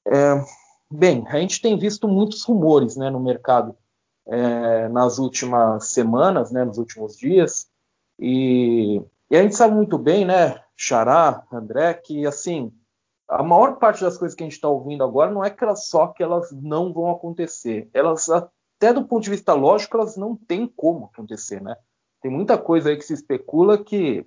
É, 0.07 0.43
bem, 0.91 1.25
a 1.27 1.39
gente 1.39 1.61
tem 1.61 1.77
visto 1.77 2.07
muitos 2.07 2.43
rumores, 2.43 2.95
né, 2.95 3.09
no 3.09 3.19
mercado 3.19 3.75
é, 4.25 4.89
nas 4.89 5.19
últimas 5.19 5.87
semanas, 5.87 6.51
né, 6.51 6.65
nos 6.65 6.77
últimos 6.77 7.15
dias, 7.17 7.67
e, 8.19 9.01
e 9.29 9.37
a 9.37 9.41
gente 9.41 9.55
sabe 9.55 9.75
muito 9.75 9.97
bem, 9.97 10.25
né, 10.25 10.61
Xará, 10.75 11.43
André, 11.51 11.93
que 11.93 12.25
assim 12.25 12.71
a 13.27 13.43
maior 13.43 13.77
parte 13.77 14.01
das 14.01 14.17
coisas 14.17 14.35
que 14.35 14.43
a 14.43 14.45
gente 14.45 14.53
está 14.53 14.69
ouvindo 14.69 15.03
agora 15.03 15.31
não 15.31 15.43
é 15.43 15.49
que 15.49 15.63
elas 15.63 15.87
só 15.87 16.07
que 16.07 16.23
elas 16.23 16.51
não 16.51 16.93
vão 16.93 17.11
acontecer. 17.11 17.89
Elas, 17.93 18.29
até 18.29 18.93
do 18.93 19.05
ponto 19.05 19.23
de 19.23 19.29
vista 19.29 19.53
lógico, 19.53 19.97
elas 19.97 20.15
não 20.15 20.35
têm 20.35 20.65
como 20.67 21.05
acontecer, 21.05 21.61
né? 21.61 21.75
Tem 22.21 22.31
muita 22.31 22.57
coisa 22.57 22.89
aí 22.89 22.97
que 22.97 23.05
se 23.05 23.13
especula 23.13 23.77
que 23.77 24.25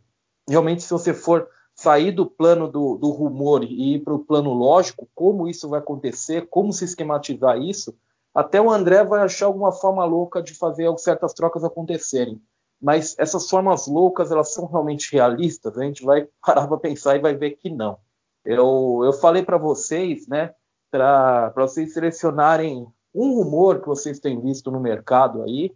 realmente 0.49 0.83
se 0.83 0.91
você 0.91 1.15
for 1.15 1.49
sair 1.75 2.13
do 2.13 2.27
plano 2.27 2.69
do, 2.71 2.97
do 2.99 3.11
rumor 3.11 3.65
e 3.65 3.95
ir 3.95 4.05
para 4.05 4.15
o 4.15 4.19
plano 4.19 4.53
lógico, 4.53 5.09
como 5.15 5.49
isso 5.49 5.69
vai 5.69 5.81
acontecer, 5.81 6.47
como 6.49 6.73
se 6.73 6.85
esquematizar 6.85 7.59
isso, 7.59 7.97
até 8.35 8.61
o 8.61 8.71
André 8.71 9.03
vai 9.03 9.23
achar 9.23 9.47
alguma 9.47 9.73
forma 9.73 10.05
louca 10.05 10.43
de 10.43 10.55
fazer 10.55 10.87
certas 10.99 11.33
trocas 11.33 11.65
acontecerem. 11.65 12.41
Mas 12.81 13.19
essas 13.19 13.49
formas 13.49 13.87
loucas, 13.87 14.31
elas 14.31 14.53
são 14.53 14.67
realmente 14.67 15.13
realistas? 15.13 15.77
A 15.77 15.85
gente 15.85 16.05
vai 16.05 16.29
parar 16.45 16.69
para 16.69 16.79
pensar 16.79 17.17
e 17.17 17.21
vai 17.21 17.35
ver 17.35 17.53
que 17.53 17.71
não. 17.71 17.99
Eu, 18.45 19.01
eu 19.05 19.13
falei 19.13 19.43
para 19.43 19.59
vocês, 19.59 20.27
né, 20.27 20.55
para 20.91 21.53
vocês 21.57 21.93
selecionarem 21.93 22.87
um 23.15 23.35
rumor 23.35 23.81
que 23.81 23.89
vocês 23.89 24.19
têm 24.19 24.41
visto 24.41 24.71
no 24.71 24.81
mercado 24.81 25.43
aí, 25.43 25.73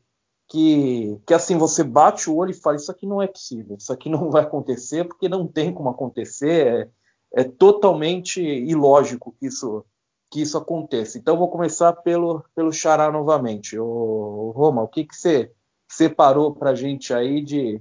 que, 0.49 1.19
que 1.27 1.35
assim 1.35 1.57
você 1.57 1.83
bate 1.83 2.29
o 2.29 2.37
olho 2.37 2.51
e 2.51 2.55
fala: 2.55 2.77
Isso 2.77 2.91
aqui 2.91 3.07
não 3.07 3.21
é 3.23 3.27
possível, 3.27 3.77
isso 3.77 3.93
aqui 3.93 4.09
não 4.11 4.31
vai 4.31 4.43
acontecer, 4.43 5.05
porque 5.05 5.29
não 5.29 5.47
tem 5.47 5.73
como 5.73 5.89
acontecer, 5.89 6.91
é, 7.35 7.41
é 7.41 7.45
totalmente 7.45 8.41
ilógico 8.41 9.35
que 9.39 9.47
isso, 9.47 9.85
que 10.31 10.43
isso 10.43 10.57
aconteça. 10.57 11.19
Então, 11.19 11.37
vou 11.37 11.49
começar 11.49 11.93
pelo, 11.93 12.45
pelo 12.55 12.73
Xará 12.73 13.11
novamente. 13.11 13.79
O, 13.79 14.53
Roma, 14.55 14.83
o 14.83 14.89
que, 14.89 15.05
que 15.05 15.17
você 15.17 15.53
separou 15.89 16.55
para 16.55 16.75
gente 16.75 17.13
aí 17.13 17.43
de, 17.43 17.81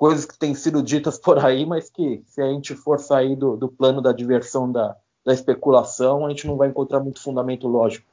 coisas 0.00 0.24
que 0.24 0.38
têm 0.38 0.54
sido 0.54 0.82
ditas 0.82 1.18
por 1.18 1.44
aí, 1.44 1.66
mas 1.66 1.90
que 1.90 2.22
se 2.26 2.40
a 2.40 2.46
gente 2.46 2.74
for 2.74 2.98
sair 2.98 3.36
do, 3.36 3.54
do 3.54 3.68
plano 3.68 4.00
da 4.00 4.12
diversão 4.12 4.72
da, 4.72 4.96
da 5.22 5.34
especulação, 5.34 6.24
a 6.24 6.30
gente 6.30 6.46
não 6.46 6.56
vai 6.56 6.68
encontrar 6.68 7.00
muito 7.00 7.22
fundamento 7.22 7.68
lógico. 7.68 8.06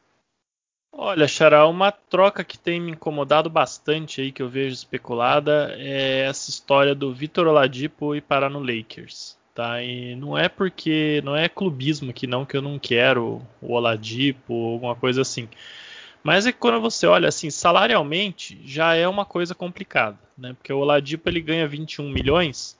Olha, 0.92 1.26
Xará, 1.30 1.66
uma 1.66 1.90
troca 1.90 2.44
que 2.44 2.60
tem 2.60 2.82
me 2.82 2.92
incomodado 2.92 3.50
bastante 3.50 4.20
aí, 4.20 4.34
que 4.34 4.42
eu 4.42 4.50
vejo 4.50 4.74
especulada, 4.74 5.74
é 5.78 6.26
essa 6.26 6.50
história 6.50 6.94
do 6.94 7.14
Vitor 7.14 7.48
Oladipo 7.48 8.14
e 8.14 8.20
parar 8.20 8.50
no 8.50 8.60
Lakers. 8.60 9.38
Tá? 9.56 9.82
E 9.82 10.14
não 10.16 10.38
é 10.38 10.50
porque, 10.50 11.22
não 11.24 11.38
é 11.38 11.48
clubismo 11.48 12.12
que 12.12 12.28
não, 12.28 12.46
que 12.46 12.58
eu 12.58 12.62
não 12.62 12.78
quero 12.78 13.42
o 13.62 13.74
Oladipo 13.74 14.54
ou 14.54 14.74
alguma 14.74 14.96
coisa 14.96 15.22
assim. 15.22 15.48
Mas 16.28 16.46
é 16.46 16.52
que 16.52 16.58
quando 16.58 16.82
você 16.82 17.08
olha 17.08 17.30
assim, 17.30 17.50
salarialmente, 17.50 18.60
já 18.66 18.94
é 18.94 19.08
uma 19.08 19.24
coisa 19.24 19.56
complicada, 19.56 20.20
né? 20.38 20.52
Porque 20.52 20.74
o 20.74 20.80
Oladipo 20.80 21.30
ele 21.30 21.40
ganha 21.40 21.66
21 21.66 22.10
milhões, 22.10 22.78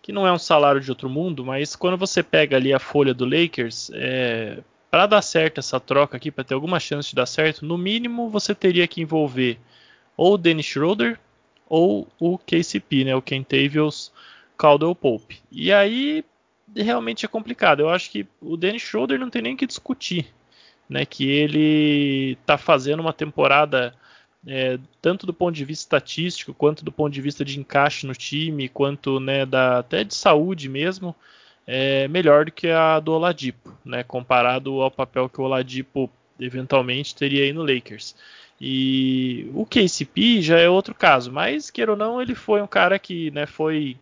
que 0.00 0.12
não 0.12 0.24
é 0.24 0.32
um 0.32 0.38
salário 0.38 0.80
de 0.80 0.88
outro 0.88 1.10
mundo, 1.10 1.44
mas 1.44 1.74
quando 1.74 1.96
você 1.96 2.22
pega 2.22 2.56
ali 2.56 2.72
a 2.72 2.78
folha 2.78 3.12
do 3.12 3.24
Lakers, 3.24 3.90
é, 3.92 4.58
para 4.88 5.08
dar 5.08 5.20
certo 5.20 5.58
essa 5.58 5.80
troca 5.80 6.16
aqui, 6.16 6.30
para 6.30 6.44
ter 6.44 6.54
alguma 6.54 6.78
chance 6.78 7.08
de 7.08 7.16
dar 7.16 7.26
certo, 7.26 7.66
no 7.66 7.76
mínimo 7.76 8.30
você 8.30 8.54
teria 8.54 8.86
que 8.86 9.00
envolver 9.00 9.58
ou 10.16 10.34
o 10.34 10.38
Dennis 10.38 10.66
Schroeder 10.66 11.18
ou 11.68 12.06
o 12.20 12.38
KCP, 12.38 13.02
né? 13.02 13.16
O 13.16 13.20
Kentavious 13.20 14.12
Caldwell 14.56 14.94
Pope. 14.94 15.42
E 15.50 15.72
aí 15.72 16.24
realmente 16.72 17.24
é 17.24 17.28
complicado. 17.28 17.80
Eu 17.80 17.88
acho 17.88 18.12
que 18.12 18.24
o 18.40 18.56
Dennis 18.56 18.82
Schroeder 18.82 19.18
não 19.18 19.28
tem 19.28 19.42
nem 19.42 19.56
que 19.56 19.66
discutir 19.66 20.32
né, 20.88 21.04
que 21.04 21.28
ele 21.28 22.38
está 22.40 22.56
fazendo 22.56 23.00
uma 23.00 23.12
temporada 23.12 23.94
é, 24.46 24.78
tanto 25.02 25.26
do 25.26 25.34
ponto 25.34 25.54
de 25.54 25.64
vista 25.64 25.82
estatístico 25.96 26.54
quanto 26.54 26.84
do 26.84 26.92
ponto 26.92 27.12
de 27.12 27.20
vista 27.20 27.44
de 27.44 27.58
encaixe 27.58 28.06
no 28.06 28.14
time, 28.14 28.68
quanto 28.68 29.18
né, 29.18 29.44
da, 29.44 29.78
até 29.78 30.04
de 30.04 30.14
saúde 30.14 30.68
mesmo, 30.68 31.14
é 31.66 32.06
melhor 32.06 32.44
do 32.44 32.52
que 32.52 32.68
a 32.68 33.00
do 33.00 33.12
Oladipo, 33.12 33.76
né, 33.84 34.04
comparado 34.04 34.80
ao 34.80 34.90
papel 34.90 35.28
que 35.28 35.40
o 35.40 35.44
Oladipo 35.44 36.08
eventualmente 36.38 37.14
teria 37.14 37.44
aí 37.44 37.52
no 37.52 37.62
Lakers. 37.62 38.14
E 38.60 39.50
o 39.52 39.66
KCP 39.66 40.40
já 40.40 40.58
é 40.58 40.68
outro 40.68 40.94
caso, 40.94 41.32
mas 41.32 41.70
queira 41.70 41.90
ou 41.90 41.96
não, 41.96 42.22
ele 42.22 42.34
foi 42.34 42.62
um 42.62 42.66
cara 42.66 42.98
que 42.98 43.30
né, 43.32 43.46
foi 43.46 43.98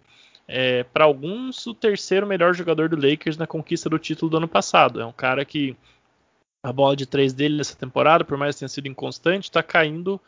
é, 0.46 0.84
para 0.84 1.04
alguns 1.04 1.66
o 1.66 1.74
terceiro 1.74 2.26
melhor 2.26 2.54
jogador 2.54 2.88
do 2.88 2.96
Lakers 2.96 3.36
na 3.36 3.46
conquista 3.46 3.88
do 3.88 3.98
título 3.98 4.30
do 4.30 4.36
ano 4.36 4.48
passado. 4.48 5.00
É 5.00 5.06
um 5.06 5.12
cara 5.12 5.44
que 5.44 5.74
a 6.64 6.72
bola 6.72 6.96
de 6.96 7.04
três 7.04 7.34
dele 7.34 7.58
nessa 7.58 7.76
temporada, 7.76 8.24
por 8.24 8.38
mais 8.38 8.56
que 8.56 8.60
tenha 8.60 8.68
sido 8.70 8.88
inconstante, 8.88 9.44
está 9.44 9.62
caindo 9.62 10.18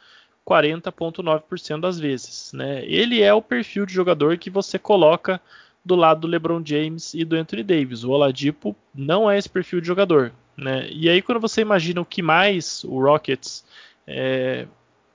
40,9% 0.47 1.81
das 1.81 1.99
vezes. 1.99 2.53
Né? 2.53 2.85
Ele 2.85 3.23
é 3.23 3.33
o 3.33 3.41
perfil 3.41 3.87
de 3.87 3.95
jogador 3.95 4.37
que 4.37 4.51
você 4.51 4.79
coloca 4.79 5.41
do 5.83 5.97
lado 5.97 6.21
do 6.21 6.27
LeBron 6.27 6.63
James 6.63 7.15
e 7.15 7.25
do 7.25 7.37
Anthony 7.37 7.63
Davis. 7.63 8.05
O 8.05 8.11
Oladipo 8.11 8.77
não 8.95 9.31
é 9.31 9.39
esse 9.39 9.49
perfil 9.49 9.81
de 9.81 9.87
jogador. 9.87 10.31
Né? 10.55 10.87
E 10.91 11.09
aí, 11.09 11.23
quando 11.23 11.41
você 11.41 11.63
imagina 11.63 12.03
o 12.03 12.05
que 12.05 12.21
mais 12.21 12.85
o 12.85 13.01
Rockets 13.01 13.65
é, 14.07 14.67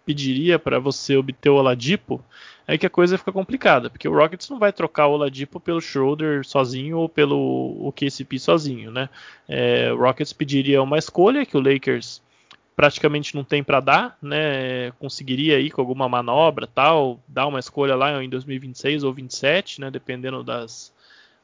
pediria 0.05 0.57
para 0.57 0.79
você 0.79 1.15
obter 1.15 1.49
o 1.49 1.55
Oladipo, 1.55 2.23
é 2.67 2.77
que 2.77 2.85
a 2.85 2.89
coisa 2.89 3.17
fica 3.17 3.31
complicada, 3.31 3.89
porque 3.89 4.07
o 4.07 4.15
Rockets 4.15 4.49
não 4.49 4.59
vai 4.59 4.71
trocar 4.71 5.07
o 5.07 5.13
Oladipo 5.13 5.59
pelo 5.59 5.81
Schroeder 5.81 6.45
sozinho 6.45 6.97
ou 6.99 7.09
pelo 7.09 7.37
o 7.85 7.91
KCP 7.91 8.39
sozinho, 8.39 8.91
né? 8.91 9.09
É, 9.47 9.91
o 9.91 9.97
Rockets 9.97 10.33
pediria 10.33 10.81
uma 10.81 10.97
escolha 10.97 11.45
que 11.45 11.57
o 11.57 11.61
Lakers 11.61 12.21
praticamente 12.75 13.35
não 13.35 13.43
tem 13.43 13.63
para 13.63 13.79
dar, 13.79 14.17
né? 14.21 14.91
Conseguiria 14.99 15.57
aí 15.57 15.69
com 15.69 15.81
alguma 15.81 16.07
manobra, 16.07 16.65
tal, 16.65 17.19
dar 17.27 17.47
uma 17.47 17.59
escolha 17.59 17.95
lá 17.95 18.23
em 18.23 18.29
2026 18.29 19.03
ou 19.03 19.13
27, 19.13 19.81
né? 19.81 19.91
Dependendo 19.91 20.43
das 20.43 20.93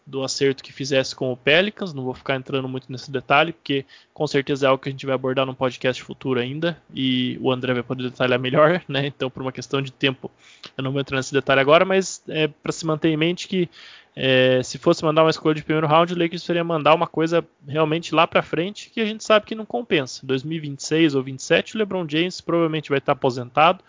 do 0.08 0.24
acerto 0.24 0.63
que 0.63 0.72
fizesse 0.72 1.13
com 1.13 1.32
o 1.32 1.38
Pelicans. 1.38 1.93
Não 1.93 2.04
vou 2.04 2.13
ficar 2.13 2.36
entrando 2.36 2.67
muito 2.67 2.89
nesse 2.89 3.12
detalhe, 3.12 3.52
porque 3.52 3.86
com 4.13 4.26
certeza 4.26 4.65
é 4.65 4.70
algo 4.70 4.82
que 4.82 4.88
a 4.88 4.91
gente 4.91 5.06
vai 5.06 5.13
abordar 5.13 5.46
num 5.46 5.54
podcast 5.54 6.02
futuro 6.02 6.39
ainda 6.39 6.82
e 6.93 7.38
o 7.41 7.52
André 7.52 7.74
vai 7.74 7.84
poder 7.84 8.04
detalhar 8.04 8.39
melhor, 8.39 8.82
né? 8.88 9.06
Então, 9.06 9.30
por 9.30 9.41
uma 9.41 9.52
questão 9.52 9.82
de 9.82 9.91
tempo, 9.91 10.32
eu 10.78 10.84
não 10.84 10.93
vou 10.93 11.02
entrar 11.02 11.17
nesse 11.17 11.34
detalhe 11.34 11.60
agora, 11.60 11.84
mas 11.84 12.24
é 12.30 12.48
para 12.48 12.72
se 12.72 12.86
manter 12.86 13.10
em 13.10 13.17
mente 13.17 13.50
que 13.50 13.70
é, 14.15 14.63
se 14.63 14.80
fosse 14.80 15.04
mandar 15.04 15.24
uma 15.24 15.30
escolha 15.30 15.54
de 15.54 15.63
primeiro 15.63 15.86
round, 15.86 16.12
o 16.12 16.17
Lakers 16.17 16.41
seria 16.41 16.63
mandar 16.63 16.96
uma 16.96 17.06
coisa 17.06 17.46
realmente 17.67 18.15
lá 18.15 18.26
para 18.26 18.41
frente 18.41 18.89
que 18.89 19.02
a 19.02 19.06
gente 19.06 19.24
sabe 19.24 19.46
que 19.46 19.54
não 19.54 19.65
compensa. 19.65 20.26
2026 20.26 21.13
ou 21.15 21.22
27, 21.22 21.76
o 21.76 21.78
LeBron 21.78 22.08
James 22.10 22.41
provavelmente 22.41 22.89
vai 22.89 22.98
estar 22.98 23.12
aposentado 23.12 23.84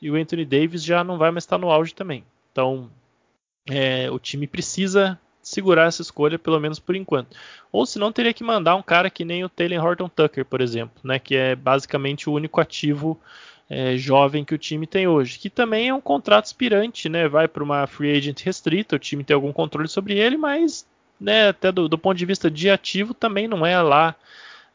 e 0.00 0.10
o 0.10 0.14
Anthony 0.14 0.44
Davis 0.44 0.84
já 0.84 1.02
não 1.02 1.16
vai 1.16 1.30
mais 1.30 1.44
estar 1.44 1.58
no 1.58 1.70
auge 1.70 1.94
também. 1.94 2.24
Então, 2.52 2.90
é, 3.68 4.10
o 4.10 4.18
time 4.18 4.46
precisa 4.46 5.18
segurar 5.42 5.86
essa 5.86 6.02
escolha, 6.02 6.38
pelo 6.38 6.60
menos 6.60 6.78
por 6.78 6.94
enquanto. 6.94 7.36
Ou 7.70 7.84
se 7.84 7.98
não, 7.98 8.12
teria 8.12 8.32
que 8.32 8.44
mandar 8.44 8.76
um 8.76 8.82
cara 8.82 9.10
que 9.10 9.24
nem 9.24 9.44
o 9.44 9.48
Taylor 9.48 9.84
Horton 9.84 10.08
Tucker, 10.08 10.44
por 10.44 10.60
exemplo, 10.60 10.94
né, 11.02 11.18
que 11.18 11.34
é 11.34 11.56
basicamente 11.56 12.30
o 12.30 12.32
único 12.32 12.60
ativo 12.60 13.20
é, 13.68 13.96
jovem 13.96 14.44
que 14.44 14.54
o 14.54 14.58
time 14.58 14.86
tem 14.86 15.08
hoje, 15.08 15.38
que 15.38 15.50
também 15.50 15.88
é 15.88 15.94
um 15.94 16.00
contrato 16.00 16.44
aspirante, 16.44 17.08
né, 17.08 17.28
vai 17.28 17.48
para 17.48 17.64
uma 17.64 17.86
free 17.86 18.16
agent 18.16 18.40
restrita, 18.42 18.96
o 18.96 18.98
time 18.98 19.24
tem 19.24 19.34
algum 19.34 19.52
controle 19.52 19.88
sobre 19.88 20.16
ele, 20.16 20.36
mas 20.36 20.86
né, 21.20 21.48
até 21.48 21.72
do, 21.72 21.88
do 21.88 21.98
ponto 21.98 22.16
de 22.16 22.26
vista 22.26 22.50
de 22.50 22.70
ativo, 22.70 23.12
também 23.12 23.48
não 23.48 23.64
é 23.66 23.80
lá 23.80 24.14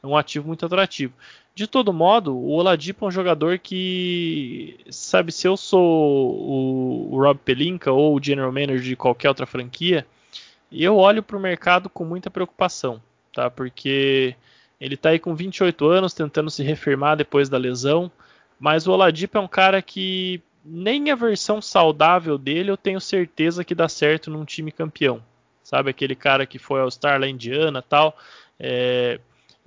um 0.04 0.16
ativo 0.16 0.48
muito 0.48 0.66
atrativo. 0.66 1.14
De 1.54 1.66
todo 1.66 1.92
modo, 1.92 2.36
o 2.36 2.52
Oladipo 2.52 3.04
é 3.04 3.08
um 3.08 3.12
jogador 3.12 3.58
que, 3.58 4.78
sabe, 4.92 5.32
se 5.32 5.48
eu 5.48 5.58
sou 5.58 5.82
o, 5.82 7.16
o 7.16 7.20
Rob 7.20 7.40
Pelinka 7.44 7.92
ou 7.92 8.16
o 8.16 8.24
general 8.24 8.52
manager 8.52 8.82
de 8.82 8.96
qualquer 8.96 9.30
outra 9.30 9.48
franquia, 9.48 10.06
eu 10.72 10.98
olho 10.98 11.24
para 11.24 11.38
o 11.38 11.40
mercado 11.40 11.90
com 11.90 12.04
muita 12.04 12.30
preocupação, 12.30 13.02
tá? 13.34 13.50
Porque 13.50 14.36
ele 14.80 14.96
está 14.96 15.10
aí 15.10 15.20
com 15.20 15.36
28 15.36 15.86
anos, 15.88 16.14
tentando 16.14 16.50
se 16.50 16.64
reafirmar 16.64 17.18
depois 17.18 17.50
da 17.50 17.58
lesão, 17.58 18.12
mas 18.60 18.88
o 18.88 18.92
Oladipo 18.92 19.38
é 19.38 19.42
um 19.42 19.48
cara 19.48 19.82
que 19.82 20.42
nem 20.64 21.10
a 21.10 21.16
versão 21.16 21.62
saudável 21.62 22.38
dele 22.38 22.70
eu 22.70 22.78
tenho 22.78 23.00
certeza 23.00 23.64
que 23.64 23.74
dá 23.74 23.88
certo 23.88 24.30
num 24.30 24.44
time 24.44 24.72
campeão. 24.72 25.24
Sabe, 25.64 25.90
aquele 25.90 26.16
cara 26.16 26.46
que 26.46 26.58
foi 26.58 26.80
ao 26.80 26.90
Star 26.90 27.20
lá 27.20 27.28
Indiana 27.28 27.82
tal. 27.82 28.18
É, 28.60 29.20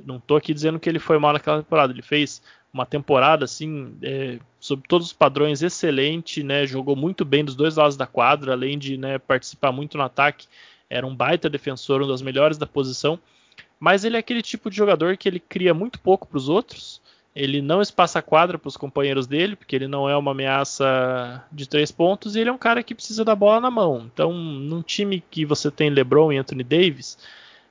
não 0.05 0.17
estou 0.17 0.37
aqui 0.37 0.55
dizendo 0.55 0.81
que 0.81 0.89
ele 0.89 0.99
foi 0.99 1.19
mal 1.19 1.33
naquela 1.33 1.63
temporada. 1.63 1.93
Ele 1.93 2.03
fez 2.03 2.43
uma 2.73 2.87
temporada 2.87 3.45
assim, 3.45 3.95
é, 4.03 4.39
sob 4.59 4.83
todos 4.89 5.09
os 5.09 5.13
padrões, 5.13 5.63
excelente, 5.63 6.43
né? 6.43 6.67
Jogou 6.67 6.97
muito 6.97 7.25
bem 7.25 7.45
dos 7.45 7.55
dois 7.55 7.77
lados 7.77 7.97
da 7.97 8.07
quadra, 8.07 8.53
além 8.53 8.79
de 8.79 8.97
né, 8.97 9.19
participar 9.19 9.73
muito 9.73 9.99
no 9.99 10.05
ataque. 10.05 10.47
Era 10.91 11.07
um 11.07 11.15
baita 11.15 11.49
defensor, 11.49 12.03
um 12.03 12.07
dos 12.07 12.21
melhores 12.21 12.59
da 12.59 12.67
posição. 12.67 13.19
Mas 13.79 14.05
ele 14.05 14.17
é 14.17 14.19
aquele 14.19 14.43
tipo 14.43 14.69
de 14.69 14.77
jogador 14.77 15.17
que 15.17 15.29
ele 15.29 15.41
cria 15.41 15.73
muito 15.73 15.99
pouco 16.01 16.27
para 16.27 16.37
os 16.37 16.49
outros. 16.49 17.01
Ele 17.35 17.63
não 17.63 17.81
espaça 17.81 18.19
a 18.19 18.23
quadra 18.23 18.59
para 18.59 18.69
os 18.69 18.77
companheiros 18.77 19.27
dele, 19.27 19.55
porque 19.55 19.77
ele 19.77 19.87
não 19.87 20.09
é 20.09 20.17
uma 20.17 20.33
ameaça 20.33 21.43
de 21.53 21.69
três 21.69 21.93
pontos. 21.93 22.35
E 22.35 22.41
ele 22.41 22.51
é 22.51 22.53
um 22.53 22.59
cara 22.59 22.83
que 22.83 22.95
precisa 22.95 23.25
da 23.25 23.35
bola 23.35 23.61
na 23.61 23.71
mão. 23.71 24.11
Então, 24.13 24.33
num 24.33 24.83
time 24.83 25.23
que 25.31 25.45
você 25.45 25.71
tem 25.71 25.89
LeBron 25.89 26.33
e 26.33 26.39
Anthony 26.39 26.65
Davis, 26.65 27.17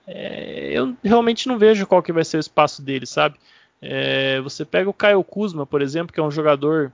é, 0.07 0.71
eu 0.71 0.95
realmente 1.03 1.47
não 1.47 1.59
vejo 1.59 1.85
qual 1.85 2.01
que 2.01 2.13
vai 2.13 2.23
ser 2.23 2.37
o 2.37 2.39
espaço 2.39 2.81
dele, 2.81 3.05
sabe? 3.05 3.37
É, 3.81 4.41
você 4.41 4.65
pega 4.65 4.89
o 4.89 4.93
Kyle 4.93 5.23
Kuzma, 5.23 5.65
por 5.65 5.81
exemplo, 5.81 6.13
que 6.13 6.19
é 6.19 6.23
um 6.23 6.31
jogador, 6.31 6.91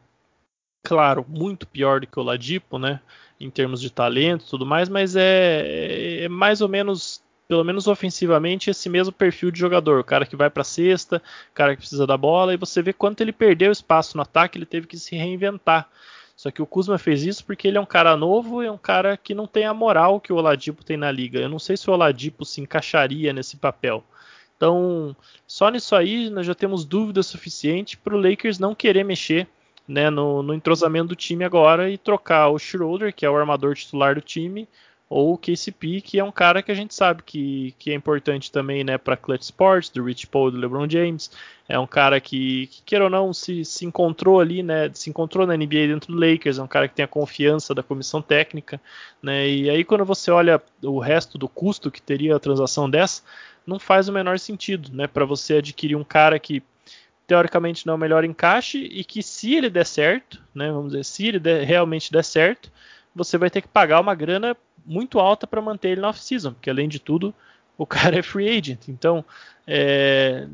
claro, 0.86 1.26
muito 1.28 1.68
pior 1.68 2.00
do 2.00 2.08
que 2.08 2.20
o 2.20 2.24
Ladipo, 2.24 2.78
né? 2.78 3.00
Em 3.40 3.50
termos 3.50 3.82
de 3.82 3.90
talento 3.90 4.46
e 4.46 4.50
tudo 4.50 4.66
mais, 4.66 4.88
mas 4.88 5.16
é, 5.16 6.24
é 6.24 6.30
mais 6.30 6.62
ou 6.62 6.70
menos 6.70 7.24
pelo 7.48 7.64
menos 7.64 7.88
ofensivamente, 7.88 8.72
esse 8.72 8.90
mesmo 8.90 9.14
perfil 9.14 9.52
de 9.52 9.60
jogador. 9.60 10.00
O 10.00 10.04
cara 10.04 10.26
que 10.26 10.36
vai 10.36 10.50
para 10.50 10.64
cesta, 10.64 11.22
o 11.52 11.54
cara 11.54 11.76
que 11.76 11.82
precisa 11.82 12.08
da 12.08 12.18
bola, 12.18 12.54
e 12.54 12.58
você 12.58 12.82
vê 12.82 12.92
quanto 12.92 13.22
ele 13.22 13.32
perdeu 13.32 13.72
espaço 13.72 14.18
no 14.18 14.24
ataque, 14.24 14.58
ele 14.58 14.66
teve 14.66 14.88
que 14.88 14.98
se 14.98 15.16
reinventar. 15.16 15.88
Só 16.36 16.52
que 16.52 16.62
o 16.62 16.66
Kuzma 16.66 16.98
fez 16.98 17.24
isso 17.24 17.46
porque 17.46 17.68
ele 17.68 17.78
é 17.78 17.82
um 17.82 17.86
cara 17.86 18.18
novo 18.18 18.62
e 18.62 18.66
é 18.66 18.72
um 18.72 18.78
cara 18.78 19.16
que 19.16 19.34
não 19.34 19.48
tem 19.48 19.66
a 19.66 19.74
moral 19.74 20.20
que 20.20 20.34
o 20.34 20.36
Oladipo 20.36 20.84
tem 20.84 20.98
na 20.98 21.12
liga. 21.12 21.40
Eu 21.40 21.50
não 21.50 21.60
sei 21.60 21.78
se 21.78 21.90
o 21.90 21.94
Oladipo 21.94 22.44
se 22.44 22.60
encaixaria 22.60 23.32
nesse 23.32 23.58
papel. 23.58 24.04
Então, 24.58 25.16
só 25.48 25.70
nisso 25.70 25.96
aí 25.96 26.30
nós 26.30 26.46
já 26.46 26.56
temos 26.56 26.84
dúvida 26.84 27.24
suficiente 27.24 27.96
para 27.98 28.16
o 28.16 28.20
Lakers 28.20 28.60
não 28.60 28.76
querer 28.76 29.04
mexer 29.04 29.48
né, 29.88 30.10
no, 30.10 30.42
no, 30.42 30.54
entrosamento 30.54 31.10
do 31.10 31.16
time 31.16 31.44
agora 31.44 31.90
e 31.90 31.98
trocar 31.98 32.50
o 32.50 32.60
Schroeder, 32.60 33.14
que 33.14 33.26
é 33.26 33.30
o 33.30 33.38
armador 33.38 33.76
titular 33.76 34.16
do 34.16 34.22
time, 34.22 34.68
ou 35.08 35.34
o 35.34 35.38
KCP, 35.38 36.02
que 36.02 36.20
é 36.20 36.24
um 36.24 36.32
cara 36.32 36.64
que 36.64 36.72
a 36.72 36.76
gente 36.76 36.96
sabe 36.96 37.22
que, 37.24 37.76
que 37.78 37.92
é 37.92 37.94
importante 37.94 38.52
também 38.52 38.84
né, 38.84 38.98
para 38.98 39.16
Clutch 39.16 39.44
Sports, 39.44 39.90
do 39.90 40.04
Rich 40.04 40.26
Paul 40.28 40.50
do 40.50 40.58
LeBron 40.58 40.90
James. 40.90 41.30
É 41.70 41.78
um 41.78 41.86
cara 41.86 42.20
que, 42.20 42.68
que 42.68 42.82
queira 42.84 43.06
ou 43.06 43.10
não, 43.10 43.32
se, 43.32 43.64
se 43.64 43.86
encontrou 43.86 44.40
ali, 44.40 44.64
né, 44.64 44.90
se 44.94 45.10
encontrou 45.10 45.46
na 45.46 45.56
NBA 45.56 45.88
dentro 45.88 46.12
do 46.12 46.20
Lakers, 46.20 46.58
é 46.58 46.64
um 46.64 46.68
cara 46.68 46.88
que 46.88 46.96
tem 46.96 47.06
a 47.06 47.08
confiança 47.08 47.74
da 47.76 47.84
comissão 47.84 48.22
técnica. 48.22 48.82
Né, 49.22 49.48
e 49.48 49.70
aí 49.70 49.84
quando 49.84 50.04
você 50.04 50.32
olha 50.32 50.62
o 50.82 51.00
resto 51.00 51.38
do 51.38 51.48
custo 51.48 51.92
que 51.92 52.02
teria 52.02 52.36
a 52.36 52.40
transação 52.40 52.90
dessa, 52.90 53.22
não 53.66 53.80
faz 53.80 54.08
o 54.08 54.14
menor 54.14 54.40
sentido 54.40 54.90
né, 54.92 55.08
para 55.08 55.26
você 55.26 55.56
adquirir 55.56 55.96
um 55.96 56.04
cara 56.04 56.40
que 56.40 56.64
teoricamente 57.28 57.86
não 57.86 57.94
é 57.94 57.96
o 57.96 58.00
melhor 58.00 58.24
encaixe 58.24 58.78
e 58.78 59.04
que 59.04 59.24
se 59.24 59.56
ele 59.56 59.70
der 59.70 59.86
certo, 59.86 60.42
né, 60.54 60.72
vamos 60.72 60.92
dizer, 60.92 61.04
se 61.04 61.28
ele 61.28 61.40
der, 61.40 61.64
realmente 61.64 62.12
der 62.12 62.24
certo, 62.24 62.72
você 63.16 63.38
vai 63.38 63.50
ter 63.50 63.62
que 63.62 63.68
pagar 63.68 64.00
uma 64.00 64.14
grana 64.14 64.56
muito 64.86 65.20
alta 65.20 65.48
para 65.48 65.62
manter 65.62 65.90
ele 65.90 66.02
na 66.02 66.10
off-season, 66.10 66.54
porque 66.54 66.70
além 66.70 66.88
de 66.88 67.00
tudo, 67.00 67.34
o 67.78 67.86
cara 67.88 68.20
é 68.20 68.22
free 68.22 68.50
agent. 68.58 68.88
Então, 68.88 69.26
é, 69.66 70.48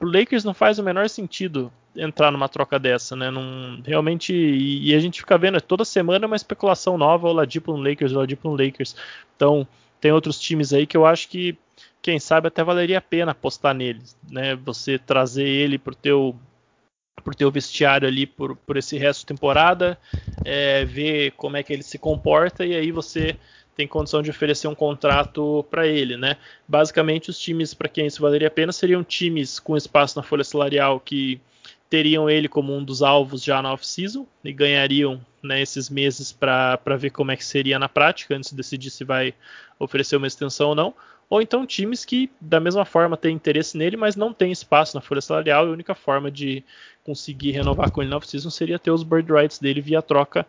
o 0.00 0.06
Lakers 0.06 0.44
não 0.44 0.54
faz 0.54 0.78
o 0.78 0.82
menor 0.82 1.08
sentido 1.08 1.72
entrar 1.94 2.30
numa 2.30 2.48
troca 2.48 2.78
dessa, 2.78 3.14
né? 3.14 3.30
Não, 3.30 3.82
realmente, 3.84 4.32
e, 4.32 4.90
e 4.90 4.94
a 4.94 5.00
gente 5.00 5.20
fica 5.20 5.36
vendo 5.36 5.60
toda 5.60 5.84
semana 5.84 6.26
uma 6.26 6.36
especulação 6.36 6.96
nova, 6.96 7.28
o 7.28 7.32
Ladipo 7.32 7.76
no 7.76 7.82
Lakers, 7.82 8.12
o 8.12 8.18
Ladipo 8.18 8.48
no 8.48 8.56
Lakers. 8.56 8.96
Então, 9.36 9.66
tem 10.00 10.12
outros 10.12 10.40
times 10.40 10.72
aí 10.72 10.86
que 10.86 10.96
eu 10.96 11.04
acho 11.04 11.28
que, 11.28 11.56
quem 12.02 12.18
sabe, 12.18 12.48
até 12.48 12.64
valeria 12.64 12.98
a 12.98 13.00
pena 13.00 13.30
apostar 13.30 13.72
neles, 13.74 14.16
né? 14.28 14.56
Você 14.56 14.98
trazer 14.98 15.46
ele 15.46 15.78
pro 15.78 15.94
teu 15.94 16.36
por 17.22 17.34
ter 17.34 17.44
o 17.44 17.50
vestiário 17.52 18.08
ali 18.08 18.26
por, 18.26 18.56
por 18.56 18.76
esse 18.76 18.98
resto 18.98 19.20
de 19.20 19.26
temporada, 19.26 19.96
é, 20.44 20.84
ver 20.84 21.30
como 21.32 21.56
é 21.56 21.62
que 21.62 21.72
ele 21.72 21.82
se 21.82 21.96
comporta 21.96 22.66
e 22.66 22.74
aí 22.74 22.90
você 22.90 23.36
tem 23.76 23.86
condição 23.86 24.22
de 24.22 24.30
oferecer 24.30 24.66
um 24.66 24.74
contrato 24.74 25.64
para 25.70 25.86
ele, 25.86 26.16
né? 26.16 26.36
Basicamente, 26.66 27.30
os 27.30 27.38
times 27.38 27.74
para 27.74 27.88
quem 27.88 28.06
isso 28.06 28.20
valeria 28.20 28.48
a 28.48 28.50
pena 28.50 28.72
seriam 28.72 29.04
times 29.04 29.60
com 29.60 29.76
espaço 29.76 30.18
na 30.18 30.22
folha 30.22 30.42
salarial 30.42 30.98
que 30.98 31.40
teriam 31.92 32.30
ele 32.30 32.48
como 32.48 32.74
um 32.74 32.82
dos 32.82 33.02
alvos 33.02 33.44
já 33.44 33.60
na 33.60 33.70
off-season 33.70 34.26
e 34.42 34.50
ganhariam 34.50 35.20
né, 35.42 35.60
esses 35.60 35.90
meses 35.90 36.32
para 36.32 36.96
ver 36.98 37.10
como 37.10 37.30
é 37.30 37.36
que 37.36 37.44
seria 37.44 37.78
na 37.78 37.86
prática 37.86 38.34
antes 38.34 38.48
de 38.48 38.56
decidir 38.56 38.88
se 38.88 39.04
vai 39.04 39.34
oferecer 39.78 40.16
uma 40.16 40.26
extensão 40.26 40.70
ou 40.70 40.74
não. 40.74 40.94
Ou 41.28 41.42
então 41.42 41.66
times 41.66 42.02
que, 42.02 42.30
da 42.40 42.58
mesma 42.58 42.86
forma, 42.86 43.14
têm 43.14 43.34
interesse 43.34 43.76
nele, 43.76 43.98
mas 43.98 44.16
não 44.16 44.32
tem 44.32 44.50
espaço 44.50 44.96
na 44.96 45.02
folha 45.02 45.20
salarial 45.20 45.66
e 45.66 45.68
a 45.68 45.72
única 45.72 45.94
forma 45.94 46.30
de 46.30 46.64
conseguir 47.04 47.50
renovar 47.50 47.90
com 47.90 48.00
ele 48.00 48.10
na 48.10 48.16
off-season 48.16 48.48
seria 48.48 48.78
ter 48.78 48.90
os 48.90 49.02
bird 49.02 49.30
rights 49.30 49.58
dele 49.58 49.82
via 49.82 50.00
troca 50.00 50.46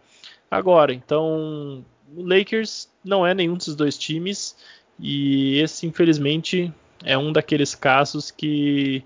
agora. 0.49 0.93
Então, 0.93 1.83
o 2.15 2.25
Lakers 2.25 2.87
não 3.03 3.27
é 3.27 3.33
nenhum 3.33 3.57
desses 3.57 3.75
dois 3.75 3.97
times 3.97 4.55
e 4.97 5.59
esse, 5.59 5.85
infelizmente, 5.85 6.73
é 7.03 7.17
um 7.17 7.33
daqueles 7.33 7.75
casos 7.75 8.31
que, 8.31 9.03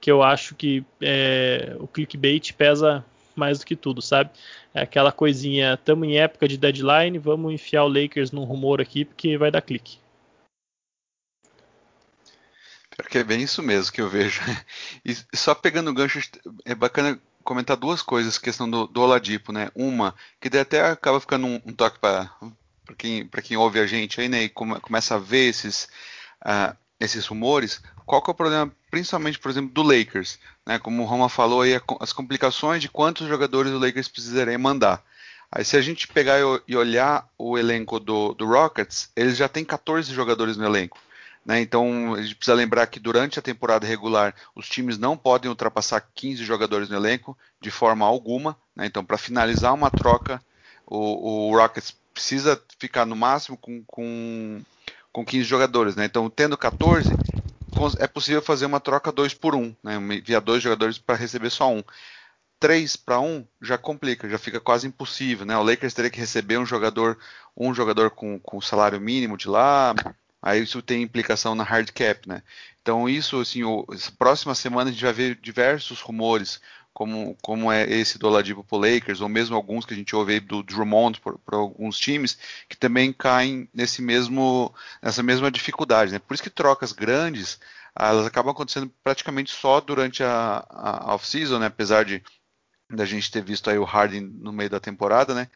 que 0.00 0.10
eu 0.10 0.22
acho 0.22 0.54
que 0.54 0.84
é, 1.00 1.76
o 1.78 1.86
clickbait 1.86 2.52
pesa 2.54 3.04
mais 3.36 3.58
do 3.58 3.66
que 3.66 3.76
tudo, 3.76 4.00
sabe? 4.00 4.30
É 4.74 4.82
aquela 4.82 5.12
coisinha, 5.12 5.74
estamos 5.74 6.08
em 6.08 6.18
época 6.18 6.48
de 6.48 6.56
deadline, 6.56 7.18
vamos 7.18 7.52
enfiar 7.52 7.84
o 7.84 7.88
Lakers 7.88 8.32
num 8.32 8.44
rumor 8.44 8.80
aqui 8.80 9.04
porque 9.04 9.36
vai 9.36 9.50
dar 9.50 9.62
clique. 9.62 9.98
Pior 12.90 13.08
que 13.08 13.18
é 13.18 13.24
bem 13.24 13.42
isso 13.42 13.62
mesmo 13.62 13.92
que 13.92 14.00
eu 14.00 14.08
vejo. 14.08 14.40
E 15.04 15.16
só 15.34 15.54
pegando 15.54 15.90
o 15.90 15.94
gancho, 15.94 16.20
é 16.64 16.74
bacana 16.74 17.20
comentar 17.42 17.76
duas 17.76 18.02
coisas, 18.02 18.38
questão 18.38 18.70
do, 18.70 18.86
do 18.86 19.00
Oladipo, 19.00 19.52
né? 19.52 19.70
Uma, 19.74 20.14
que 20.40 20.56
até 20.56 20.82
acaba 20.82 21.20
ficando 21.20 21.46
um, 21.46 21.60
um 21.64 21.72
toque 21.72 21.98
para 21.98 22.30
quem, 22.98 23.26
quem 23.42 23.56
ouve 23.56 23.80
a 23.80 23.86
gente 23.86 24.20
aí, 24.20 24.28
né? 24.28 24.42
E 24.42 24.48
come, 24.48 24.78
começa 24.80 25.14
a 25.14 25.18
ver 25.18 25.48
esses, 25.48 25.88
uh, 26.44 26.76
esses 26.98 27.26
rumores. 27.26 27.82
Qual 28.04 28.22
que 28.22 28.30
é 28.30 28.32
o 28.32 28.36
problema, 28.36 28.72
principalmente, 28.90 29.38
por 29.38 29.50
exemplo, 29.50 29.70
do 29.72 29.82
Lakers? 29.82 30.38
Né? 30.66 30.78
Como 30.78 31.02
o 31.02 31.06
Roma 31.06 31.28
falou 31.28 31.62
aí, 31.62 31.80
as 32.00 32.12
complicações 32.12 32.82
de 32.82 32.88
quantos 32.88 33.28
jogadores 33.28 33.72
o 33.72 33.78
Lakers 33.78 34.08
precisaria 34.08 34.58
mandar. 34.58 35.02
Aí 35.52 35.64
se 35.64 35.76
a 35.76 35.80
gente 35.80 36.06
pegar 36.06 36.38
e 36.66 36.76
olhar 36.76 37.28
o 37.36 37.58
elenco 37.58 37.98
do, 37.98 38.34
do 38.34 38.46
Rockets, 38.46 39.10
eles 39.16 39.36
já 39.36 39.48
têm 39.48 39.64
14 39.64 40.12
jogadores 40.14 40.56
no 40.56 40.64
elenco. 40.64 40.98
Né? 41.44 41.60
Então 41.60 42.14
a 42.14 42.22
gente 42.22 42.36
precisa 42.36 42.54
lembrar 42.54 42.86
que 42.86 43.00
durante 43.00 43.38
a 43.38 43.42
temporada 43.42 43.86
regular 43.86 44.34
os 44.54 44.68
times 44.68 44.98
não 44.98 45.16
podem 45.16 45.48
ultrapassar 45.48 46.06
15 46.14 46.44
jogadores 46.44 46.88
no 46.88 46.96
elenco 46.96 47.36
de 47.60 47.70
forma 47.70 48.06
alguma. 48.06 48.56
Né? 48.76 48.86
Então, 48.86 49.04
para 49.04 49.18
finalizar 49.18 49.74
uma 49.74 49.90
troca, 49.90 50.40
o, 50.86 51.48
o, 51.48 51.56
Rockets 51.56 51.96
precisa 52.14 52.60
ficar 52.78 53.04
no 53.04 53.16
máximo 53.16 53.56
com, 53.56 53.82
com, 53.86 54.62
com 55.12 55.24
15 55.24 55.44
jogadores. 55.44 55.96
Né? 55.96 56.04
Então, 56.04 56.30
tendo 56.30 56.56
14, 56.56 57.10
é 57.98 58.06
possível 58.06 58.42
fazer 58.42 58.66
uma 58.66 58.80
troca 58.80 59.12
2 59.12 59.34
por 59.34 59.54
1, 59.54 59.58
um, 59.58 59.76
né? 59.82 59.96
enviar 59.96 60.40
dois 60.40 60.62
jogadores 60.62 60.98
para 60.98 61.16
receber 61.16 61.50
só 61.50 61.72
um. 61.72 61.82
3 62.58 62.96
para 62.96 63.20
1 63.20 63.46
já 63.62 63.78
complica, 63.78 64.28
já 64.28 64.38
fica 64.38 64.60
quase 64.60 64.86
impossível, 64.86 65.46
né? 65.46 65.56
O 65.56 65.62
Lakers 65.62 65.94
teria 65.94 66.10
que 66.10 66.20
receber 66.20 66.58
um 66.58 66.66
jogador, 66.66 67.18
um 67.56 67.72
jogador 67.72 68.10
com, 68.10 68.38
com 68.38 68.60
salário 68.60 69.00
mínimo 69.00 69.36
de 69.36 69.48
lá, 69.48 69.94
Aí 70.42 70.62
isso 70.62 70.80
tem 70.80 71.02
implicação 71.02 71.54
na 71.54 71.64
hard 71.64 71.90
cap, 71.90 72.26
né? 72.26 72.42
Então 72.80 73.08
isso, 73.08 73.40
assim, 73.40 73.62
o, 73.62 73.86
próxima 74.18 74.54
semana 74.54 74.88
a 74.88 74.92
gente 74.92 75.04
vai 75.04 75.12
ver 75.12 75.34
diversos 75.34 76.00
rumores, 76.00 76.60
como, 77.00 77.34
como 77.40 77.72
é 77.72 77.90
esse 77.90 78.18
do 78.18 78.28
Oladipo 78.28 78.62
pro 78.62 78.76
Lakers, 78.76 79.22
ou 79.22 79.28
mesmo 79.28 79.56
alguns 79.56 79.86
que 79.86 79.94
a 79.94 79.96
gente 79.96 80.14
ouve 80.14 80.38
do 80.38 80.62
Drummond 80.62 81.18
para 81.46 81.56
alguns 81.56 81.96
times, 81.96 82.36
que 82.68 82.76
também 82.76 83.10
caem 83.10 83.66
nesse 83.72 84.02
mesmo, 84.02 84.74
nessa 85.00 85.22
mesma 85.22 85.50
dificuldade, 85.50 86.12
né? 86.12 86.18
Por 86.18 86.34
isso 86.34 86.42
que 86.42 86.50
trocas 86.50 86.92
grandes, 86.92 87.58
elas 87.98 88.26
acabam 88.26 88.52
acontecendo 88.52 88.92
praticamente 89.02 89.50
só 89.50 89.80
durante 89.80 90.22
a, 90.22 90.62
a 90.68 91.14
off-season, 91.14 91.58
né? 91.58 91.66
Apesar 91.68 92.04
de 92.04 92.22
da 92.90 93.06
gente 93.06 93.30
ter 93.30 93.42
visto 93.42 93.70
aí 93.70 93.78
o 93.78 93.84
Harden 93.84 94.20
no 94.20 94.52
meio 94.52 94.68
da 94.68 94.78
temporada, 94.78 95.34
né? 95.34 95.48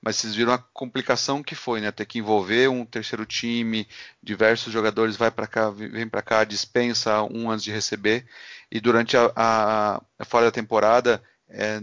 Mas 0.00 0.16
vocês 0.16 0.34
viram 0.34 0.52
a 0.52 0.58
complicação 0.58 1.42
que 1.42 1.54
foi, 1.54 1.80
né? 1.80 1.90
Ter 1.90 2.06
que 2.06 2.18
envolver 2.18 2.68
um 2.68 2.84
terceiro 2.84 3.26
time, 3.26 3.88
diversos 4.22 4.72
jogadores 4.72 5.16
vai 5.16 5.30
para 5.30 5.46
cá, 5.46 5.70
vem 5.70 6.08
para 6.08 6.22
cá, 6.22 6.44
dispensa 6.44 7.22
um 7.24 7.50
antes 7.50 7.64
de 7.64 7.72
receber. 7.72 8.26
E 8.70 8.80
durante 8.80 9.16
a, 9.16 9.32
a, 9.34 10.02
a 10.18 10.24
fora 10.24 10.46
da 10.46 10.52
temporada 10.52 11.22
é, 11.48 11.80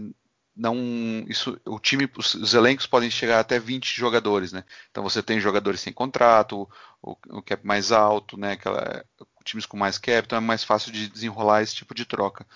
não 0.56 1.24
isso 1.28 1.60
o 1.66 1.78
time 1.78 2.10
os, 2.16 2.34
os, 2.34 2.54
elencos 2.54 2.86
podem 2.86 3.10
chegar 3.10 3.40
até 3.40 3.58
20 3.58 3.94
jogadores 3.94 4.52
né? 4.52 4.64
Então 4.90 5.02
você 5.02 5.22
tem 5.22 5.38
jogadores 5.38 5.80
sem 5.80 5.92
contrato 5.92 6.68
o, 7.02 7.16
o 7.28 7.42
cap 7.42 7.64
mais 7.66 7.92
alto 7.92 8.38
né? 8.38 8.52
Aquela, 8.52 9.04
times 9.44 9.66
com 9.66 9.76
mais 9.76 9.98
cap 9.98 10.24
então 10.24 10.38
é 10.38 10.40
mais 10.40 10.64
fácil 10.64 10.90
de 10.90 11.08
desenrolar 11.08 11.62
esse 11.62 11.74
tipo 11.74 11.94
de 11.94 12.06
troca 12.06 12.46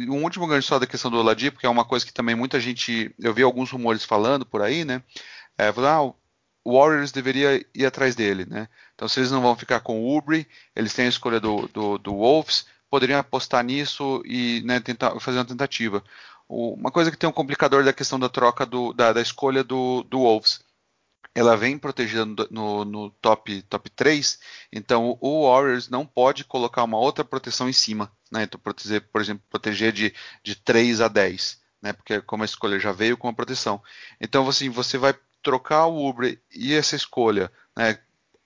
um 0.00 0.22
último 0.22 0.46
gancho 0.46 0.68
só 0.68 0.78
da 0.78 0.86
questão 0.86 1.10
do 1.10 1.18
Oladipo 1.18 1.58
que 1.58 1.66
é 1.66 1.68
uma 1.68 1.84
coisa 1.84 2.06
que 2.06 2.12
também 2.12 2.34
muita 2.34 2.60
gente 2.60 3.14
eu 3.18 3.34
vi 3.34 3.42
alguns 3.42 3.70
rumores 3.70 4.04
falando 4.04 4.46
por 4.46 4.62
aí 4.62 4.84
né? 4.84 5.02
É, 5.58 5.68
ah, 5.68 6.02
o 6.02 6.78
Warriors 6.78 7.12
deveria 7.12 7.64
ir 7.74 7.86
atrás 7.86 8.14
dele 8.14 8.46
né? 8.46 8.68
Então 8.94 9.08
se 9.08 9.20
eles 9.20 9.30
não 9.30 9.42
vão 9.42 9.56
ficar 9.56 9.80
com 9.80 10.00
o 10.00 10.16
Ubre 10.16 10.46
eles 10.74 10.94
têm 10.94 11.06
a 11.06 11.08
escolha 11.08 11.40
do, 11.40 11.68
do, 11.68 11.98
do 11.98 12.14
Wolves 12.14 12.66
poderiam 12.94 13.18
apostar 13.18 13.64
nisso 13.64 14.22
e 14.24 14.62
né, 14.64 14.78
tentar 14.78 15.18
fazer 15.18 15.38
uma 15.38 15.44
tentativa. 15.44 16.00
Uma 16.48 16.92
coisa 16.92 17.10
que 17.10 17.16
tem 17.16 17.28
um 17.28 17.32
complicador 17.32 17.82
da 17.82 17.92
questão 17.92 18.20
da 18.20 18.28
troca 18.28 18.64
do, 18.64 18.92
da, 18.92 19.12
da, 19.12 19.20
escolha 19.20 19.64
do, 19.64 20.04
do 20.04 20.20
Wolves. 20.20 20.60
Ela 21.34 21.56
vem 21.56 21.76
protegida 21.76 22.24
no, 22.50 22.84
no, 22.84 23.10
top, 23.10 23.62
top 23.62 23.90
3, 23.90 24.38
então 24.72 25.18
o 25.20 25.48
Warriors 25.50 25.88
não 25.88 26.06
pode 26.06 26.44
colocar 26.44 26.84
uma 26.84 26.98
outra 26.98 27.24
proteção 27.24 27.68
em 27.68 27.72
cima. 27.72 28.12
Né? 28.30 28.44
Então, 28.44 28.60
proteger, 28.60 29.00
por 29.10 29.20
exemplo, 29.20 29.42
proteger 29.50 29.92
de, 29.92 30.14
de 30.42 30.54
3 30.54 31.00
a 31.00 31.08
10, 31.08 31.60
né? 31.82 31.92
porque 31.92 32.20
como 32.20 32.44
a 32.44 32.46
escolha 32.46 32.78
já 32.78 32.92
veio 32.92 33.16
com 33.16 33.28
a 33.28 33.32
proteção. 33.32 33.82
Então, 34.20 34.48
assim, 34.48 34.68
você 34.68 34.96
vai 34.96 35.14
trocar 35.42 35.86
o 35.86 36.08
Ubre 36.08 36.40
e 36.54 36.72
essa 36.72 36.94
escolha, 36.94 37.50
né? 37.76 37.98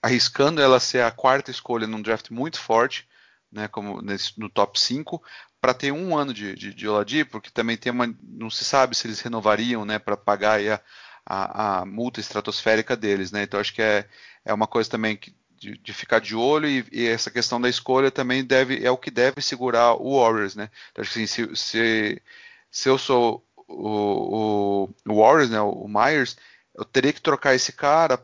arriscando 0.03 0.61
ela 0.61 0.81
ser 0.81 1.03
a 1.03 1.11
quarta 1.11 1.51
escolha 1.51 1.87
num 1.87 2.01
draft 2.01 2.31
muito 2.31 2.59
forte, 2.59 3.07
né, 3.51 3.67
como 3.69 4.01
nesse, 4.03 4.39
no 4.39 4.49
top 4.49 4.79
5, 4.79 5.23
para 5.61 5.75
ter 5.75 5.93
um 5.93 6.17
ano 6.17 6.33
de, 6.33 6.55
de, 6.55 6.73
de 6.73 6.89
Oladipo, 6.89 7.33
porque 7.33 7.51
também 7.51 7.77
tem 7.77 7.91
uma, 7.91 8.15
não 8.23 8.51
se 8.51 8.65
sabe 8.65 8.95
se 8.95 9.07
eles 9.07 9.21
renovariam, 9.21 9.85
né, 9.85 9.99
para 9.99 10.17
pagar 10.17 10.61
a, 10.61 10.81
a, 11.29 11.81
a, 11.81 11.85
multa 11.85 12.21
estratosférica 12.21 12.97
deles, 12.97 13.31
né, 13.31 13.43
então 13.43 13.61
acho 13.61 13.75
que 13.75 13.83
é, 13.83 14.09
é 14.45 14.55
uma 14.55 14.67
coisa 14.67 14.89
também 14.89 15.15
que, 15.15 15.35
de, 15.59 15.77
de, 15.77 15.93
ficar 15.93 16.21
de 16.21 16.35
olho 16.35 16.67
e, 16.67 16.87
e, 16.91 17.07
essa 17.07 17.31
questão 17.31 17.61
da 17.61 17.69
escolha 17.69 18.11
também 18.11 18.43
deve 18.43 18.83
é 18.83 18.91
o 18.91 18.97
que 18.97 19.11
deve 19.11 19.43
segurar 19.43 19.93
o 19.95 20.19
Warriors, 20.19 20.57
né, 20.57 20.71
então 20.91 21.03
assim, 21.03 21.27
se, 21.27 21.55
se, 21.55 22.23
se 22.71 22.89
eu 22.89 22.97
sou 22.97 23.47
o, 23.69 24.87
o, 24.87 25.13
o 25.13 25.21
Warriors, 25.21 25.51
né, 25.51 25.61
o 25.61 25.87
Myers, 25.87 26.37
eu 26.75 26.85
teria 26.85 27.13
que 27.13 27.21
trocar 27.21 27.55
esse 27.55 27.73
cara, 27.73 28.19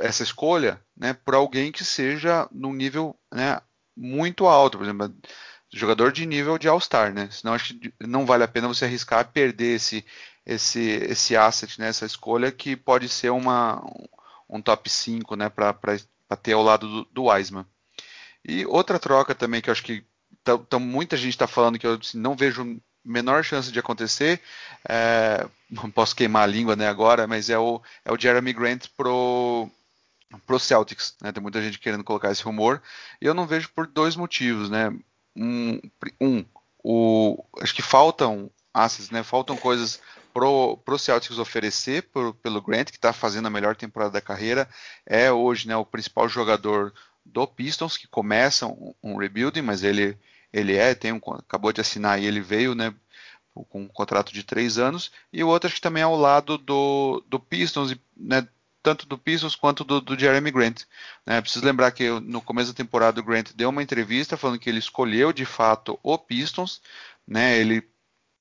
essa 0.00 0.24
escolha, 0.24 0.80
né, 0.96 1.12
por 1.12 1.36
alguém 1.36 1.70
que 1.70 1.84
seja 1.84 2.48
num 2.50 2.72
nível, 2.72 3.16
né, 3.32 3.60
muito 3.96 4.46
alto, 4.46 4.78
por 4.78 4.84
exemplo, 4.84 5.14
jogador 5.72 6.10
de 6.10 6.26
nível 6.26 6.58
de 6.58 6.66
All-Star, 6.68 7.12
né? 7.12 7.28
Senão 7.30 7.54
acho 7.54 7.74
que 7.74 7.92
não 8.00 8.24
vale 8.24 8.42
a 8.44 8.48
pena 8.48 8.68
você 8.68 8.84
arriscar 8.84 9.30
perder 9.30 9.76
esse 9.76 10.04
esse 10.48 10.80
esse 10.80 11.36
asset, 11.36 11.78
né? 11.78 11.88
Essa 11.88 12.06
escolha 12.06 12.50
que 12.50 12.76
pode 12.76 13.08
ser 13.08 13.30
uma 13.30 13.82
um 14.48 14.62
top 14.62 14.88
5, 14.88 15.36
né, 15.36 15.50
para 15.50 15.74
ter 16.42 16.54
ao 16.54 16.62
lado 16.62 16.88
do, 16.88 17.04
do 17.12 17.24
Wiseman. 17.24 17.66
E 18.44 18.64
outra 18.64 18.98
troca 18.98 19.34
também 19.34 19.60
que 19.60 19.68
eu 19.68 19.72
acho 19.72 19.82
que 19.82 20.04
tão, 20.42 20.58
tão 20.58 20.80
muita 20.80 21.16
gente 21.16 21.34
está 21.34 21.46
falando 21.46 21.78
que 21.78 21.86
eu 21.86 21.98
assim, 22.00 22.18
não 22.18 22.34
vejo 22.34 22.80
menor 23.04 23.44
chance 23.44 23.70
de 23.70 23.78
acontecer, 23.78 24.40
é, 24.88 25.46
não 25.70 25.90
posso 25.90 26.16
queimar 26.16 26.44
a 26.44 26.46
língua 26.46 26.76
né, 26.76 26.88
agora, 26.88 27.26
mas 27.26 27.50
é 27.50 27.58
o, 27.58 27.82
é 28.04 28.12
o 28.12 28.18
Jeremy 28.18 28.52
Grant 28.52 28.86
pro, 28.96 29.68
pro 30.46 30.58
Celtics. 30.58 31.14
Né? 31.20 31.32
Tem 31.32 31.42
muita 31.42 31.62
gente 31.62 31.78
querendo 31.78 32.04
colocar 32.04 32.30
esse 32.30 32.42
rumor. 32.42 32.82
E 33.20 33.26
eu 33.26 33.34
não 33.34 33.46
vejo 33.46 33.70
por 33.74 33.86
dois 33.86 34.16
motivos. 34.16 34.70
Né? 34.70 34.90
Um, 35.36 35.80
um 36.20 36.44
o, 36.82 37.44
acho 37.60 37.74
que 37.74 37.82
faltam 37.82 38.50
assets, 38.72 39.10
né? 39.10 39.22
faltam 39.22 39.56
coisas 39.56 40.00
pro, 40.32 40.76
pro 40.78 40.98
Celtics 40.98 41.38
oferecer 41.38 42.08
pelo 42.42 42.62
Grant, 42.62 42.90
que 42.90 42.96
está 42.96 43.12
fazendo 43.12 43.46
a 43.46 43.50
melhor 43.50 43.76
temporada 43.76 44.12
da 44.12 44.20
carreira. 44.20 44.68
É 45.06 45.30
hoje 45.30 45.68
né, 45.68 45.76
o 45.76 45.84
principal 45.84 46.28
jogador 46.28 46.92
do 47.24 47.46
Pistons, 47.46 47.96
que 47.96 48.08
começa 48.08 48.66
um, 48.66 48.94
um 49.02 49.16
rebuilding, 49.16 49.62
mas 49.62 49.82
ele, 49.82 50.18
ele 50.52 50.76
é, 50.76 50.94
tem 50.94 51.12
um, 51.12 51.20
acabou 51.34 51.72
de 51.72 51.80
assinar 51.80 52.20
e 52.20 52.26
ele 52.26 52.40
veio 52.40 52.74
né, 52.74 52.94
com 53.52 53.82
um 53.82 53.88
contrato 53.88 54.32
de 54.32 54.42
três 54.42 54.78
anos. 54.78 55.10
E 55.32 55.42
o 55.42 55.48
outro 55.48 55.70
que 55.70 55.80
também 55.80 56.02
é 56.02 56.04
ao 56.04 56.16
lado 56.16 56.56
do, 56.56 57.22
do 57.26 57.38
Pistons, 57.38 57.94
né, 58.16 58.46
tanto 58.82 59.06
do 59.06 59.18
Pistons 59.18 59.54
quanto 59.54 59.84
do, 59.84 60.00
do 60.00 60.18
Jeremy 60.18 60.50
Grant. 60.50 60.82
Né? 61.26 61.40
Preciso 61.40 61.64
lembrar 61.64 61.90
que 61.90 62.08
no 62.20 62.40
começo 62.40 62.72
da 62.72 62.76
temporada 62.76 63.20
o 63.20 63.24
Grant 63.24 63.52
deu 63.54 63.68
uma 63.68 63.82
entrevista 63.82 64.36
falando 64.36 64.58
que 64.58 64.68
ele 64.68 64.78
escolheu 64.78 65.32
de 65.32 65.44
fato 65.44 65.98
o 66.02 66.16
Pistons, 66.16 66.80
né? 67.26 67.58
Ele 67.58 67.86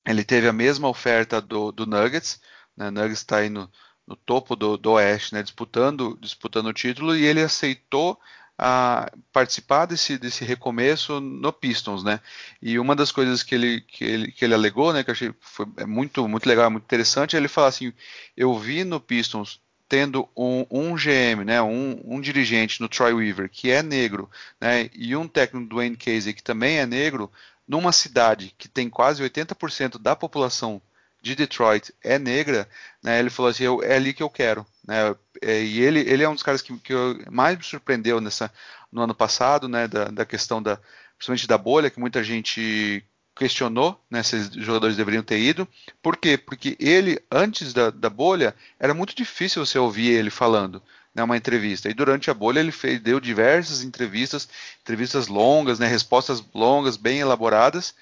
ele 0.08 0.24
teve 0.24 0.48
a 0.48 0.54
mesma 0.54 0.88
oferta 0.88 1.42
do, 1.42 1.72
do 1.72 1.86
Nuggets, 1.86 2.42
né? 2.76 2.90
Nuggets 2.90 3.20
está 3.20 3.38
aí 3.38 3.50
no, 3.50 3.70
no, 4.06 4.16
topo 4.16 4.56
do, 4.56 4.78
do 4.78 4.92
Oeste, 4.92 5.34
né? 5.34 5.44
disputando 5.44 6.18
disputando 6.22 6.68
o 6.68 6.74
título 6.74 7.16
e 7.16 7.26
ele 7.26 7.42
aceitou 7.42 8.20
a 8.58 9.12
participar 9.32 9.86
desse, 9.86 10.18
desse 10.18 10.44
recomeço 10.44 11.20
no 11.20 11.54
Pistons, 11.54 12.04
né? 12.04 12.20
E 12.60 12.80
uma 12.80 12.96
das 12.96 13.12
coisas 13.12 13.44
que 13.44 13.54
ele, 13.54 13.82
que 13.82 14.04
ele, 14.04 14.32
que 14.32 14.44
ele 14.44 14.56
alegou, 14.56 14.92
né, 14.92 15.04
que 15.04 15.12
eu 15.12 15.14
achei 15.14 15.32
foi 15.40 15.68
é 15.78 15.86
muito, 15.86 16.28
muito 16.28 16.50
legal, 16.50 16.72
muito 16.72 16.86
interessante, 16.86 17.36
é 17.36 17.40
ele 17.40 17.48
falar 17.48 17.68
assim: 17.68 17.94
eu 18.36 18.58
vi 18.58 18.84
no 18.84 19.00
Pistons 19.00 19.62
tendo 19.88 20.28
um, 20.36 20.66
um 20.72 20.96
GM, 20.96 21.46
né, 21.46 21.62
um, 21.62 22.02
um, 22.04 22.20
dirigente 22.20 22.82
no 22.82 22.90
Troy 22.90 23.14
Weaver 23.14 23.50
que 23.50 23.70
é 23.70 23.82
negro, 23.84 24.30
né, 24.60 24.90
e 24.94 25.16
um 25.16 25.28
técnico 25.28 25.70
do 25.70 25.76
Wayne 25.78 25.96
Casey 25.96 26.34
que 26.34 26.44
também 26.44 26.80
é 26.80 26.86
negro, 26.86 27.32
numa 27.68 27.92
cidade 27.92 28.54
que 28.58 28.68
tem 28.68 28.90
quase 28.90 29.22
80% 29.22 30.00
da 30.00 30.16
população 30.16 30.82
de 31.22 31.36
Detroit 31.36 31.94
é 32.02 32.18
negra, 32.18 32.70
né, 33.04 33.20
ele 33.20 33.30
falou 33.30 33.50
assim, 33.50 33.64
é 33.84 33.96
ali 33.96 34.14
que 34.14 34.24
eu 34.24 34.30
quero, 34.30 34.66
né, 34.88 35.16
é, 35.42 35.62
e 35.62 35.82
ele, 35.82 36.00
ele 36.00 36.24
é 36.24 36.30
um 36.30 36.34
dos 36.34 36.44
caras 36.44 36.62
que, 36.62 36.78
que 36.80 36.94
mais 37.30 37.58
me 37.58 37.64
surpreendeu 37.64 38.22
nessa, 38.22 38.52
no 38.92 39.02
ano 39.02 39.14
passado, 39.14 39.68
né, 39.68 39.88
da, 39.88 40.06
da 40.06 40.26
questão 40.26 40.62
da, 40.62 40.80
principalmente 41.18 41.48
da 41.48 41.58
bolha, 41.58 41.90
que 41.90 42.00
muita 42.00 42.24
gente 42.24 43.04
questionou 43.36 44.04
né, 44.10 44.24
se 44.24 44.36
os 44.36 44.66
jogadores 44.66 44.98
deveriam 44.98 45.22
ter 45.22 45.40
ido. 45.40 45.68
Por 46.02 46.18
quê? 46.18 46.38
Porque 46.38 46.76
ele, 46.80 47.22
antes 47.32 47.72
da, 47.72 47.92
da 47.92 48.10
bolha, 48.10 48.56
era 48.80 48.94
muito 48.94 49.16
difícil 49.16 49.64
você 49.64 49.78
ouvir 49.78 50.10
ele 50.10 50.30
falando 50.30 50.82
né, 51.18 51.24
uma 51.24 51.36
entrevista. 51.36 51.90
E 51.90 51.94
durante 51.96 52.30
a 52.30 52.34
bolha 52.34 52.60
ele 52.60 52.72
fez, 52.72 53.02
deu 53.02 53.20
diversas 53.20 53.84
entrevistas, 53.84 54.48
entrevistas 54.82 55.28
longas, 55.28 55.80
né, 55.80 55.88
respostas 55.88 56.44
longas, 56.54 56.96
bem 56.96 57.20
elaboradas, 57.20 57.96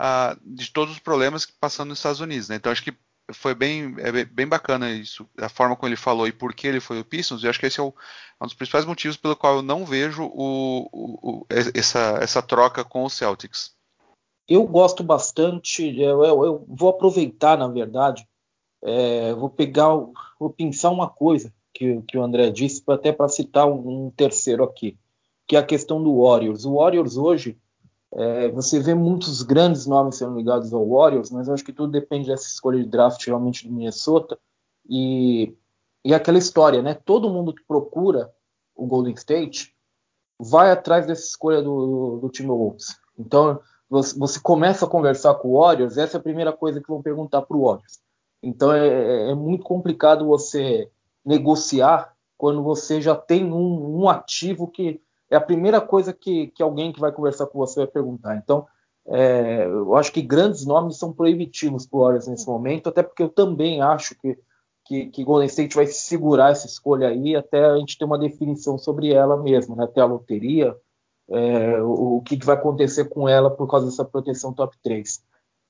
uh, 0.00 0.38
de 0.42 0.70
todos 0.70 0.94
os 0.94 1.00
problemas 1.00 1.44
que 1.44 1.52
passando 1.52 1.88
nos 1.88 1.98
Estados 1.98 2.20
Unidos. 2.20 2.48
Né? 2.48 2.56
Então 2.56 2.70
acho 2.70 2.84
que 2.84 2.94
foi 3.32 3.54
bem, 3.54 3.94
é 3.98 4.24
bem 4.24 4.46
bacana 4.46 4.90
isso, 4.90 5.28
a 5.38 5.48
forma 5.48 5.76
como 5.76 5.88
ele 5.88 5.96
falou 5.96 6.26
e 6.26 6.32
por 6.32 6.54
que 6.54 6.66
ele 6.66 6.80
foi 6.80 7.00
o 7.00 7.04
Pistons. 7.04 7.42
E 7.42 7.48
acho 7.48 7.58
que 7.58 7.66
esse 7.66 7.80
é 7.80 7.82
o, 7.82 7.92
um 8.40 8.46
dos 8.46 8.54
principais 8.54 8.84
motivos 8.84 9.16
pelo 9.16 9.36
qual 9.36 9.56
eu 9.56 9.62
não 9.62 9.84
vejo 9.84 10.22
o, 10.24 10.88
o, 10.92 11.30
o, 11.30 11.46
essa, 11.50 12.18
essa 12.20 12.40
troca 12.40 12.84
com 12.84 13.04
o 13.04 13.10
Celtics 13.10 13.72
eu 14.50 14.66
gosto 14.66 15.04
bastante, 15.04 15.96
eu, 15.96 16.24
eu, 16.24 16.44
eu 16.44 16.64
vou 16.66 16.88
aproveitar, 16.88 17.56
na 17.56 17.68
verdade, 17.68 18.26
é, 18.82 19.32
vou 19.32 19.48
pegar, 19.48 19.94
vou 20.40 20.50
pensar 20.50 20.90
uma 20.90 21.08
coisa 21.08 21.54
que, 21.72 22.00
que 22.02 22.18
o 22.18 22.22
André 22.22 22.50
disse, 22.50 22.82
até 22.88 23.12
para 23.12 23.28
citar 23.28 23.66
um, 23.66 24.06
um, 24.06 24.10
terceiro 24.10 24.64
aqui, 24.64 24.98
que 25.46 25.56
é 25.56 25.58
a 25.58 25.66
questão 25.66 26.02
do 26.02 26.22
Warriors. 26.22 26.64
O 26.64 26.76
Warriors 26.76 27.16
hoje, 27.16 27.58
é, 28.12 28.48
você 28.48 28.80
vê 28.80 28.94
muitos 28.94 29.42
grandes 29.42 29.86
nomes 29.86 30.16
sendo 30.16 30.36
ligados 30.36 30.72
ao 30.72 30.88
Warriors, 30.88 31.30
mas 31.30 31.48
acho 31.48 31.64
que 31.64 31.72
tudo 31.72 31.92
depende 31.92 32.28
dessa 32.28 32.46
escolha 32.46 32.82
de 32.82 32.88
draft 32.88 33.24
realmente 33.26 33.66
do 33.66 33.72
Minnesota. 33.72 34.38
E, 34.88 35.54
e 36.04 36.12
aquela 36.12 36.38
história, 36.38 36.82
né? 36.82 36.94
Todo 36.94 37.30
mundo 37.30 37.54
que 37.54 37.62
procura 37.64 38.32
o 38.74 38.86
Golden 38.86 39.14
State 39.14 39.74
vai 40.38 40.70
atrás 40.70 41.06
dessa 41.06 41.26
escolha 41.26 41.62
do, 41.62 41.86
do, 41.86 42.18
do 42.22 42.28
Timberwolves. 42.30 42.96
Então, 43.18 43.60
você 43.90 44.38
começa 44.40 44.86
a 44.86 44.88
conversar 44.88 45.34
com 45.34 45.48
o 45.48 45.60
Warriors, 45.60 45.98
essa 45.98 46.16
é 46.16 46.20
a 46.20 46.22
primeira 46.22 46.52
coisa 46.52 46.80
que 46.80 46.88
vão 46.88 47.02
perguntar 47.02 47.42
para 47.42 47.56
o 47.56 47.64
Warriors. 47.64 47.98
Então 48.42 48.72
é, 48.72 48.88
é, 48.88 49.30
é, 49.30 49.34
muito 49.34 49.64
complicado 49.64 50.26
você 50.26 50.88
negociar 51.24 52.12
quando 52.36 52.62
você 52.62 53.00
já 53.00 53.14
tem 53.14 53.44
um, 53.44 54.00
um, 54.00 54.08
ativo 54.08 54.66
que 54.66 55.00
é 55.30 55.36
a 55.36 55.40
primeira 55.40 55.80
coisa 55.80 56.12
que, 56.12 56.48
que 56.48 56.62
alguém 56.62 56.92
que 56.92 57.00
vai 57.00 57.12
conversar 57.12 57.46
com 57.46 57.58
você 57.58 57.80
vai 57.80 57.86
perguntar. 57.86 58.36
Então 58.36 58.66
é, 59.06 59.64
eu 59.66 59.94
acho 59.96 60.12
que 60.12 60.22
grandes 60.22 60.64
nomes 60.64 60.96
são 60.96 61.12
proibitivos 61.12 61.86
para 61.86 61.98
o 61.98 62.02
Warriors 62.02 62.26
nesse 62.26 62.46
momento, 62.46 62.88
até 62.88 63.02
porque 63.02 63.22
eu 63.22 63.28
também 63.28 63.82
acho 63.82 64.14
que, 64.18 64.38
que, 64.84 65.06
que 65.06 65.24
Golden 65.24 65.46
State 65.46 65.74
vai 65.74 65.86
segurar 65.86 66.50
essa 66.50 66.66
escolha 66.66 67.08
aí 67.08 67.36
até 67.36 67.64
a 67.64 67.76
gente 67.78 67.98
ter 67.98 68.04
uma 68.04 68.18
definição 68.18 68.78
sobre 68.78 69.12
ela 69.12 69.36
mesmo, 69.36 69.76
né? 69.76 69.84
até 69.84 70.00
a 70.00 70.06
loteria 70.06 70.76
é, 71.30 71.80
o, 71.80 72.16
o 72.16 72.22
que, 72.22 72.36
vai 72.44 72.56
acontecer 72.56 73.04
com 73.08 73.28
ela 73.28 73.50
por 73.50 73.68
causa 73.68 73.86
dessa 73.86 74.04
proteção 74.04 74.52
top 74.52 74.76
3. 74.82 75.22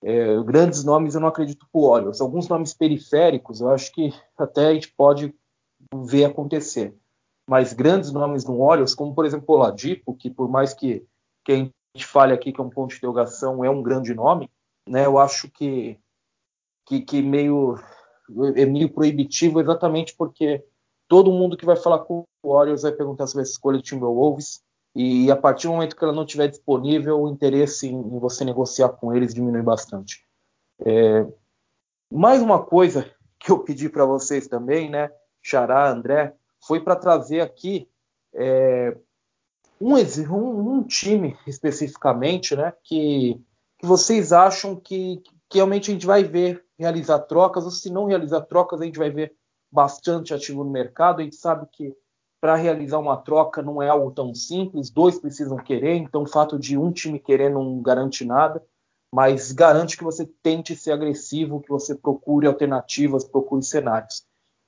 É, 0.03 0.43
grandes 0.43 0.83
nomes 0.83 1.15
eu 1.15 1.21
não 1.21 1.29
acredito 1.29 1.67
para 1.71 1.81
o 1.81 1.85
Orioles. 1.85 2.21
Alguns 2.21 2.49
nomes 2.49 2.73
periféricos 2.73 3.61
eu 3.61 3.71
acho 3.71 3.93
que 3.93 4.13
até 4.37 4.69
a 4.69 4.75
gente 4.75 4.93
pode 4.93 5.35
ver 5.95 6.25
acontecer. 6.25 6.95
Mas 7.49 7.73
grandes 7.73 8.13
nomes 8.13 8.45
no 8.45 8.61
Orioles, 8.61 8.95
como 8.95 9.15
por 9.15 9.27
exemplo 9.27 9.55
o 9.55 9.59
Ladipo, 9.59 10.15
que 10.15 10.31
por 10.31 10.49
mais 10.49 10.73
que, 10.73 11.05
que 11.45 11.53
a 11.53 11.57
gente 11.57 12.07
fale 12.07 12.33
aqui 12.33 12.53
que 12.53 12.61
é 12.61 12.65
um 12.65 12.71
ponto 12.71 12.91
de 12.91 12.97
interrogação, 12.97 13.65
é 13.65 13.71
um 13.71 13.83
grande 13.83 14.15
nome, 14.15 14.51
né? 14.89 15.05
Eu 15.05 15.19
acho 15.19 15.51
que, 15.51 15.99
que, 16.87 17.01
que 17.01 17.23
meio 17.23 17.77
é 18.55 18.65
meio 18.65 18.89
proibitivo 18.89 19.61
exatamente 19.61 20.15
porque 20.17 20.65
todo 21.09 21.33
mundo 21.33 21.57
que 21.57 21.67
vai 21.67 21.77
falar 21.77 22.01
com 22.01 22.25
o 22.43 22.51
Orioles 22.51 22.83
vai 22.83 22.93
perguntar 22.93 23.27
sobre 23.27 23.43
a 23.43 23.51
escolha 23.51 23.79
do 23.79 23.83
Timberwolves 23.83 24.63
e 24.95 25.31
a 25.31 25.37
partir 25.37 25.67
do 25.67 25.75
momento 25.75 25.97
que 25.97 26.03
ela 26.03 26.13
não 26.13 26.25
estiver 26.25 26.49
disponível, 26.49 27.21
o 27.21 27.29
interesse 27.29 27.89
em, 27.89 27.95
em, 27.95 28.19
você 28.19 28.45
negociar 28.45 28.89
com 28.91 29.15
eles 29.15 29.35
diminui 29.35 29.63
bastante. 29.63 30.25
É, 30.85 31.27
mais 32.11 32.43
uma 32.43 32.63
coisa 32.63 33.09
que 33.39 33.51
eu 33.51 33.61
pedi 33.61 33.89
para 33.89 34.05
vocês 34.05 34.49
também, 34.49 34.91
né, 34.91 35.11
Xará, 35.43 35.91
André, 35.91 36.35
foi 36.61 36.81
para 36.81 36.97
trazer 36.97 37.41
aqui 37.41 37.89
é, 38.35 38.97
um, 39.81 39.95
um, 39.95 40.83
time 40.83 41.37
especificamente, 41.47 42.57
né, 42.57 42.73
que, 42.83 43.41
que 43.79 43.87
vocês 43.87 44.33
acham 44.33 44.77
que, 44.77 45.23
que 45.49 45.59
realmente 45.59 45.91
a 45.91 45.95
gente 45.95 46.07
vai 46.07 46.25
ver 46.25 46.65
realizar 46.79 47.19
trocas, 47.21 47.65
ou 47.65 47.71
se 47.71 47.91
não 47.91 48.07
realizar 48.07 48.41
trocas, 48.43 48.81
a 48.81 48.85
gente 48.85 48.99
vai 48.99 49.11
ver 49.11 49.35
bastante 49.71 50.35
ativo 50.35 50.65
no 50.65 50.71
mercado. 50.71 51.21
A 51.21 51.23
gente 51.23 51.37
sabe 51.37 51.67
que 51.71 51.95
para 52.41 52.57
realizar 52.57 52.99
uma 52.99 53.17
troca 53.17 53.61
não 53.61 53.83
é 53.83 53.89
algo 53.89 54.11
tão 54.11 54.35
simples, 54.35 54.91
dois 54.91 55.19
precisam 55.19 55.59
querer, 55.59 55.97
então 55.97 56.23
o 56.23 56.29
fato 56.29 56.59
de 56.59 56.77
um 56.79 56.91
time 56.91 57.19
querer 57.19 57.51
não 57.51 57.83
garante 57.83 58.25
nada, 58.25 58.65
mas 59.13 59.53
garante 59.53 59.97
que 59.97 60.05
você 60.05 60.25
tente 60.43 60.75
ser 60.75 60.93
agressivo, 60.93 61.61
que 61.61 61.69
você 61.69 61.95
procure 61.95 62.47
alternativas, 62.47 63.25
procure 63.25 63.63
cenários. 63.63 64.25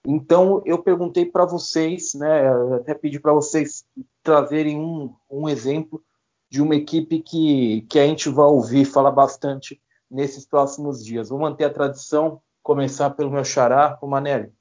Então 0.07 0.61
eu 0.66 0.83
perguntei 0.83 1.25
para 1.25 1.47
vocês, 1.47 2.12
né, 2.14 2.49
até 2.75 2.93
pedi 2.93 3.18
para 3.18 3.33
vocês 3.33 3.85
trazerem 4.23 4.79
um, 4.79 5.14
um, 5.31 5.49
exemplo 5.49 6.03
de 6.51 6.61
uma 6.61 6.75
equipe 6.75 7.20
que, 7.20 7.83
que 7.83 7.99
a 7.99 8.07
gente 8.07 8.29
vai 8.29 8.47
ouvir 8.47 8.85
falar 8.85 9.12
bastante 9.12 9.81
nesses 10.11 10.45
próximos 10.45 11.03
dias. 11.05 11.31
Vou 11.31 11.39
manter 11.39 11.64
a 11.64 11.73
tradição, 11.73 12.43
começar 12.62 13.11
pelo 13.11 13.31
meu 13.31 13.45
xará, 13.45 13.97
o 14.03 14.07
Manelli 14.07 14.53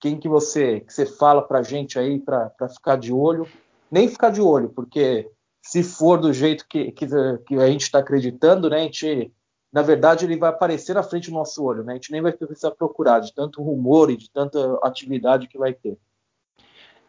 quem 0.00 0.18
que 0.18 0.28
você 0.28 0.80
que 0.80 0.92
você 0.92 1.04
fala 1.04 1.42
para 1.42 1.62
gente 1.62 1.98
aí 1.98 2.18
para 2.18 2.68
ficar 2.68 2.96
de 2.96 3.12
olho? 3.12 3.46
Nem 3.90 4.08
ficar 4.08 4.30
de 4.30 4.40
olho, 4.40 4.70
porque 4.70 5.28
se 5.62 5.82
for 5.82 6.18
do 6.18 6.32
jeito 6.32 6.66
que, 6.66 6.90
que, 6.92 7.06
que 7.46 7.54
a 7.56 7.66
gente 7.66 7.82
está 7.82 7.98
acreditando, 7.98 8.70
né, 8.70 8.78
a 8.78 8.82
gente, 8.82 9.32
na 9.72 9.82
verdade, 9.82 10.24
ele 10.24 10.36
vai 10.36 10.50
aparecer 10.50 10.94
na 10.94 11.02
frente 11.02 11.28
do 11.28 11.34
nosso 11.34 11.62
olho, 11.62 11.84
né? 11.84 11.92
A 11.92 11.94
gente 11.96 12.12
nem 12.12 12.22
vai 12.22 12.32
precisar 12.32 12.70
procurar 12.72 13.20
de 13.20 13.34
tanto 13.34 13.62
rumor 13.62 14.10
e 14.10 14.16
de 14.16 14.30
tanta 14.30 14.78
atividade 14.82 15.48
que 15.48 15.58
vai 15.58 15.72
ter. 15.74 15.98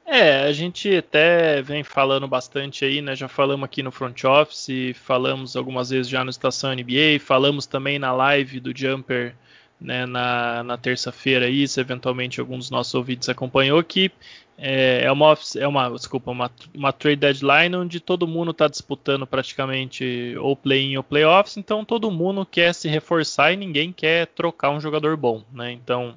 É, 0.05 0.41
a 0.41 0.51
gente 0.51 0.93
até 0.95 1.61
vem 1.61 1.83
falando 1.83 2.27
bastante 2.27 2.83
aí, 2.83 3.01
né? 3.01 3.15
Já 3.15 3.27
falamos 3.27 3.63
aqui 3.63 3.81
no 3.81 3.91
Front 3.91 4.23
Office, 4.25 4.95
falamos 4.95 5.55
algumas 5.55 5.89
vezes 5.89 6.09
já 6.09 6.23
no 6.23 6.29
Estação 6.29 6.73
NBA, 6.73 7.19
falamos 7.19 7.65
também 7.65 7.97
na 7.97 8.11
live 8.11 8.59
do 8.59 8.75
Jumper 8.75 9.35
né, 9.81 10.05
na, 10.05 10.63
na 10.63 10.77
terça-feira 10.77 11.47
aí, 11.47 11.67
se 11.67 11.81
eventualmente 11.81 12.39
algum 12.39 12.57
dos 12.57 12.69
nossos 12.69 12.93
ouvintes 12.93 13.27
acompanhou, 13.27 13.83
que 13.83 14.11
é, 14.57 15.05
é 15.05 15.11
uma, 15.11 15.35
é 15.57 15.67
uma, 15.67 15.89
desculpa, 15.89 16.29
uma, 16.29 16.51
uma 16.71 16.93
trade 16.93 17.15
deadline 17.15 17.75
onde 17.75 17.99
todo 17.99 18.27
mundo 18.27 18.51
está 18.51 18.67
disputando 18.67 19.25
praticamente 19.25 20.35
ou 20.39 20.55
play-in 20.55 20.97
ou 20.97 21.03
playoffs, 21.03 21.57
então 21.57 21.83
todo 21.83 22.11
mundo 22.11 22.45
quer 22.45 22.73
se 22.75 22.87
reforçar 22.87 23.53
e 23.53 23.57
ninguém 23.57 23.91
quer 23.91 24.27
trocar 24.27 24.69
um 24.69 24.79
jogador 24.79 25.17
bom, 25.17 25.43
né? 25.51 25.71
Então, 25.71 26.15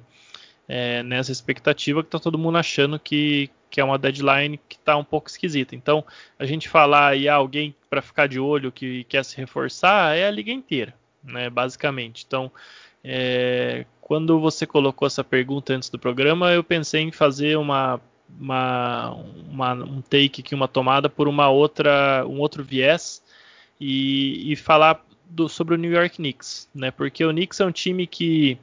é, 0.67 1.01
nessa 1.01 1.31
expectativa 1.31 2.03
que 2.03 2.07
está 2.07 2.19
todo 2.19 2.37
mundo 2.37 2.59
achando 2.59 2.99
que, 2.99 3.49
que 3.71 3.81
é 3.81 3.83
uma 3.83 3.97
deadline 3.97 4.59
que 4.69 4.75
está 4.75 4.95
um 4.95 5.03
pouco 5.03 5.27
esquisita. 5.27 5.75
Então, 5.75 6.05
a 6.37 6.45
gente 6.45 6.69
falar 6.69 7.09
aí 7.09 7.27
ah, 7.27 7.35
alguém 7.35 7.73
para 7.89 8.01
ficar 8.01 8.27
de 8.27 8.39
olho 8.39 8.71
que 8.71 9.05
quer 9.05 9.25
se 9.25 9.35
reforçar 9.37 10.15
é 10.15 10.27
a 10.27 10.31
liga 10.31 10.51
inteira, 10.51 10.93
né? 11.23 11.49
Basicamente. 11.49 12.23
Então, 12.27 12.51
é, 13.07 13.85
quando 14.01 14.39
você 14.39 14.65
colocou 14.65 15.05
essa 15.05 15.23
pergunta 15.23 15.73
antes 15.73 15.89
do 15.89 15.99
programa, 15.99 16.51
eu 16.51 16.63
pensei 16.63 17.01
em 17.01 17.11
fazer 17.11 17.55
uma, 17.57 18.01
uma, 18.39 19.15
uma 19.49 19.73
um 19.73 20.01
take 20.01 20.41
aqui, 20.41 20.55
uma 20.55 20.67
tomada 20.67 21.07
por 21.07 21.27
uma 21.27 21.49
outra, 21.49 22.25
um 22.27 22.39
outro 22.39 22.63
viés 22.63 23.21
e, 23.79 24.51
e 24.51 24.55
falar 24.55 25.05
do, 25.29 25.47
sobre 25.47 25.75
o 25.75 25.77
New 25.77 25.91
York 25.91 26.15
Knicks, 26.15 26.67
né? 26.73 26.89
Porque 26.89 27.23
o 27.23 27.29
Knicks 27.29 27.59
é 27.59 27.65
um 27.65 27.71
time 27.71 28.07
que 28.07 28.57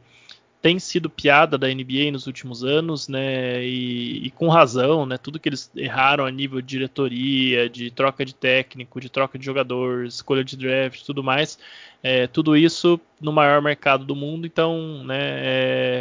tem 0.63 0.79
sido 0.79 1.11
piada 1.11 1.59
da 1.59 1.67
NBA 1.67 2.13
nos 2.13 2.29
últimos 2.29 2.63
anos, 2.63 3.09
né? 3.09 3.65
E, 3.65 4.27
e, 4.27 4.31
com 4.31 4.49
razão, 4.49 5.05
né? 5.05 5.19
Tudo 5.19 5.41
que 5.41 5.49
eles 5.49 5.69
erraram 5.75 6.25
a 6.25 6.31
nível 6.31 6.61
de 6.61 6.69
diretoria, 6.69 7.69
de 7.69 7.91
troca 7.91 8.25
de 8.25 8.33
técnico, 8.33 9.01
de 9.01 9.11
troca 9.11 9.37
de 9.37 9.45
jogadores, 9.45 10.15
escolha 10.15 10.45
de 10.45 10.57
draft, 10.57 11.05
tudo 11.05 11.23
mais, 11.23 11.59
é, 12.01 12.29
tudo 12.29 12.57
isso 12.57 13.01
no 13.21 13.33
maior 13.33 13.61
mercado 13.61 14.05
do 14.05 14.15
mundo, 14.15 14.47
então, 14.47 15.03
né? 15.05 15.19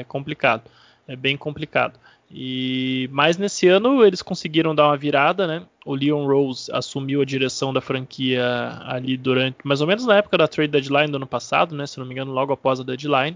É 0.01 0.05
complicado, 0.07 0.70
é 1.07 1.16
bem 1.16 1.36
complicado. 1.36 1.99
E 2.30 3.09
mas 3.12 3.38
nesse 3.38 3.68
ano 3.68 4.05
eles 4.05 4.22
conseguiram 4.22 4.76
dar 4.76 4.88
uma 4.88 4.97
virada, 4.97 5.47
né? 5.47 5.64
O 5.84 5.95
Leon 5.95 6.28
Rose 6.28 6.72
assumiu 6.72 7.22
a 7.22 7.26
direção 7.26 7.74
da 7.74 7.82
franquia 7.82 8.45
ali 8.86 9.18
durante, 9.18 9.57
mais 9.64 9.82
ou 9.82 9.88
menos 9.88 10.05
na 10.05 10.18
época 10.18 10.38
da 10.38 10.47
trade 10.47 10.72
deadline 10.72 11.12
do 11.12 11.16
ano 11.18 11.28
passado, 11.28 11.76
né? 11.76 11.88
Se 11.88 11.97
não 11.99 12.05
me 12.05 12.14
engano, 12.14 12.32
logo 12.32 12.53
após 12.53 12.80
a 12.80 12.84
deadline. 12.84 13.36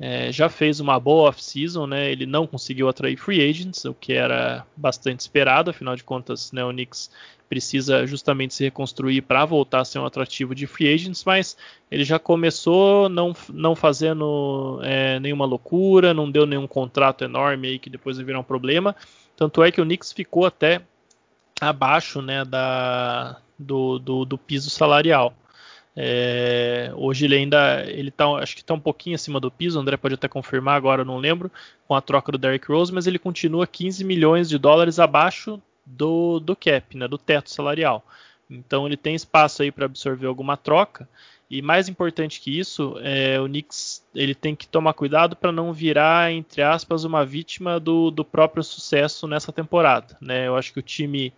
É, 0.00 0.30
já 0.30 0.48
fez 0.48 0.78
uma 0.78 0.98
boa 1.00 1.28
off-season, 1.28 1.86
né? 1.86 2.10
Ele 2.10 2.24
não 2.24 2.46
conseguiu 2.46 2.88
atrair 2.88 3.16
free 3.16 3.48
agents, 3.48 3.84
o 3.84 3.92
que 3.92 4.12
era 4.12 4.64
bastante 4.76 5.20
esperado, 5.20 5.70
afinal 5.70 5.96
de 5.96 6.04
contas, 6.04 6.52
né, 6.52 6.64
o 6.64 6.70
Knicks 6.70 7.10
precisa 7.48 8.06
justamente 8.06 8.54
se 8.54 8.64
reconstruir 8.64 9.22
para 9.22 9.44
voltar 9.44 9.80
a 9.80 9.84
ser 9.84 9.98
um 9.98 10.04
atrativo 10.04 10.54
de 10.54 10.66
free 10.66 10.92
agents, 10.92 11.24
mas 11.24 11.56
ele 11.90 12.04
já 12.04 12.18
começou 12.18 13.08
não, 13.08 13.34
não 13.48 13.74
fazendo 13.74 14.80
é, 14.82 15.18
nenhuma 15.18 15.46
loucura, 15.46 16.12
não 16.12 16.30
deu 16.30 16.44
nenhum 16.44 16.66
contrato 16.66 17.24
enorme 17.24 17.68
aí 17.68 17.78
que 17.78 17.88
depois 17.88 18.18
virar 18.18 18.38
um 18.38 18.44
problema. 18.44 18.94
Tanto 19.34 19.62
é 19.62 19.72
que 19.72 19.80
o 19.80 19.84
Knicks 19.84 20.12
ficou 20.12 20.44
até 20.44 20.82
abaixo 21.60 22.20
né, 22.20 22.44
da, 22.44 23.38
do, 23.58 23.98
do, 23.98 24.24
do 24.24 24.36
piso 24.36 24.68
salarial. 24.68 25.32
É, 26.00 26.92
hoje 26.94 27.24
ele 27.24 27.34
ainda 27.34 27.84
ele 27.90 28.12
tá, 28.12 28.28
acho 28.36 28.54
que 28.54 28.60
está 28.60 28.72
um 28.72 28.78
pouquinho 28.78 29.16
acima 29.16 29.40
do 29.40 29.50
piso, 29.50 29.76
o 29.76 29.82
André 29.82 29.96
pode 29.96 30.14
até 30.14 30.28
confirmar 30.28 30.76
agora, 30.76 31.04
não 31.04 31.18
lembro, 31.18 31.50
com 31.88 31.94
a 31.94 32.00
troca 32.00 32.30
do 32.30 32.38
Derrick 32.38 32.70
Rose, 32.70 32.92
mas 32.92 33.08
ele 33.08 33.18
continua 33.18 33.66
15 33.66 34.04
milhões 34.04 34.48
de 34.48 34.58
dólares 34.58 35.00
abaixo 35.00 35.60
do, 35.84 36.38
do 36.38 36.54
cap, 36.54 36.96
né, 36.96 37.08
do 37.08 37.18
teto 37.18 37.50
salarial. 37.50 38.06
Então 38.48 38.86
ele 38.86 38.96
tem 38.96 39.16
espaço 39.16 39.60
aí 39.60 39.72
para 39.72 39.86
absorver 39.86 40.28
alguma 40.28 40.56
troca. 40.56 41.08
E 41.50 41.60
mais 41.60 41.88
importante 41.88 42.40
que 42.40 42.56
isso, 42.56 42.96
é, 43.00 43.40
o 43.40 43.46
Knicks 43.46 44.04
ele 44.14 44.36
tem 44.36 44.54
que 44.54 44.68
tomar 44.68 44.92
cuidado 44.92 45.34
para 45.34 45.50
não 45.50 45.72
virar, 45.72 46.30
entre 46.30 46.62
aspas, 46.62 47.02
uma 47.02 47.24
vítima 47.24 47.80
do, 47.80 48.12
do 48.12 48.24
próprio 48.24 48.62
sucesso 48.62 49.26
nessa 49.26 49.50
temporada. 49.50 50.16
Né? 50.20 50.46
Eu 50.46 50.56
acho 50.56 50.72
que 50.72 50.78
o 50.78 50.82
time 50.82 51.32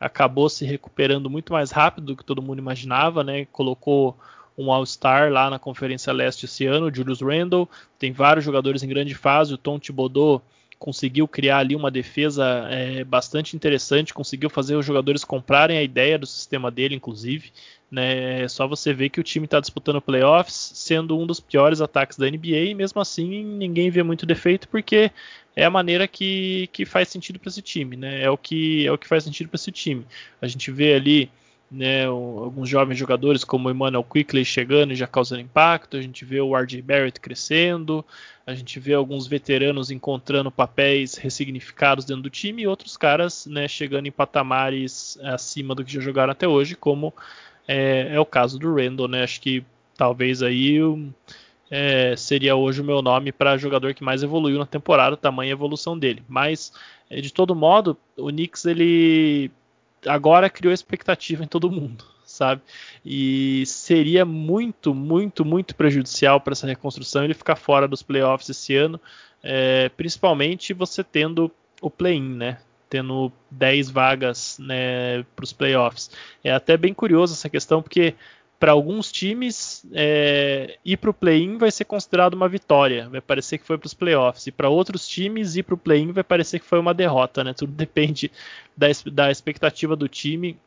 acabou 0.00 0.48
se 0.48 0.64
recuperando 0.64 1.28
muito 1.28 1.52
mais 1.52 1.70
rápido 1.70 2.06
do 2.06 2.16
que 2.16 2.24
todo 2.24 2.40
mundo 2.40 2.58
imaginava, 2.58 3.22
né? 3.22 3.44
Colocou 3.52 4.16
um 4.56 4.72
All-Star 4.72 5.30
lá 5.30 5.50
na 5.50 5.58
Conferência 5.58 6.12
Leste 6.12 6.46
esse 6.46 6.66
ano, 6.66 6.92
Julius 6.92 7.20
Randle, 7.20 7.68
tem 7.98 8.12
vários 8.12 8.44
jogadores 8.44 8.82
em 8.82 8.88
grande 8.88 9.14
fase, 9.14 9.54
o 9.54 9.58
Tom 9.58 9.78
Thibodeau 9.78 10.42
conseguiu 10.78 11.28
criar 11.28 11.58
ali 11.58 11.76
uma 11.76 11.90
defesa 11.90 12.66
é, 12.70 13.04
bastante 13.04 13.54
interessante, 13.54 14.14
conseguiu 14.14 14.48
fazer 14.48 14.76
os 14.76 14.86
jogadores 14.86 15.22
comprarem 15.22 15.76
a 15.76 15.82
ideia 15.82 16.18
do 16.18 16.26
sistema 16.26 16.70
dele, 16.70 16.94
inclusive. 16.94 17.52
Né? 17.90 18.42
É 18.42 18.48
só 18.48 18.66
você 18.66 18.94
ver 18.94 19.10
que 19.10 19.20
o 19.20 19.22
time 19.22 19.44
está 19.44 19.60
disputando 19.60 20.00
playoffs, 20.00 20.72
sendo 20.74 21.18
um 21.18 21.26
dos 21.26 21.38
piores 21.38 21.82
ataques 21.82 22.16
da 22.16 22.30
NBA, 22.30 22.70
e 22.70 22.74
mesmo 22.74 22.98
assim 22.98 23.44
ninguém 23.44 23.90
vê 23.90 24.02
muito 24.02 24.24
defeito, 24.24 24.68
porque 24.68 25.10
é 25.54 25.64
a 25.64 25.70
maneira 25.70 26.06
que, 26.06 26.68
que 26.72 26.84
faz 26.84 27.08
sentido 27.08 27.38
para 27.38 27.48
esse 27.48 27.62
time, 27.62 27.96
né? 27.96 28.22
É 28.22 28.30
o 28.30 28.36
que 28.36 28.86
é 28.86 28.92
o 28.92 28.98
que 28.98 29.06
faz 29.06 29.24
sentido 29.24 29.48
para 29.48 29.56
esse 29.56 29.72
time. 29.72 30.06
A 30.40 30.46
gente 30.46 30.70
vê 30.70 30.94
ali 30.94 31.30
né, 31.70 32.06
alguns 32.06 32.68
jovens 32.68 32.98
jogadores 32.98 33.44
como 33.44 33.68
o 33.68 33.70
Emmanuel 33.70 34.02
Quickley 34.02 34.44
chegando 34.44 34.92
e 34.92 34.96
já 34.96 35.06
causando 35.06 35.40
impacto, 35.40 35.96
a 35.96 36.02
gente 36.02 36.24
vê 36.24 36.40
o 36.40 36.56
RJ 36.56 36.82
Barrett 36.82 37.20
crescendo, 37.20 38.04
a 38.44 38.54
gente 38.54 38.80
vê 38.80 38.92
alguns 38.92 39.28
veteranos 39.28 39.90
encontrando 39.90 40.50
papéis 40.50 41.14
ressignificados 41.14 42.04
dentro 42.04 42.24
do 42.24 42.30
time 42.30 42.62
e 42.62 42.66
outros 42.66 42.96
caras 42.96 43.46
né, 43.46 43.68
chegando 43.68 44.06
em 44.06 44.12
patamares 44.12 45.16
acima 45.22 45.74
do 45.74 45.84
que 45.84 45.92
já 45.92 46.00
jogaram 46.00 46.32
até 46.32 46.48
hoje, 46.48 46.74
como 46.74 47.14
é, 47.68 48.08
é 48.14 48.18
o 48.18 48.26
caso 48.26 48.58
do 48.58 48.74
Randall, 48.74 49.06
né? 49.06 49.22
Acho 49.22 49.40
que 49.40 49.64
talvez 49.96 50.42
aí 50.42 50.80
é, 51.70 52.16
seria 52.16 52.56
hoje 52.56 52.80
o 52.80 52.84
meu 52.84 53.00
nome 53.00 53.30
para 53.30 53.56
jogador 53.56 53.94
que 53.94 54.02
mais 54.02 54.22
evoluiu 54.22 54.58
na 54.58 54.66
temporada, 54.66 55.16
tamanha 55.16 55.52
evolução 55.52 55.96
dele. 55.96 56.22
Mas, 56.28 56.72
de 57.10 57.32
todo 57.32 57.54
modo, 57.54 57.96
o 58.16 58.28
Knicks 58.28 58.64
ele 58.64 59.50
agora 60.06 60.50
criou 60.50 60.72
expectativa 60.72 61.44
em 61.44 61.46
todo 61.46 61.70
mundo, 61.70 62.04
sabe? 62.24 62.62
E 63.04 63.64
seria 63.66 64.24
muito, 64.24 64.94
muito, 64.94 65.44
muito 65.44 65.74
prejudicial 65.74 66.40
para 66.40 66.52
essa 66.52 66.66
reconstrução 66.66 67.24
ele 67.24 67.34
ficar 67.34 67.56
fora 67.56 67.86
dos 67.86 68.02
playoffs 68.02 68.48
esse 68.48 68.74
ano, 68.74 69.00
é, 69.42 69.88
principalmente 69.90 70.74
você 70.74 71.04
tendo 71.04 71.50
o 71.80 71.90
play-in, 71.90 72.34
né? 72.34 72.58
Tendo 72.88 73.32
10 73.52 73.90
vagas 73.90 74.58
né, 74.58 75.22
para 75.36 75.44
os 75.44 75.52
playoffs. 75.52 76.10
É 76.42 76.52
até 76.52 76.76
bem 76.76 76.92
curioso 76.92 77.34
essa 77.34 77.48
questão, 77.48 77.80
porque 77.80 78.16
para 78.60 78.72
alguns 78.72 79.10
times, 79.10 79.86
é, 79.94 80.76
ir 80.84 80.98
para 80.98 81.08
o 81.08 81.14
play-in 81.14 81.56
vai 81.56 81.70
ser 81.70 81.86
considerado 81.86 82.34
uma 82.34 82.46
vitória, 82.46 83.08
vai 83.08 83.22
parecer 83.22 83.56
que 83.56 83.66
foi 83.66 83.78
para 83.78 83.86
os 83.86 83.94
playoffs. 83.94 84.46
E 84.46 84.52
para 84.52 84.68
outros 84.68 85.08
times, 85.08 85.56
ir 85.56 85.62
para 85.62 85.74
o 85.74 85.78
play-in 85.78 86.12
vai 86.12 86.22
parecer 86.22 86.60
que 86.60 86.66
foi 86.66 86.78
uma 86.78 86.92
derrota, 86.92 87.42
né? 87.42 87.54
Tudo 87.54 87.72
depende 87.74 88.30
da, 88.76 88.88
da 89.10 89.30
expectativa 89.30 89.96
do 89.96 90.06
time, 90.06 90.58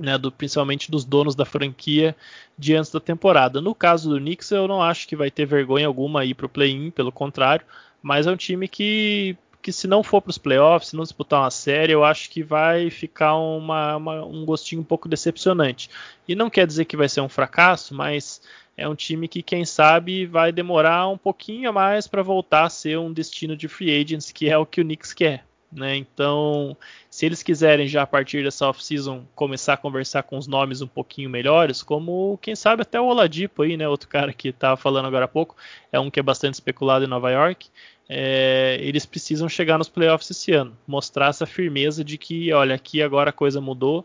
né, 0.00 0.16
do, 0.16 0.30
principalmente 0.30 0.88
dos 0.88 1.04
donos 1.04 1.34
da 1.34 1.44
franquia 1.44 2.14
diante 2.56 2.92
da 2.92 3.00
temporada. 3.00 3.60
No 3.60 3.74
caso 3.74 4.08
do 4.08 4.20
Knicks, 4.20 4.52
eu 4.52 4.68
não 4.68 4.80
acho 4.80 5.08
que 5.08 5.16
vai 5.16 5.30
ter 5.30 5.46
vergonha 5.46 5.88
alguma 5.88 6.24
ir 6.24 6.34
para 6.34 6.46
o 6.46 6.48
play-in, 6.48 6.92
pelo 6.92 7.10
contrário, 7.10 7.66
mas 8.00 8.28
é 8.28 8.30
um 8.30 8.36
time 8.36 8.68
que 8.68 9.36
que 9.66 9.72
se 9.72 9.88
não 9.88 10.00
for 10.00 10.22
para 10.22 10.30
os 10.30 10.38
playoffs, 10.38 10.90
se 10.90 10.96
não 10.96 11.02
disputar 11.02 11.40
uma 11.40 11.50
série, 11.50 11.92
eu 11.92 12.04
acho 12.04 12.30
que 12.30 12.40
vai 12.40 12.88
ficar 12.88 13.34
uma, 13.34 13.96
uma, 13.96 14.24
um 14.24 14.44
gostinho 14.44 14.80
um 14.80 14.84
pouco 14.84 15.08
decepcionante. 15.08 15.90
E 16.28 16.36
não 16.36 16.48
quer 16.48 16.68
dizer 16.68 16.84
que 16.84 16.96
vai 16.96 17.08
ser 17.08 17.20
um 17.20 17.28
fracasso, 17.28 17.92
mas 17.92 18.40
é 18.76 18.88
um 18.88 18.94
time 18.94 19.26
que, 19.26 19.42
quem 19.42 19.64
sabe, 19.64 20.24
vai 20.24 20.52
demorar 20.52 21.08
um 21.08 21.18
pouquinho 21.18 21.68
a 21.68 21.72
mais 21.72 22.06
para 22.06 22.22
voltar 22.22 22.66
a 22.66 22.70
ser 22.70 22.96
um 22.96 23.12
destino 23.12 23.56
de 23.56 23.66
free 23.66 24.00
agents, 24.00 24.30
que 24.30 24.48
é 24.48 24.56
o 24.56 24.64
que 24.64 24.80
o 24.80 24.84
Knicks 24.84 25.12
quer. 25.12 25.44
Né? 25.72 25.96
Então, 25.96 26.76
se 27.10 27.26
eles 27.26 27.42
quiserem 27.42 27.86
já 27.86 28.02
a 28.02 28.06
partir 28.06 28.42
dessa 28.42 28.68
off-season 28.68 29.24
começar 29.34 29.74
a 29.74 29.76
conversar 29.76 30.22
com 30.22 30.38
os 30.38 30.46
nomes 30.46 30.80
um 30.80 30.86
pouquinho 30.86 31.28
melhores, 31.28 31.82
como 31.82 32.38
quem 32.40 32.54
sabe 32.54 32.82
até 32.82 33.00
o 33.00 33.06
Oladipo 33.06 33.62
aí, 33.62 33.76
né? 33.76 33.88
Outro 33.88 34.08
cara 34.08 34.32
que 34.32 34.48
estava 34.48 34.76
falando 34.76 35.06
agora 35.06 35.24
há 35.24 35.28
pouco, 35.28 35.56
é 35.90 35.98
um 35.98 36.10
que 36.10 36.20
é 36.20 36.22
bastante 36.22 36.54
especulado 36.54 37.04
em 37.04 37.08
Nova 37.08 37.30
York 37.30 37.68
é, 38.08 38.78
eles 38.80 39.04
precisam 39.04 39.48
chegar 39.48 39.78
nos 39.78 39.88
playoffs 39.88 40.30
esse 40.30 40.52
ano, 40.52 40.76
mostrar 40.86 41.28
essa 41.28 41.46
firmeza 41.46 42.04
de 42.04 42.16
que, 42.16 42.52
olha, 42.52 42.74
aqui 42.74 43.02
agora 43.02 43.30
a 43.30 43.32
coisa 43.32 43.60
mudou 43.60 44.04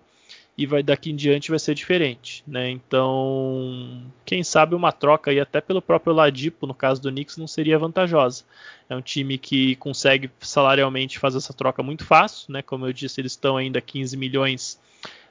e 0.62 0.66
vai 0.68 0.84
daqui 0.84 1.09
em 1.09 1.16
diante 1.16 1.49
vai 1.49 1.57
ser 1.57 1.74
diferente, 1.74 2.43
né? 2.45 2.70
Então, 2.70 4.03
quem 4.24 4.43
sabe 4.43 4.76
uma 4.76 4.91
troca 4.91 5.32
aí 5.32 5.39
até 5.39 5.59
pelo 5.59 5.82
próprio 5.82 6.14
Ladipo, 6.14 6.68
no 6.68 6.74
caso 6.76 7.01
do 7.01 7.09
Knicks, 7.09 7.36
não 7.36 7.47
seria 7.47 7.80
vantajosa. 7.80 8.43
É 8.88 8.95
um 8.95 9.01
time 9.01 9.39
que 9.39 9.76
consegue 9.78 10.30
salarialmente 10.39 11.18
fazer 11.18 11.39
essa 11.39 11.51
troca 11.51 11.82
muito 11.82 12.05
fácil, 12.05 12.53
né? 12.53 12.62
Como 12.62 12.86
eu 12.86 12.93
disse, 12.93 13.20
eles 13.20 13.32
estão 13.32 13.57
ainda 13.57 13.82
15 13.82 14.16
milhões 14.16 14.80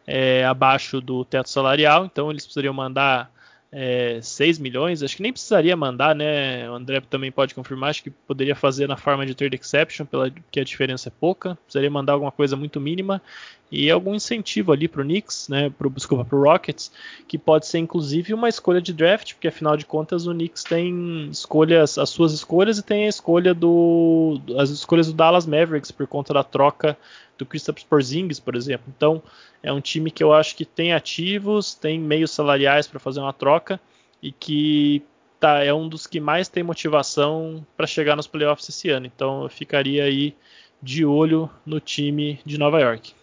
é, 0.05 0.45
abaixo 0.45 1.01
do 1.01 1.25
teto 1.25 1.49
salarial, 1.49 2.07
então 2.07 2.29
eles 2.29 2.45
precisariam 2.45 2.75
mandar 2.75 3.33
é, 3.71 4.19
6 4.21 4.59
milhões, 4.59 5.01
acho 5.01 5.15
que 5.15 5.23
nem 5.23 5.33
precisaria 5.33 5.77
mandar, 5.77 6.13
né? 6.13 6.69
O 6.69 6.75
André 6.75 7.01
também 7.03 7.31
pode 7.31 7.55
confirmar, 7.55 7.91
acho 7.91 8.03
que 8.03 8.11
poderia 8.11 8.57
fazer 8.57 8.89
na 8.89 8.97
forma 8.97 9.25
de 9.25 9.33
trade 9.33 9.55
exception, 9.55 10.05
pela, 10.05 10.29
porque 10.29 10.59
a 10.59 10.65
diferença 10.65 11.09
é 11.09 11.13
pouca. 11.21 11.55
Precisaria 11.55 11.89
mandar 11.89 12.15
alguma 12.15 12.33
coisa 12.33 12.57
muito 12.57 12.81
mínima 12.81 13.23
e 13.71 13.91
algum 13.91 14.15
incentivo 14.15 14.73
ali 14.73 14.89
para 14.89 15.01
o 15.01 15.05
Knicks, 15.05 15.49
né? 15.49 15.71
Pro, 15.71 15.89
desculpa, 15.91 16.25
para 16.25 16.37
o 16.37 16.43
Rockets, 16.43 16.91
que 17.29 17.39
pode 17.39 17.67
ser 17.67 17.79
inclusive 17.79 18.35
uma 18.35 18.49
escolha 18.49 18.81
de 18.81 18.93
draft, 18.93 19.35
porque 19.35 19.49
afinal 19.49 19.77
de 19.77 19.87
contas 19.87 20.27
o 20.27 20.33
Knicks 20.33 20.65
tem 20.65 21.29
escolhas, 21.31 21.97
as 21.97 22.11
suas 22.11 22.33
escolhas 22.33 22.79
e 22.79 22.83
tem 22.83 23.07
a 23.07 23.09
escolha 23.09 23.55
do, 23.55 24.41
as 24.59 24.71
escolhas 24.71 25.07
do 25.07 25.13
Dallas 25.13 25.47
Mavericks 25.47 25.91
por 25.91 26.07
conta 26.07 26.35
da 26.35 26.43
troca 26.43 26.97
do 27.39 27.47
Kristaps 27.47 27.85
Porzingis, 27.85 28.41
por 28.41 28.57
exemplo. 28.57 28.93
Então, 28.95 29.23
é 29.63 29.73
um 29.73 29.81
time 29.81 30.11
que 30.11 30.23
eu 30.23 30.33
acho 30.33 30.57
que 30.57 30.65
tem 30.65 30.93
ativos, 30.93 31.75
tem 31.75 31.99
meios 31.99 32.33
salariais 32.33 32.87
para 32.87 32.99
fazer 32.99 33.21
uma 33.21 33.33
troca 33.33 33.81
e 34.23 34.33
que 34.33 35.03
tá, 35.39 35.65
é 35.65 35.73
um 35.73 35.89
dos 35.89 36.07
que 36.07 36.21
mais 36.21 36.49
tem 36.49 36.63
motivação 36.63 37.65
para 37.77 37.87
chegar 37.87 38.17
nos 38.17 38.27
playoffs 38.27 38.69
esse 38.69 38.91
ano. 38.91 39.07
Então, 39.07 39.45
eu 39.45 39.49
ficaria 39.49 40.05
aí 40.05 40.35
de 40.83 41.05
olho 41.05 41.49
no 41.65 41.79
time 41.79 42.41
de 42.45 42.59
Nova 42.59 42.81
York. 42.81 43.15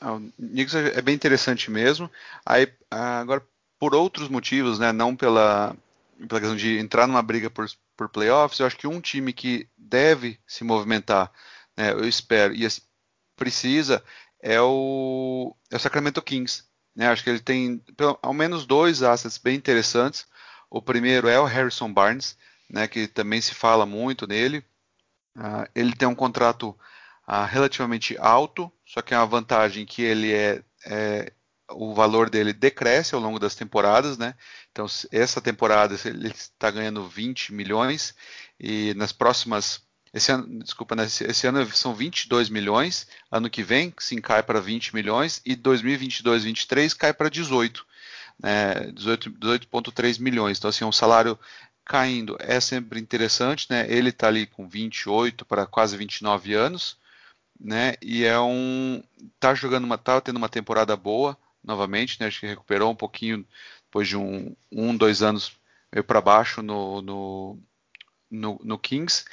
Ah, 0.00 0.14
o 0.14 0.32
Knicks 0.38 0.74
é 0.74 1.02
bem 1.02 1.14
interessante 1.14 1.70
mesmo. 1.70 2.10
Aí, 2.44 2.72
agora, 2.90 3.46
por 3.78 3.94
outros 3.94 4.28
motivos, 4.28 4.78
né, 4.78 4.92
não 4.92 5.14
pela, 5.14 5.76
pela 6.28 6.40
questão 6.40 6.56
de 6.56 6.78
entrar 6.78 7.06
numa 7.06 7.22
briga 7.22 7.50
por, 7.50 7.66
por 7.96 8.08
playoffs, 8.08 8.58
eu 8.58 8.66
acho 8.66 8.76
que 8.76 8.86
um 8.86 9.00
time 9.00 9.32
que 9.32 9.68
deve 9.76 10.38
se 10.46 10.64
movimentar, 10.64 11.30
né, 11.76 11.92
eu 11.92 12.08
espero, 12.08 12.54
e 12.54 12.66
precisa, 13.36 14.02
é 14.42 14.60
o, 14.60 15.54
é 15.70 15.76
o 15.76 15.80
Sacramento 15.80 16.22
Kings. 16.22 16.64
Né, 16.94 17.08
acho 17.08 17.22
que 17.22 17.30
ele 17.30 17.40
tem 17.40 17.78
pelo, 17.96 18.18
ao 18.22 18.34
menos 18.34 18.66
dois 18.66 19.02
assets 19.02 19.38
bem 19.38 19.56
interessantes. 19.56 20.26
O 20.68 20.82
primeiro 20.82 21.28
é 21.28 21.38
o 21.38 21.44
Harrison 21.44 21.92
Barnes, 21.92 22.36
né, 22.68 22.88
que 22.88 23.06
também 23.06 23.40
se 23.40 23.54
fala 23.54 23.84
muito 23.86 24.26
nele. 24.26 24.64
Uh, 25.36 25.68
ele 25.74 25.94
tem 25.94 26.08
um 26.08 26.14
contrato 26.14 26.70
uh, 27.26 27.44
relativamente 27.48 28.16
alto, 28.18 28.70
só 28.92 29.00
que 29.00 29.14
é 29.14 29.16
uma 29.16 29.26
vantagem 29.26 29.86
que 29.86 30.02
ele 30.02 30.32
é, 30.32 30.64
é 30.84 31.32
o 31.70 31.94
valor 31.94 32.28
dele 32.28 32.52
decresce 32.52 33.14
ao 33.14 33.20
longo 33.20 33.38
das 33.38 33.54
temporadas, 33.54 34.18
né? 34.18 34.34
Então, 34.72 34.84
essa 35.12 35.40
temporada 35.40 35.94
ele 36.04 36.26
está 36.26 36.72
ganhando 36.72 37.06
20 37.06 37.54
milhões 37.54 38.16
e 38.58 38.92
nas 38.94 39.12
próximas 39.12 39.88
esse 40.12 40.32
ano, 40.32 40.58
desculpa, 40.64 40.96
né, 40.96 41.04
esse 41.04 41.46
ano 41.46 41.64
são 41.70 41.94
22 41.94 42.48
milhões, 42.48 43.06
ano 43.30 43.48
que 43.48 43.62
vem 43.62 43.94
sim 44.00 44.20
cai 44.20 44.42
para 44.42 44.60
20 44.60 44.92
milhões 44.92 45.40
e 45.46 45.54
2022, 45.54 46.42
23 46.42 46.92
cai 46.94 47.14
para 47.14 47.30
18, 47.30 47.86
né, 48.42 48.90
18,3 48.92 50.18
milhões. 50.18 50.58
Então 50.58 50.68
assim, 50.68 50.82
é 50.82 50.86
um 50.88 50.90
salário 50.90 51.38
caindo 51.84 52.36
é 52.40 52.58
sempre 52.58 52.98
interessante, 52.98 53.68
né? 53.70 53.86
Ele 53.88 54.10
está 54.10 54.26
ali 54.26 54.46
com 54.46 54.68
28 54.68 55.44
para 55.44 55.64
quase 55.64 55.96
29 55.96 56.54
anos, 56.54 56.98
né? 57.60 57.94
E 58.02 58.24
é 58.24 58.38
um 58.40 59.02
tá 59.38 59.54
jogando 59.54 59.84
uma 59.84 59.98
tá 59.98 60.20
tendo 60.20 60.38
uma 60.38 60.48
temporada 60.48 60.96
boa, 60.96 61.36
novamente, 61.62 62.18
né? 62.20 62.26
Acho 62.26 62.40
que 62.40 62.46
recuperou 62.46 62.90
um 62.90 62.96
pouquinho 62.96 63.46
depois 63.84 64.08
de 64.08 64.16
um, 64.16 64.56
um 64.72 64.96
dois 64.96 65.22
anos 65.22 65.52
meio 65.92 66.04
para 66.04 66.20
baixo 66.20 66.62
no, 66.62 67.02
no, 67.02 67.58
no, 68.30 68.60
no, 68.64 68.78
Kings. 68.78 69.24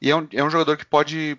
E 0.00 0.10
é 0.10 0.16
um, 0.16 0.28
é 0.32 0.42
um 0.42 0.50
jogador 0.50 0.76
que 0.76 0.84
pode 0.86 1.38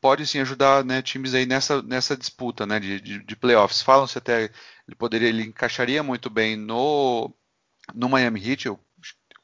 pode 0.00 0.26
sim 0.26 0.40
ajudar 0.40 0.84
né, 0.84 1.00
times 1.02 1.34
aí 1.34 1.46
nessa, 1.46 1.80
nessa 1.82 2.16
disputa 2.16 2.66
né, 2.66 2.80
de, 2.80 3.00
de, 3.00 3.22
de 3.22 3.36
playoffs. 3.36 3.80
Falam-se 3.82 4.18
até 4.18 4.50
ele 4.86 4.96
poderia 4.96 5.28
ele 5.28 5.44
encaixaria 5.44 6.02
muito 6.02 6.28
bem 6.28 6.56
no, 6.56 7.32
no 7.94 8.08
Miami 8.08 8.40
Heat. 8.44 8.66
Eu 8.66 8.80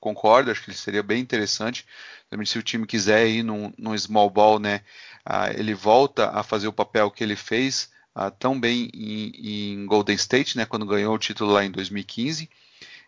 concordo, 0.00 0.50
acho 0.50 0.62
que 0.64 0.70
ele 0.70 0.76
seria 0.76 1.02
bem 1.02 1.20
interessante. 1.20 1.86
Também 2.28 2.46
se 2.46 2.58
o 2.58 2.62
time 2.62 2.86
quiser 2.86 3.28
ir 3.28 3.42
num, 3.42 3.72
num 3.78 3.96
small 3.96 4.28
ball, 4.28 4.58
né, 4.58 4.82
ah, 5.24 5.50
ele 5.50 5.74
volta 5.74 6.30
a 6.30 6.42
fazer 6.42 6.68
o 6.68 6.72
papel 6.72 7.10
que 7.10 7.24
ele 7.24 7.36
fez 7.36 7.90
uh, 8.14 8.30
tão 8.30 8.58
bem 8.58 8.90
em, 8.92 9.32
em, 9.74 9.86
Golden 9.86 10.14
State, 10.16 10.56
né, 10.56 10.66
quando 10.66 10.86
ganhou 10.86 11.14
o 11.14 11.18
título 11.18 11.52
lá 11.52 11.64
em 11.64 11.70
2015. 11.70 12.50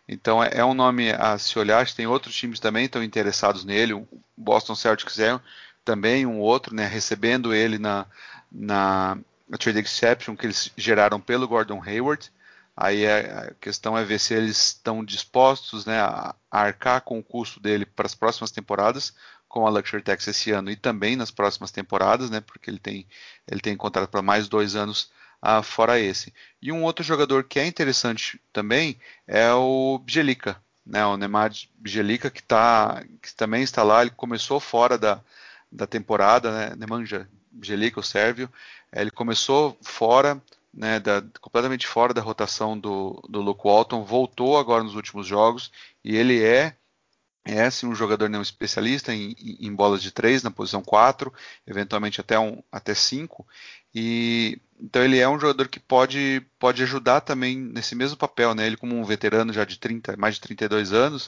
Então 0.07 0.43
é, 0.43 0.51
é 0.53 0.65
um 0.65 0.73
nome 0.73 1.11
a 1.11 1.37
se 1.37 1.57
olhar. 1.59 1.87
Tem 1.91 2.07
outros 2.07 2.35
times 2.35 2.59
também 2.59 2.85
estão 2.85 3.03
interessados 3.03 3.63
nele. 3.63 3.93
O 3.93 4.07
Boston 4.35 4.73
Celtics 4.73 5.19
é 5.19 5.39
também 5.85 6.25
um 6.25 6.39
outro, 6.39 6.73
né, 6.75 6.87
recebendo 6.87 7.53
ele 7.53 7.77
na, 7.77 8.05
na, 8.51 9.17
na 9.47 9.57
trade 9.57 9.79
exception 9.79 10.35
que 10.35 10.45
eles 10.45 10.71
geraram 10.75 11.19
pelo 11.19 11.47
Gordon 11.47 11.81
Hayward. 11.83 12.31
Aí 12.75 13.05
é, 13.05 13.31
a 13.31 13.53
questão 13.59 13.97
é 13.97 14.03
ver 14.03 14.19
se 14.19 14.33
eles 14.33 14.67
estão 14.67 15.03
dispostos 15.03 15.85
né, 15.85 15.99
a 15.99 16.35
arcar 16.51 17.01
com 17.01 17.17
o 17.17 17.23
custo 17.23 17.59
dele 17.59 17.85
para 17.85 18.05
as 18.05 18.13
próximas 18.13 18.51
temporadas, 18.51 19.15
com 19.47 19.65
a 19.65 19.69
Luxury 19.69 20.03
Tax 20.03 20.27
esse 20.27 20.51
ano 20.51 20.69
e 20.69 20.75
também 20.75 21.15
nas 21.15 21.31
próximas 21.31 21.71
temporadas, 21.71 22.29
né? 22.29 22.41
Porque 22.41 22.69
ele 22.69 22.79
tem 22.79 23.07
ele 23.47 23.61
tem 23.61 23.75
contrato 23.77 24.09
para 24.09 24.21
mais 24.21 24.47
dois 24.47 24.75
anos 24.75 25.09
ah, 25.41 25.61
fora 25.63 25.99
esse. 25.99 26.33
E 26.61 26.71
um 26.71 26.83
outro 26.83 27.03
jogador 27.03 27.43
que 27.43 27.59
é 27.59 27.65
interessante 27.65 28.39
também 28.51 28.99
é 29.27 29.51
o 29.53 29.99
Bjelica, 29.99 30.61
né? 30.85 31.05
O 31.05 31.17
Neymar 31.17 31.51
Bjelica 31.75 32.29
que 32.29 32.43
tá 32.43 33.03
que 33.21 33.33
também 33.35 33.63
está 33.63 33.83
lá. 33.83 34.01
Ele 34.01 34.11
começou 34.11 34.59
fora 34.59 34.97
da, 34.97 35.21
da 35.71 35.87
temporada, 35.87 36.51
né? 36.51 36.75
Nemanja 36.75 37.29
Bjelica, 37.51 37.99
o 37.99 38.03
sérvio, 38.03 38.51
ele 38.93 39.11
começou 39.11 39.77
fora. 39.81 40.41
Né, 40.73 40.99
da, 40.99 41.23
completamente 41.41 41.87
fora 41.87 42.13
da 42.13 42.21
rotação 42.21 42.77
do, 42.77 43.19
do 43.27 43.41
Luke 43.41 43.63
Walton, 43.63 44.03
voltou 44.03 44.59
agora 44.59 44.83
nos 44.83 44.93
últimos 44.93 45.25
jogos 45.25 45.71
e 46.03 46.15
ele 46.15 46.43
é 46.43 46.75
é 47.47 47.69
um 47.85 47.95
jogador 47.95 48.29
não 48.29 48.41
especialista 48.41 49.13
em, 49.13 49.35
em, 49.59 49.73
bolas 49.73 50.01
de 50.01 50.11
três 50.11 50.43
na 50.43 50.51
posição 50.51 50.81
4, 50.81 51.33
eventualmente 51.65 52.19
até 52.19 52.37
um 52.37 52.61
até 52.71 52.93
5. 52.93 53.47
E 53.95 54.59
então 54.79 55.03
ele 55.03 55.17
é 55.17 55.27
um 55.27 55.39
jogador 55.39 55.67
que 55.69 55.79
pode, 55.79 56.45
pode 56.59 56.83
ajudar 56.83 57.21
também 57.21 57.57
nesse 57.57 57.95
mesmo 57.95 58.17
papel, 58.17 58.53
né? 58.53 58.67
Ele 58.67 58.77
como 58.77 58.95
um 58.95 59.03
veterano 59.03 59.53
já 59.53 59.65
de 59.65 59.79
30, 59.79 60.17
mais 60.17 60.35
de 60.35 60.41
32 60.41 60.93
anos, 60.93 61.27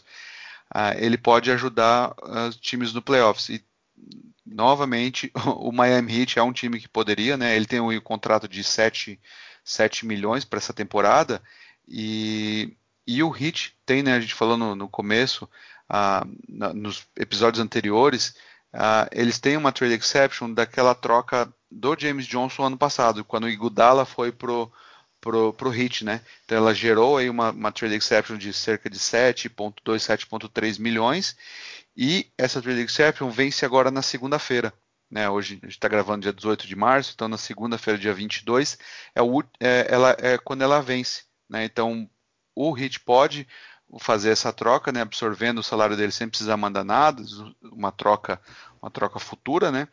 uh, 0.75 0.93
ele 0.97 1.17
pode 1.17 1.51
ajudar 1.51 2.13
os 2.21 2.55
uh, 2.55 2.59
times 2.59 2.93
no 2.93 3.01
playoffs. 3.01 3.49
E 3.49 3.63
novamente, 4.45 5.31
o 5.57 5.71
Miami 5.71 6.21
Heat 6.21 6.37
é 6.37 6.43
um 6.43 6.53
time 6.53 6.79
que 6.79 6.87
poderia, 6.87 7.37
né? 7.37 7.55
Ele 7.55 7.65
tem 7.65 7.79
um 7.79 7.99
contrato 8.01 8.47
de 8.47 8.63
7, 8.63 9.19
7 9.63 10.05
milhões 10.05 10.45
para 10.45 10.57
essa 10.59 10.73
temporada 10.73 11.41
e, 11.87 12.75
e 13.07 13.23
o 13.23 13.35
Heat 13.35 13.75
tem, 13.85 14.03
né? 14.03 14.13
A 14.13 14.19
gente 14.19 14.35
falou 14.35 14.57
no, 14.57 14.75
no 14.75 14.87
começo, 14.87 15.49
na, 16.47 16.73
nos 16.73 17.05
episódios 17.17 17.63
anteriores, 17.63 18.35
ah, 18.73 19.07
eles 19.11 19.39
têm 19.39 19.57
uma 19.57 19.71
trade 19.71 19.95
exception 19.95 20.53
daquela 20.53 20.93
troca 20.93 21.51
do 21.71 21.95
James 21.97 22.27
Johnson 22.27 22.63
ano 22.65 22.77
passado, 22.77 23.23
quando 23.25 23.45
o 23.45 23.49
Iguodala 23.49 24.05
foi 24.05 24.31
pro 24.31 24.71
pro, 25.21 25.53
pro 25.53 25.73
Heat, 25.73 26.05
né? 26.05 26.21
Então 26.45 26.57
ela 26.57 26.73
gerou 26.73 27.17
aí 27.17 27.29
uma, 27.29 27.51
uma 27.51 27.71
trade 27.71 27.95
exception 27.95 28.37
de 28.37 28.53
cerca 28.53 28.89
de 28.89 28.97
7.2, 28.97 29.73
7.3 29.83 30.79
milhões 30.79 31.35
e 31.95 32.31
essa 32.37 32.61
trade 32.61 32.81
exception 32.81 33.29
vence 33.29 33.65
agora 33.65 33.91
na 33.91 34.01
segunda-feira. 34.01 34.73
Né, 35.11 35.27
hoje 35.27 35.59
a 35.63 35.65
gente 35.65 35.75
está 35.75 35.87
gravando 35.87 36.21
dia 36.21 36.31
18 36.31 36.67
de 36.67 36.75
março, 36.75 37.13
então 37.15 37.27
na 37.27 37.37
segunda-feira, 37.37 37.99
dia 37.99 38.13
22, 38.13 38.77
é, 39.15 39.21
o, 39.21 39.41
é, 39.59 39.87
ela, 39.89 40.15
é 40.19 40.37
quando 40.37 40.61
ela 40.61 40.81
vence. 40.81 41.23
Né, 41.49 41.65
então 41.65 42.07
o 42.55 42.77
Heat 42.77 42.99
pode 42.99 43.47
fazer 43.99 44.29
essa 44.29 44.53
troca, 44.53 44.91
né, 44.91 45.01
absorvendo 45.01 45.59
o 45.59 45.63
salário 45.63 45.97
dele 45.97 46.11
sem 46.11 46.27
precisar 46.27 46.57
mandar 46.57 46.83
nada, 46.83 47.23
uma 47.63 47.91
troca, 47.91 48.39
uma 48.81 48.91
troca 48.91 49.19
futura, 49.19 49.71
né? 49.71 49.87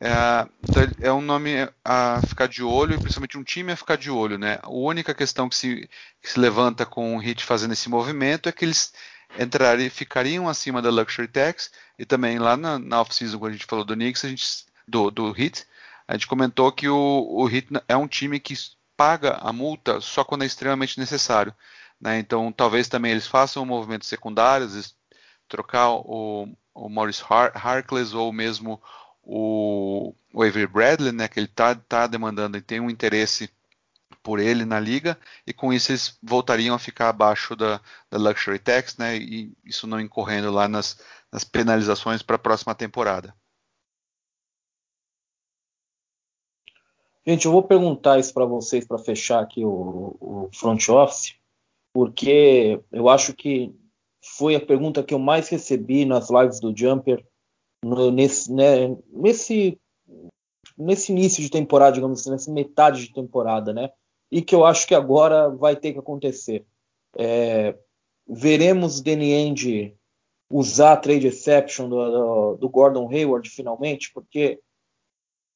É, 0.00 0.46
então 0.62 0.82
é 1.00 1.12
um 1.12 1.20
nome 1.20 1.68
a 1.84 2.20
ficar 2.26 2.46
de 2.46 2.62
olho, 2.62 2.94
e 2.94 2.98
principalmente 2.98 3.36
um 3.36 3.42
time 3.42 3.72
a 3.72 3.76
ficar 3.76 3.96
de 3.96 4.10
olho, 4.10 4.38
né? 4.38 4.58
A 4.62 4.70
única 4.70 5.12
questão 5.14 5.48
que 5.48 5.56
se, 5.56 5.88
que 6.22 6.30
se 6.30 6.38
levanta 6.38 6.86
com 6.86 7.16
o 7.16 7.18
Hit 7.18 7.44
fazendo 7.44 7.72
esse 7.72 7.88
movimento 7.88 8.48
é 8.48 8.52
que 8.52 8.64
eles 8.64 8.92
entrariam, 9.38 9.90
ficariam 9.90 10.48
acima 10.48 10.80
da 10.80 10.90
Luxury 10.90 11.28
Tax, 11.28 11.70
e 11.98 12.04
também 12.04 12.38
lá 12.38 12.56
na, 12.56 12.78
na 12.78 13.00
off-season, 13.00 13.38
quando 13.38 13.50
a 13.50 13.54
gente 13.54 13.66
falou 13.66 13.84
do 13.84 13.94
Knicks, 13.94 14.24
a 14.24 14.28
gente, 14.28 14.46
do, 14.86 15.10
do 15.10 15.32
Hit, 15.32 15.66
a 16.06 16.14
gente 16.14 16.26
comentou 16.26 16.70
que 16.72 16.88
o, 16.88 17.26
o 17.28 17.44
Hit 17.46 17.68
é 17.88 17.96
um 17.96 18.06
time 18.08 18.40
que 18.40 18.54
paga 18.96 19.38
a 19.40 19.52
multa 19.52 20.00
só 20.00 20.24
quando 20.24 20.42
é 20.42 20.46
extremamente 20.46 20.98
necessário. 20.98 21.54
Né? 22.00 22.18
Então, 22.18 22.52
talvez 22.52 22.88
também 22.88 23.12
eles 23.12 23.26
façam 23.26 23.62
um 23.62 23.66
movimento 23.66 24.06
secundário, 24.06 24.68
trocar 25.48 25.90
o, 25.90 26.48
o 26.74 26.88
Maurice 26.88 27.22
Har 27.28 27.52
Harkless 27.54 28.14
ou 28.14 28.32
mesmo 28.32 28.80
o, 29.22 30.14
o 30.32 30.42
Avery 30.42 30.66
Bradley, 30.66 31.12
né, 31.12 31.28
que 31.28 31.38
ele 31.38 31.46
está 31.46 31.74
tá 31.74 32.06
demandando 32.06 32.56
e 32.56 32.62
tem 32.62 32.80
um 32.80 32.90
interesse 32.90 33.50
por 34.22 34.38
ele 34.40 34.64
na 34.64 34.80
liga, 34.80 35.18
e 35.46 35.52
com 35.52 35.72
isso 35.72 35.90
eles 35.90 36.18
voltariam 36.22 36.74
a 36.74 36.78
ficar 36.78 37.08
abaixo 37.08 37.54
da, 37.56 37.80
da 38.10 38.18
Luxury 38.18 38.58
Tax, 38.58 38.96
né, 38.96 39.16
e 39.16 39.52
isso 39.64 39.86
não 39.86 40.00
incorrendo 40.00 40.50
lá 40.50 40.68
nas, 40.68 41.00
nas 41.32 41.44
penalizações 41.44 42.22
para 42.22 42.36
a 42.36 42.38
próxima 42.38 42.74
temporada. 42.74 43.34
Gente, 47.26 47.44
eu 47.44 47.52
vou 47.52 47.62
perguntar 47.62 48.18
isso 48.18 48.32
para 48.32 48.46
vocês 48.46 48.86
para 48.86 48.98
fechar 48.98 49.42
aqui 49.42 49.62
o, 49.62 50.16
o 50.18 50.50
front 50.52 50.88
office, 50.88 51.34
porque 51.92 52.80
eu 52.92 53.08
acho 53.08 53.34
que 53.34 53.74
foi 54.36 54.54
a 54.54 54.64
pergunta 54.64 55.02
que 55.02 55.14
eu 55.14 55.18
mais 55.18 55.48
recebi 55.48 56.04
nas 56.04 56.30
lives 56.30 56.60
do 56.60 56.76
Jumper 56.76 57.24
no, 57.84 58.10
nesse, 58.10 58.52
né, 58.52 58.96
nesse, 59.10 59.80
nesse 60.76 61.12
início 61.12 61.42
de 61.42 61.50
temporada, 61.50 61.92
digamos 61.92 62.20
assim, 62.20 62.30
nessa 62.30 62.52
metade 62.52 63.06
de 63.06 63.12
temporada, 63.12 63.72
né? 63.72 63.90
E 64.30 64.42
que 64.42 64.54
eu 64.54 64.64
acho 64.64 64.86
que 64.86 64.94
agora 64.94 65.48
vai 65.48 65.74
ter 65.74 65.92
que 65.92 65.98
acontecer. 65.98 66.66
É, 67.16 67.76
veremos 68.28 69.00
Danny 69.00 69.32
End 69.32 69.96
usar 70.50 70.92
a 70.92 70.96
trade 70.96 71.26
exception 71.26 71.88
do, 71.88 72.10
do, 72.10 72.56
do, 72.56 72.68
Gordon 72.68 73.08
Hayward 73.10 73.48
finalmente, 73.48 74.12
porque 74.12 74.60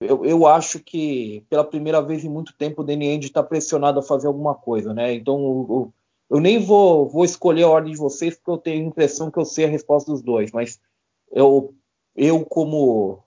eu, 0.00 0.24
eu, 0.24 0.46
acho 0.46 0.80
que 0.80 1.44
pela 1.48 1.64
primeira 1.64 2.00
vez 2.02 2.24
em 2.24 2.28
muito 2.28 2.54
tempo 2.56 2.82
o 2.82 2.84
Danny 2.84 3.06
End 3.06 3.26
está 3.26 3.42
pressionado 3.42 4.00
a 4.00 4.02
fazer 4.02 4.26
alguma 4.26 4.54
coisa, 4.54 4.92
né? 4.92 5.14
Então 5.14 5.38
eu, 5.38 5.94
eu 6.32 6.40
nem 6.40 6.58
vou, 6.58 7.06
vou 7.10 7.26
escolher 7.26 7.64
a 7.64 7.68
ordem 7.68 7.92
de 7.92 7.98
vocês 7.98 8.34
porque 8.34 8.50
eu 8.50 8.56
tenho 8.56 8.82
a 8.82 8.88
impressão 8.88 9.30
que 9.30 9.38
eu 9.38 9.44
sei 9.44 9.66
a 9.66 9.68
resposta 9.68 10.10
dos 10.10 10.22
dois, 10.22 10.50
mas 10.50 10.80
eu 11.30 11.74
eu 12.16 12.42
como 12.42 13.22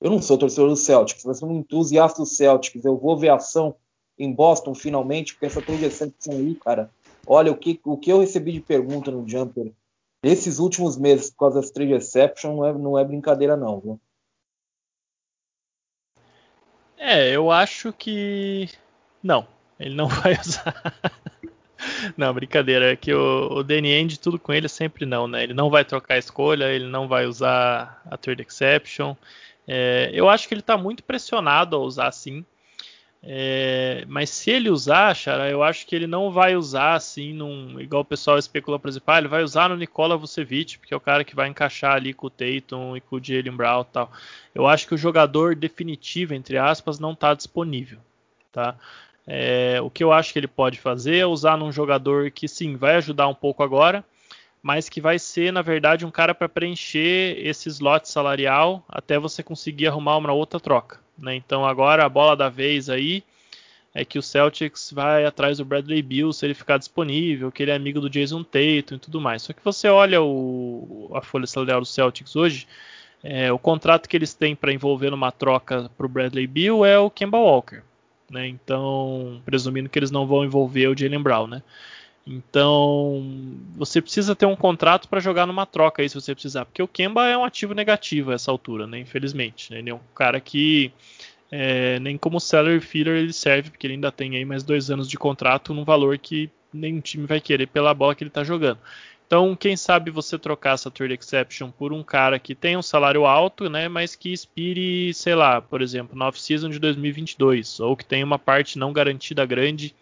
eu 0.00 0.10
não 0.10 0.20
sou 0.20 0.36
torcedor 0.36 0.68
do 0.68 0.76
Celtics, 0.76 1.24
mas 1.24 1.38
sou 1.38 1.48
um 1.48 1.60
entusiasta 1.60 2.20
do 2.20 2.26
Celtics, 2.26 2.84
eu 2.84 2.96
vou 2.96 3.16
ver 3.16 3.28
ação 3.28 3.76
em 4.18 4.32
Boston 4.32 4.74
finalmente, 4.74 5.34
porque 5.34 5.46
essa 5.46 5.62
projeção 5.62 6.12
aí, 6.30 6.56
cara, 6.56 6.90
olha 7.24 7.52
o 7.52 7.56
que, 7.56 7.80
o 7.84 7.96
que 7.96 8.10
eu 8.10 8.18
recebi 8.18 8.50
de 8.50 8.60
pergunta 8.60 9.12
no 9.12 9.28
Jumper 9.28 9.72
nesses 10.20 10.58
últimos 10.58 10.96
meses 10.96 11.30
por 11.30 11.38
causa 11.38 11.60
das 11.60 11.70
trade 11.70 11.92
exception 11.92 12.56
não 12.56 12.64
é, 12.64 12.72
não 12.72 12.98
é 12.98 13.04
brincadeira 13.04 13.56
não, 13.56 13.78
viu? 13.78 14.00
É, 16.96 17.30
eu 17.30 17.52
acho 17.52 17.92
que 17.92 18.68
não, 19.22 19.46
ele 19.78 19.94
não 19.94 20.08
vai 20.10 20.32
usar. 20.32 20.92
Não, 22.16 22.32
brincadeira. 22.32 22.92
É 22.92 22.96
que 22.96 23.12
o, 23.12 23.58
o 23.58 23.62
Danny 23.62 23.92
End, 23.92 24.18
tudo 24.18 24.38
com 24.38 24.52
ele 24.52 24.68
sempre 24.68 25.06
não, 25.06 25.28
né? 25.28 25.44
Ele 25.44 25.54
não 25.54 25.70
vai 25.70 25.84
trocar 25.84 26.14
a 26.14 26.18
escolha, 26.18 26.72
ele 26.72 26.86
não 26.86 27.08
vai 27.08 27.26
usar 27.26 28.02
a 28.10 28.16
third 28.16 28.42
exception. 28.42 29.14
É, 29.66 30.10
eu 30.12 30.28
acho 30.28 30.48
que 30.48 30.54
ele 30.54 30.60
está 30.60 30.76
muito 30.76 31.02
pressionado 31.02 31.76
a 31.76 31.78
usar 31.78 32.10
sim. 32.12 32.44
É, 33.22 34.04
mas 34.06 34.30
se 34.30 34.50
ele 34.50 34.70
usar, 34.70 35.14
Chara, 35.14 35.50
eu 35.50 35.62
acho 35.62 35.86
que 35.86 35.94
ele 35.94 36.06
não 36.06 36.30
vai 36.30 36.54
usar 36.54 36.94
assim, 36.94 37.32
num, 37.32 37.80
igual 37.80 38.02
o 38.02 38.04
pessoal 38.04 38.38
especula, 38.38 38.78
por 38.78 38.88
exemplo, 38.88 39.12
ah, 39.12 39.18
ele 39.18 39.26
vai 39.26 39.42
usar 39.42 39.68
no 39.68 39.76
Nikola 39.76 40.16
Vucevic, 40.16 40.78
porque 40.78 40.94
é 40.94 40.96
o 40.96 41.00
cara 41.00 41.24
que 41.24 41.34
vai 41.34 41.48
encaixar 41.48 41.96
ali 41.96 42.14
com 42.14 42.28
o 42.28 42.30
Tatum 42.30 42.96
e 42.96 43.00
com 43.00 43.16
o 43.16 43.22
Jalen 43.22 43.56
Brown 43.56 43.82
e 43.82 43.86
tal. 43.86 44.12
Eu 44.54 44.66
acho 44.68 44.86
que 44.86 44.94
o 44.94 44.98
jogador 44.98 45.56
definitivo, 45.56 46.32
entre 46.32 46.56
aspas, 46.58 47.00
não 47.00 47.12
está 47.12 47.34
disponível, 47.34 47.98
tá? 48.52 48.76
É, 49.30 49.78
o 49.82 49.90
que 49.90 50.02
eu 50.02 50.10
acho 50.10 50.32
que 50.32 50.38
ele 50.38 50.48
pode 50.48 50.80
fazer 50.80 51.18
é 51.18 51.26
usar 51.26 51.58
num 51.58 51.70
jogador 51.70 52.30
que 52.30 52.48
sim 52.48 52.76
vai 52.76 52.96
ajudar 52.96 53.28
um 53.28 53.34
pouco 53.34 53.62
agora, 53.62 54.02
mas 54.62 54.88
que 54.88 55.02
vai 55.02 55.18
ser 55.18 55.52
na 55.52 55.60
verdade 55.60 56.06
um 56.06 56.10
cara 56.10 56.34
para 56.34 56.48
preencher 56.48 57.36
esse 57.46 57.68
slot 57.68 58.08
salarial 58.08 58.82
até 58.88 59.18
você 59.18 59.42
conseguir 59.42 59.86
arrumar 59.86 60.16
uma 60.16 60.32
outra 60.32 60.58
troca. 60.58 60.98
Né? 61.18 61.34
Então 61.34 61.66
agora 61.66 62.06
a 62.06 62.08
bola 62.08 62.34
da 62.34 62.48
vez 62.48 62.88
aí 62.88 63.22
é 63.94 64.02
que 64.02 64.18
o 64.18 64.22
Celtics 64.22 64.92
vai 64.94 65.26
atrás 65.26 65.58
do 65.58 65.64
Bradley 65.64 66.00
Bill 66.00 66.32
se 66.32 66.46
ele 66.46 66.54
ficar 66.54 66.78
disponível, 66.78 67.52
que 67.52 67.62
ele 67.62 67.70
é 67.70 67.74
amigo 67.74 68.00
do 68.00 68.08
Jason 68.08 68.42
Tatum 68.42 68.94
e 68.94 68.98
tudo 68.98 69.20
mais. 69.20 69.42
Só 69.42 69.52
que 69.52 69.62
você 69.62 69.88
olha 69.88 70.22
o, 70.22 71.10
a 71.12 71.20
folha 71.20 71.46
salarial 71.46 71.80
do 71.80 71.86
Celtics 71.86 72.34
hoje, 72.34 72.66
é, 73.22 73.52
o 73.52 73.58
contrato 73.58 74.08
que 74.08 74.16
eles 74.16 74.32
têm 74.32 74.56
para 74.56 74.72
envolver 74.72 75.10
numa 75.10 75.30
troca 75.30 75.90
para 75.98 76.06
o 76.06 76.08
Bradley 76.08 76.46
Bill 76.46 76.82
é 76.82 76.98
o 76.98 77.10
Kemba 77.10 77.36
Walker 77.36 77.82
né? 78.30 78.46
Então, 78.46 79.40
presumindo 79.44 79.88
que 79.88 79.98
eles 79.98 80.10
não 80.10 80.26
vão 80.26 80.44
envolver 80.44 80.88
o 80.88 80.96
Jalen 80.96 81.22
Brown, 81.22 81.46
né? 81.46 81.62
Então, 82.26 83.24
você 83.74 84.02
precisa 84.02 84.36
ter 84.36 84.44
um 84.44 84.54
contrato 84.54 85.08
para 85.08 85.18
jogar 85.18 85.46
numa 85.46 85.64
troca 85.64 86.02
aí 86.02 86.08
se 86.08 86.14
você 86.14 86.34
precisar, 86.34 86.66
porque 86.66 86.82
o 86.82 86.88
Kemba 86.88 87.26
é 87.26 87.36
um 87.36 87.44
ativo 87.44 87.72
negativo 87.72 88.30
a 88.30 88.34
essa 88.34 88.50
altura, 88.50 88.86
né? 88.86 88.98
Infelizmente, 88.98 89.72
né? 89.72 89.78
ele 89.78 89.88
é 89.88 89.94
um 89.94 90.00
cara 90.14 90.38
que 90.38 90.92
é, 91.50 91.98
nem 92.00 92.18
como 92.18 92.38
salary 92.38 92.80
filler 92.80 93.16
ele 93.16 93.32
serve, 93.32 93.70
porque 93.70 93.86
ele 93.86 93.94
ainda 93.94 94.12
tem 94.12 94.36
aí 94.36 94.44
mais 94.44 94.62
dois 94.62 94.90
anos 94.90 95.08
de 95.08 95.16
contrato 95.16 95.72
num 95.72 95.84
valor 95.84 96.18
que 96.18 96.50
nenhum 96.70 97.00
time 97.00 97.26
vai 97.26 97.40
querer 97.40 97.66
pela 97.66 97.94
bola 97.94 98.14
que 98.14 98.22
ele 98.22 98.28
está 98.28 98.44
jogando. 98.44 98.78
Então, 99.28 99.54
quem 99.54 99.76
sabe 99.76 100.10
você 100.10 100.38
trocar 100.38 100.72
essa 100.72 100.90
trade 100.90 101.12
exception 101.12 101.70
por 101.70 101.92
um 101.92 102.02
cara 102.02 102.38
que 102.38 102.54
tem 102.54 102.78
um 102.78 102.82
salário 102.82 103.26
alto, 103.26 103.68
né, 103.68 103.86
mas 103.86 104.16
que 104.16 104.32
expire, 104.32 105.12
sei 105.12 105.34
lá, 105.34 105.60
por 105.60 105.82
exemplo, 105.82 106.16
na 106.16 106.28
off-season 106.28 106.70
de 106.70 106.78
2022, 106.78 107.78
ou 107.80 107.94
que 107.94 108.06
tem 108.06 108.24
uma 108.24 108.38
parte 108.38 108.78
não 108.78 108.90
garantida 108.90 109.44
grande 109.44 109.94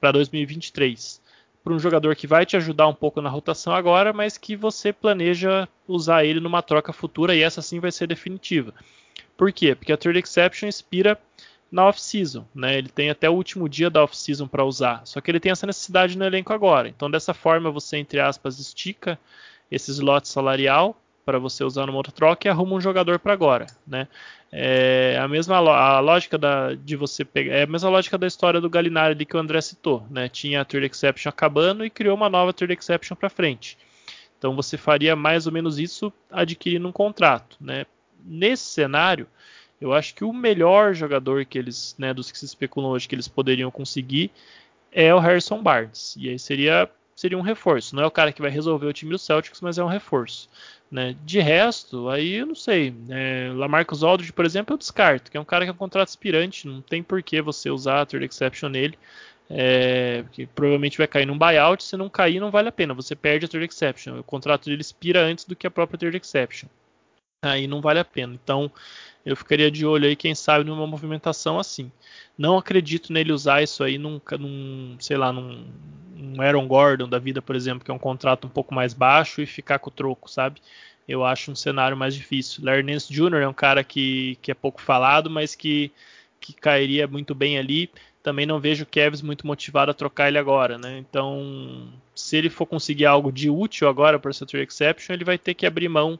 para 0.00 0.12
2023. 0.12 1.20
Para 1.64 1.72
um 1.72 1.78
jogador 1.80 2.14
que 2.14 2.28
vai 2.28 2.46
te 2.46 2.56
ajudar 2.56 2.86
um 2.86 2.94
pouco 2.94 3.20
na 3.20 3.28
rotação 3.28 3.74
agora, 3.74 4.12
mas 4.12 4.38
que 4.38 4.54
você 4.54 4.92
planeja 4.92 5.68
usar 5.88 6.24
ele 6.24 6.38
numa 6.38 6.62
troca 6.62 6.92
futura 6.92 7.34
e 7.34 7.42
essa 7.42 7.60
sim 7.60 7.80
vai 7.80 7.90
ser 7.90 8.06
definitiva. 8.06 8.72
Por 9.36 9.50
quê? 9.50 9.74
Porque 9.74 9.92
a 9.92 9.96
trade 9.96 10.20
exception 10.20 10.68
expira 10.68 11.18
na 11.72 11.86
off-season, 11.86 12.46
né? 12.54 12.76
Ele 12.76 12.90
tem 12.90 13.08
até 13.08 13.30
o 13.30 13.32
último 13.32 13.66
dia 13.66 13.88
da 13.88 14.04
off-season 14.04 14.46
para 14.46 14.62
usar. 14.62 15.00
Só 15.06 15.20
que 15.22 15.30
ele 15.30 15.40
tem 15.40 15.50
essa 15.50 15.66
necessidade 15.66 16.18
no 16.18 16.24
elenco 16.24 16.52
agora. 16.52 16.86
Então, 16.86 17.10
dessa 17.10 17.32
forma, 17.32 17.70
você, 17.70 17.96
entre 17.96 18.20
aspas, 18.20 18.58
estica 18.58 19.18
esse 19.70 19.90
slot 19.90 20.28
salarial 20.28 20.94
para 21.24 21.38
você 21.38 21.64
usar 21.64 21.86
numa 21.86 21.96
outra 21.96 22.12
troca 22.12 22.46
e 22.46 22.50
arruma 22.50 22.74
um 22.74 22.80
jogador 22.80 23.18
para 23.18 23.32
agora, 23.32 23.66
né? 23.86 24.06
É 24.50 25.18
a 25.18 25.26
mesma 25.26 25.56
a 25.56 25.98
lógica 26.00 26.36
da, 26.36 26.74
de 26.74 26.94
você 26.94 27.24
pegar, 27.24 27.54
é 27.54 27.62
a 27.62 27.66
mesma 27.66 27.88
lógica 27.88 28.18
da 28.18 28.26
história 28.26 28.60
do 28.60 28.68
Galinari 28.68 29.14
ali 29.14 29.24
que 29.24 29.36
o 29.36 29.40
André 29.40 29.60
citou, 29.62 30.04
né? 30.10 30.28
Tinha 30.28 30.60
a 30.60 30.64
Third 30.64 30.86
Exception 30.86 31.30
acabando 31.30 31.86
e 31.86 31.90
criou 31.90 32.16
uma 32.16 32.28
nova 32.28 32.52
Third 32.52 32.74
Exception 32.74 33.16
para 33.16 33.30
frente. 33.30 33.78
Então 34.36 34.54
você 34.54 34.76
faria 34.76 35.16
mais 35.16 35.46
ou 35.46 35.52
menos 35.52 35.78
isso 35.78 36.12
adquirindo 36.30 36.86
um 36.86 36.92
contrato, 36.92 37.56
né? 37.60 37.86
Nesse 38.24 38.64
cenário, 38.64 39.26
eu 39.82 39.92
acho 39.92 40.14
que 40.14 40.24
o 40.24 40.32
melhor 40.32 40.94
jogador 40.94 41.44
que 41.44 41.58
eles, 41.58 41.96
né, 41.98 42.14
dos 42.14 42.30
que 42.30 42.38
se 42.38 42.44
especulam 42.44 42.90
hoje 42.90 43.08
que 43.08 43.14
eles 43.16 43.26
poderiam 43.26 43.70
conseguir 43.70 44.30
é 44.92 45.12
o 45.12 45.18
Harrison 45.18 45.60
Barnes. 45.60 46.14
E 46.16 46.28
aí 46.28 46.38
seria 46.38 46.88
seria 47.16 47.36
um 47.36 47.42
reforço. 47.42 47.94
Não 47.94 48.02
é 48.02 48.06
o 48.06 48.10
cara 48.10 48.32
que 48.32 48.40
vai 48.40 48.50
resolver 48.50 48.86
o 48.86 48.92
time 48.92 49.10
do 49.10 49.18
Celtics, 49.18 49.60
mas 49.60 49.78
é 49.78 49.84
um 49.84 49.88
reforço. 49.88 50.48
Né? 50.90 51.16
De 51.24 51.40
resto, 51.40 52.08
aí 52.08 52.34
eu 52.34 52.46
não 52.46 52.54
sei. 52.54 52.94
É, 53.08 53.50
Lamarcus 53.54 54.02
Aldridge, 54.02 54.32
por 54.32 54.44
exemplo, 54.44 54.74
eu 54.74 54.78
descarto, 54.78 55.30
que 55.30 55.36
é 55.36 55.40
um 55.40 55.44
cara 55.44 55.64
que 55.64 55.70
é 55.70 55.72
um 55.72 55.76
contrato 55.76 56.08
aspirante, 56.08 56.66
não 56.68 56.80
tem 56.80 57.02
por 57.02 57.22
que 57.22 57.42
você 57.42 57.70
usar 57.70 58.02
a 58.02 58.06
third 58.06 58.24
exception 58.24 58.68
nele. 58.68 58.98
É, 59.50 60.22
porque 60.22 60.46
provavelmente 60.46 60.96
vai 60.98 61.06
cair 61.06 61.26
num 61.26 61.36
buyout, 61.36 61.82
se 61.82 61.96
não 61.96 62.08
cair 62.08 62.40
não 62.40 62.50
vale 62.50 62.68
a 62.68 62.72
pena, 62.72 62.94
você 62.94 63.14
perde 63.14 63.46
a 63.46 63.48
third 63.48 63.66
exception. 63.66 64.18
O 64.20 64.24
contrato 64.24 64.66
dele 64.66 64.80
expira 64.80 65.20
antes 65.24 65.44
do 65.44 65.56
que 65.56 65.66
a 65.66 65.70
própria 65.70 65.98
third 65.98 66.16
exception. 66.16 66.68
Aí 67.42 67.66
não 67.66 67.80
vale 67.80 67.98
a 67.98 68.04
pena. 68.04 68.34
Então 68.34 68.70
eu 69.26 69.36
ficaria 69.36 69.70
de 69.70 69.84
olho 69.84 70.06
aí, 70.06 70.16
quem 70.16 70.34
sabe, 70.34 70.64
numa 70.64 70.86
movimentação 70.86 71.58
assim. 71.58 71.90
Não 72.38 72.56
acredito 72.56 73.12
nele 73.12 73.32
usar 73.32 73.62
isso 73.62 73.82
aí 73.82 73.98
nunca, 73.98 74.38
num, 74.38 74.96
sei 75.00 75.16
lá, 75.16 75.32
num, 75.32 75.66
um 76.16 76.40
Aaron 76.40 76.66
Gordon 76.66 77.08
da 77.08 77.18
vida, 77.18 77.42
por 77.42 77.56
exemplo, 77.56 77.84
que 77.84 77.90
é 77.90 77.94
um 77.94 77.98
contrato 77.98 78.46
um 78.46 78.50
pouco 78.50 78.74
mais 78.74 78.94
baixo 78.94 79.42
e 79.42 79.46
ficar 79.46 79.78
com 79.80 79.90
o 79.90 79.92
troco, 79.92 80.30
sabe? 80.30 80.60
Eu 81.06 81.24
acho 81.24 81.50
um 81.50 81.54
cenário 81.56 81.96
mais 81.96 82.14
difícil. 82.14 82.64
Larry 82.64 82.84
Nance 82.84 83.12
Jr. 83.12 83.42
é 83.42 83.48
um 83.48 83.52
cara 83.52 83.82
que, 83.82 84.38
que 84.40 84.50
é 84.50 84.54
pouco 84.54 84.80
falado, 84.80 85.28
mas 85.28 85.54
que, 85.54 85.90
que 86.40 86.52
cairia 86.52 87.08
muito 87.08 87.34
bem 87.34 87.58
ali. 87.58 87.90
Também 88.22 88.46
não 88.46 88.60
vejo 88.60 88.84
o 88.84 88.86
Kevs 88.86 89.20
muito 89.20 89.46
motivado 89.46 89.90
a 89.90 89.94
trocar 89.94 90.28
ele 90.28 90.38
agora, 90.38 90.78
né? 90.78 90.98
Então, 90.98 91.88
se 92.14 92.36
ele 92.36 92.48
for 92.48 92.66
conseguir 92.66 93.06
algo 93.06 93.32
de 93.32 93.50
útil 93.50 93.88
agora 93.88 94.18
para 94.18 94.30
essa 94.30 94.46
trade 94.46 94.68
exception, 94.68 95.14
ele 95.14 95.24
vai 95.24 95.36
ter 95.38 95.54
que 95.54 95.66
abrir 95.66 95.88
mão 95.88 96.18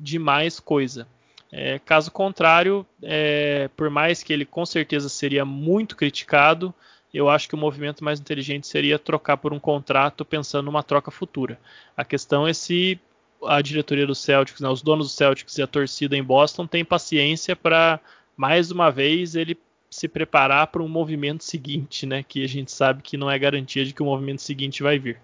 de 0.00 0.18
mais 0.18 0.58
coisa. 0.58 1.06
É, 1.52 1.78
caso 1.80 2.10
contrário, 2.10 2.86
é, 3.02 3.68
por 3.76 3.90
mais 3.90 4.22
que 4.22 4.32
ele 4.32 4.44
com 4.44 4.64
certeza 4.64 5.08
seria 5.08 5.44
muito 5.44 5.96
criticado, 5.96 6.72
eu 7.12 7.28
acho 7.28 7.48
que 7.48 7.54
o 7.54 7.58
movimento 7.58 8.04
mais 8.04 8.20
inteligente 8.20 8.66
seria 8.66 8.98
trocar 8.98 9.36
por 9.36 9.52
um 9.52 9.58
contrato 9.58 10.24
pensando 10.24 10.66
numa 10.66 10.82
troca 10.82 11.10
futura. 11.10 11.58
A 11.96 12.04
questão 12.04 12.46
é 12.46 12.52
se 12.52 13.00
a 13.44 13.60
diretoria 13.60 14.06
do 14.06 14.14
Celtics, 14.14 14.60
né, 14.60 14.68
os 14.68 14.82
donos 14.82 15.08
do 15.08 15.12
Celtics 15.12 15.58
e 15.58 15.62
a 15.62 15.66
torcida 15.66 16.16
em 16.16 16.22
Boston 16.22 16.66
têm 16.66 16.84
paciência 16.84 17.56
para 17.56 17.98
mais 18.36 18.70
uma 18.70 18.90
vez 18.90 19.34
ele 19.34 19.58
se 19.90 20.06
preparar 20.06 20.68
para 20.68 20.82
um 20.82 20.88
movimento 20.88 21.42
seguinte, 21.42 22.06
né, 22.06 22.22
que 22.22 22.44
a 22.44 22.48
gente 22.48 22.70
sabe 22.70 23.02
que 23.02 23.16
não 23.16 23.30
é 23.30 23.36
garantia 23.38 23.84
de 23.84 23.92
que 23.92 24.02
o 24.02 24.06
movimento 24.06 24.40
seguinte 24.40 24.82
vai 24.82 24.98
vir. 24.98 25.18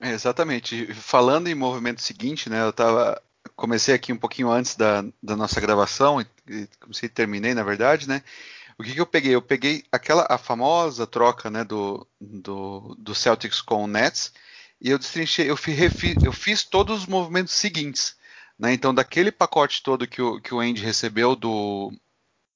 Exatamente. 0.00 0.92
Falando 0.94 1.48
em 1.48 1.54
movimento 1.54 2.00
seguinte, 2.00 2.48
né, 2.48 2.62
eu 2.62 2.72
tava 2.72 3.20
comecei 3.56 3.94
aqui 3.94 4.12
um 4.12 4.16
pouquinho 4.16 4.50
antes 4.50 4.74
da, 4.74 5.04
da 5.22 5.36
nossa 5.36 5.60
gravação 5.60 6.20
e 6.20 6.66
comecei 6.80 7.06
e 7.06 7.12
terminei, 7.12 7.54
na 7.54 7.62
verdade, 7.62 8.08
né? 8.08 8.22
O 8.78 8.82
que, 8.82 8.94
que 8.94 9.00
eu 9.00 9.06
peguei? 9.06 9.34
Eu 9.34 9.42
peguei 9.42 9.84
aquela 9.92 10.26
a 10.30 10.38
famosa 10.38 11.06
troca 11.06 11.50
né, 11.50 11.62
do, 11.62 12.06
do, 12.18 12.96
do 12.98 13.14
Celtics 13.14 13.60
com 13.60 13.84
o 13.84 13.86
Nets 13.86 14.32
e 14.80 14.88
eu 14.90 14.98
destrinchei, 14.98 15.50
eu, 15.50 15.54
refi, 15.54 16.16
eu 16.24 16.32
fiz 16.32 16.64
todos 16.64 17.00
os 17.02 17.06
movimentos 17.06 17.52
seguintes. 17.52 18.16
Né? 18.58 18.72
Então, 18.72 18.94
daquele 18.94 19.30
pacote 19.30 19.82
todo 19.82 20.08
que 20.08 20.22
o, 20.22 20.40
que 20.40 20.54
o 20.54 20.60
Andy 20.60 20.82
recebeu 20.82 21.36
do, 21.36 21.92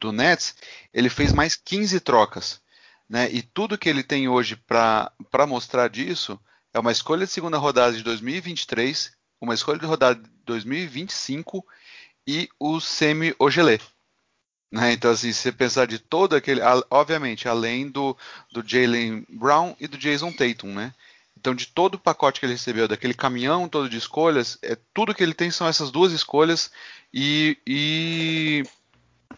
do 0.01 0.12
Nets, 0.12 0.55
ele 0.92 1.11
fez 1.11 1.32
mais 1.32 1.55
15 1.55 2.01
trocas. 2.01 2.61
Né? 3.07 3.30
E 3.30 3.42
tudo 3.42 3.76
que 3.76 3.88
ele 3.88 4.03
tem 4.03 4.26
hoje 4.26 4.57
para 4.57 5.12
mostrar 5.47 5.88
disso 5.88 6.40
é 6.75 6.79
uma 6.79 6.93
escolha 6.93 7.25
de 7.25 7.33
segunda 7.33 7.57
rodada 7.57 7.97
de 7.97 8.03
2023, 8.03 9.12
uma 9.41 9.55
escolha 9.55 9.79
de 9.79 9.87
rodada 9.87 10.20
de 10.20 10.29
2025 10.45 11.64
e 12.27 12.49
o 12.59 12.81
Semi 12.81 13.35
Ogelê. 13.39 13.79
Né? 14.72 14.93
Então, 14.93 15.12
assim, 15.12 15.33
se 15.33 15.41
você 15.41 15.53
pensar 15.53 15.87
de 15.87 16.01
todo 16.01 16.35
aquele. 16.35 16.61
Obviamente, 16.91 17.49
além 17.49 17.89
do, 17.89 18.16
do 18.53 18.66
Jalen 18.66 19.25
Brown 19.29 19.77
e 19.79 19.87
do 19.87 19.97
Jason 19.97 20.33
Tatum, 20.33 20.75
né? 20.75 20.93
Então, 21.39 21.55
de 21.55 21.66
todo 21.66 21.95
o 21.95 21.99
pacote 21.99 22.41
que 22.41 22.47
ele 22.47 22.55
recebeu, 22.55 22.89
daquele 22.89 23.14
caminhão 23.14 23.68
todo 23.68 23.89
de 23.89 23.97
escolhas, 23.97 24.59
é, 24.62 24.77
tudo 24.93 25.14
que 25.14 25.22
ele 25.22 25.35
tem 25.35 25.51
são 25.51 25.68
essas 25.68 25.91
duas 25.91 26.12
escolhas 26.12 26.72
e, 27.12 27.57
e, 27.66 28.64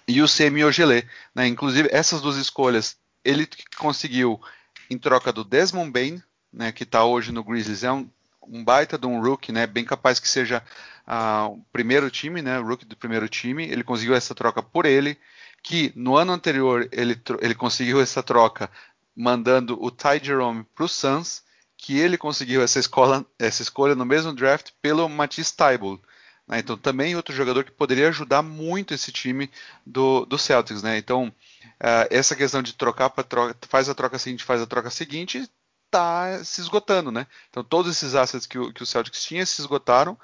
e 0.09 0.23
o 0.23 0.29
Semi 0.29 0.65
Ogelê. 0.65 1.05
Né? 1.35 1.47
Inclusive, 1.49 1.89
essas 1.93 2.23
duas 2.23 2.37
escolhas 2.37 2.97
ele 3.25 3.47
conseguiu 3.77 4.41
em 4.89 4.97
troca 4.97 5.33
do 5.33 5.45
Desmond 5.45 5.91
Bain, 5.91 6.23
né, 6.57 6.73
que 6.73 6.85
está 6.85 7.05
hoje 7.05 7.31
no 7.31 7.45
Grizzlies, 7.45 7.85
é 7.85 7.93
um, 7.93 8.09
um 8.43 8.65
baita 8.65 8.97
de 8.97 9.07
um 9.07 9.21
rookie, 9.21 9.53
né, 9.53 9.67
bem 9.67 9.85
capaz 9.85 10.19
que 10.19 10.27
seja 10.27 10.63
uh, 11.07 11.53
o 11.53 11.63
primeiro 11.71 12.11
time, 12.11 12.41
né, 12.41 12.59
o 12.59 12.67
rookie 12.67 12.87
do 12.87 12.97
primeiro 12.97 13.29
time. 13.29 13.65
Ele 13.65 13.85
conseguiu 13.85 14.15
essa 14.15 14.35
troca 14.35 14.63
por 14.63 14.87
ele, 14.87 15.19
que 15.63 15.93
no 15.95 16.17
ano 16.17 16.33
anterior 16.33 16.89
ele, 16.91 17.21
ele 17.43 17.55
conseguiu 17.55 18.01
essa 18.01 18.23
troca 18.23 18.71
mandando 19.15 19.79
o 19.83 19.91
Ty 19.91 20.19
Jerome 20.23 20.65
para 20.75 20.85
o 20.85 20.89
Suns, 20.89 21.43
que 21.77 21.99
ele 21.99 22.17
conseguiu 22.17 22.63
essa, 22.63 22.79
escola, 22.79 23.25
essa 23.39 23.61
escolha 23.61 23.95
no 23.95 24.07
mesmo 24.07 24.33
draft 24.33 24.71
pelo 24.81 25.09
Matisse 25.11 25.55
Tybalt. 25.55 26.01
Né? 26.49 26.61
Então 26.61 26.77
também 26.77 27.17
outro 27.17 27.35
jogador 27.35 27.65
que 27.65 27.71
poderia 27.71 28.09
ajudar 28.09 28.41
muito 28.41 28.95
esse 28.95 29.13
time 29.13 29.51
do, 29.85 30.25
do 30.25 30.39
Celtics. 30.39 30.83
Né? 30.83 30.97
Então 30.97 31.27
uh, 31.27 32.07
essa 32.11 32.35
questão 32.35 32.63
de 32.63 32.73
trocar 32.75 33.11
para 33.11 33.25
troca, 33.25 33.57
faz 33.69 33.89
a 33.89 33.95
troca 33.95 34.19
seguinte, 34.19 34.45
faz 34.45 34.63
a 34.63 34.67
troca 34.67 34.89
seguinte, 34.89 35.47
está 35.87 36.43
se 36.45 36.61
esgotando, 36.61 37.11
né? 37.11 37.27
Então 37.51 37.65
todos 37.65 37.91
esses 37.91 38.15
assets 38.15 38.47
que 38.47 38.59
o, 38.59 38.73
que 38.73 38.83
o 38.83 38.87
Celtics 38.87 39.25
tinha 39.25 39.45
se 39.47 39.61
esgotaram. 39.61 40.19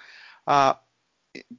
Ah, 0.47 0.79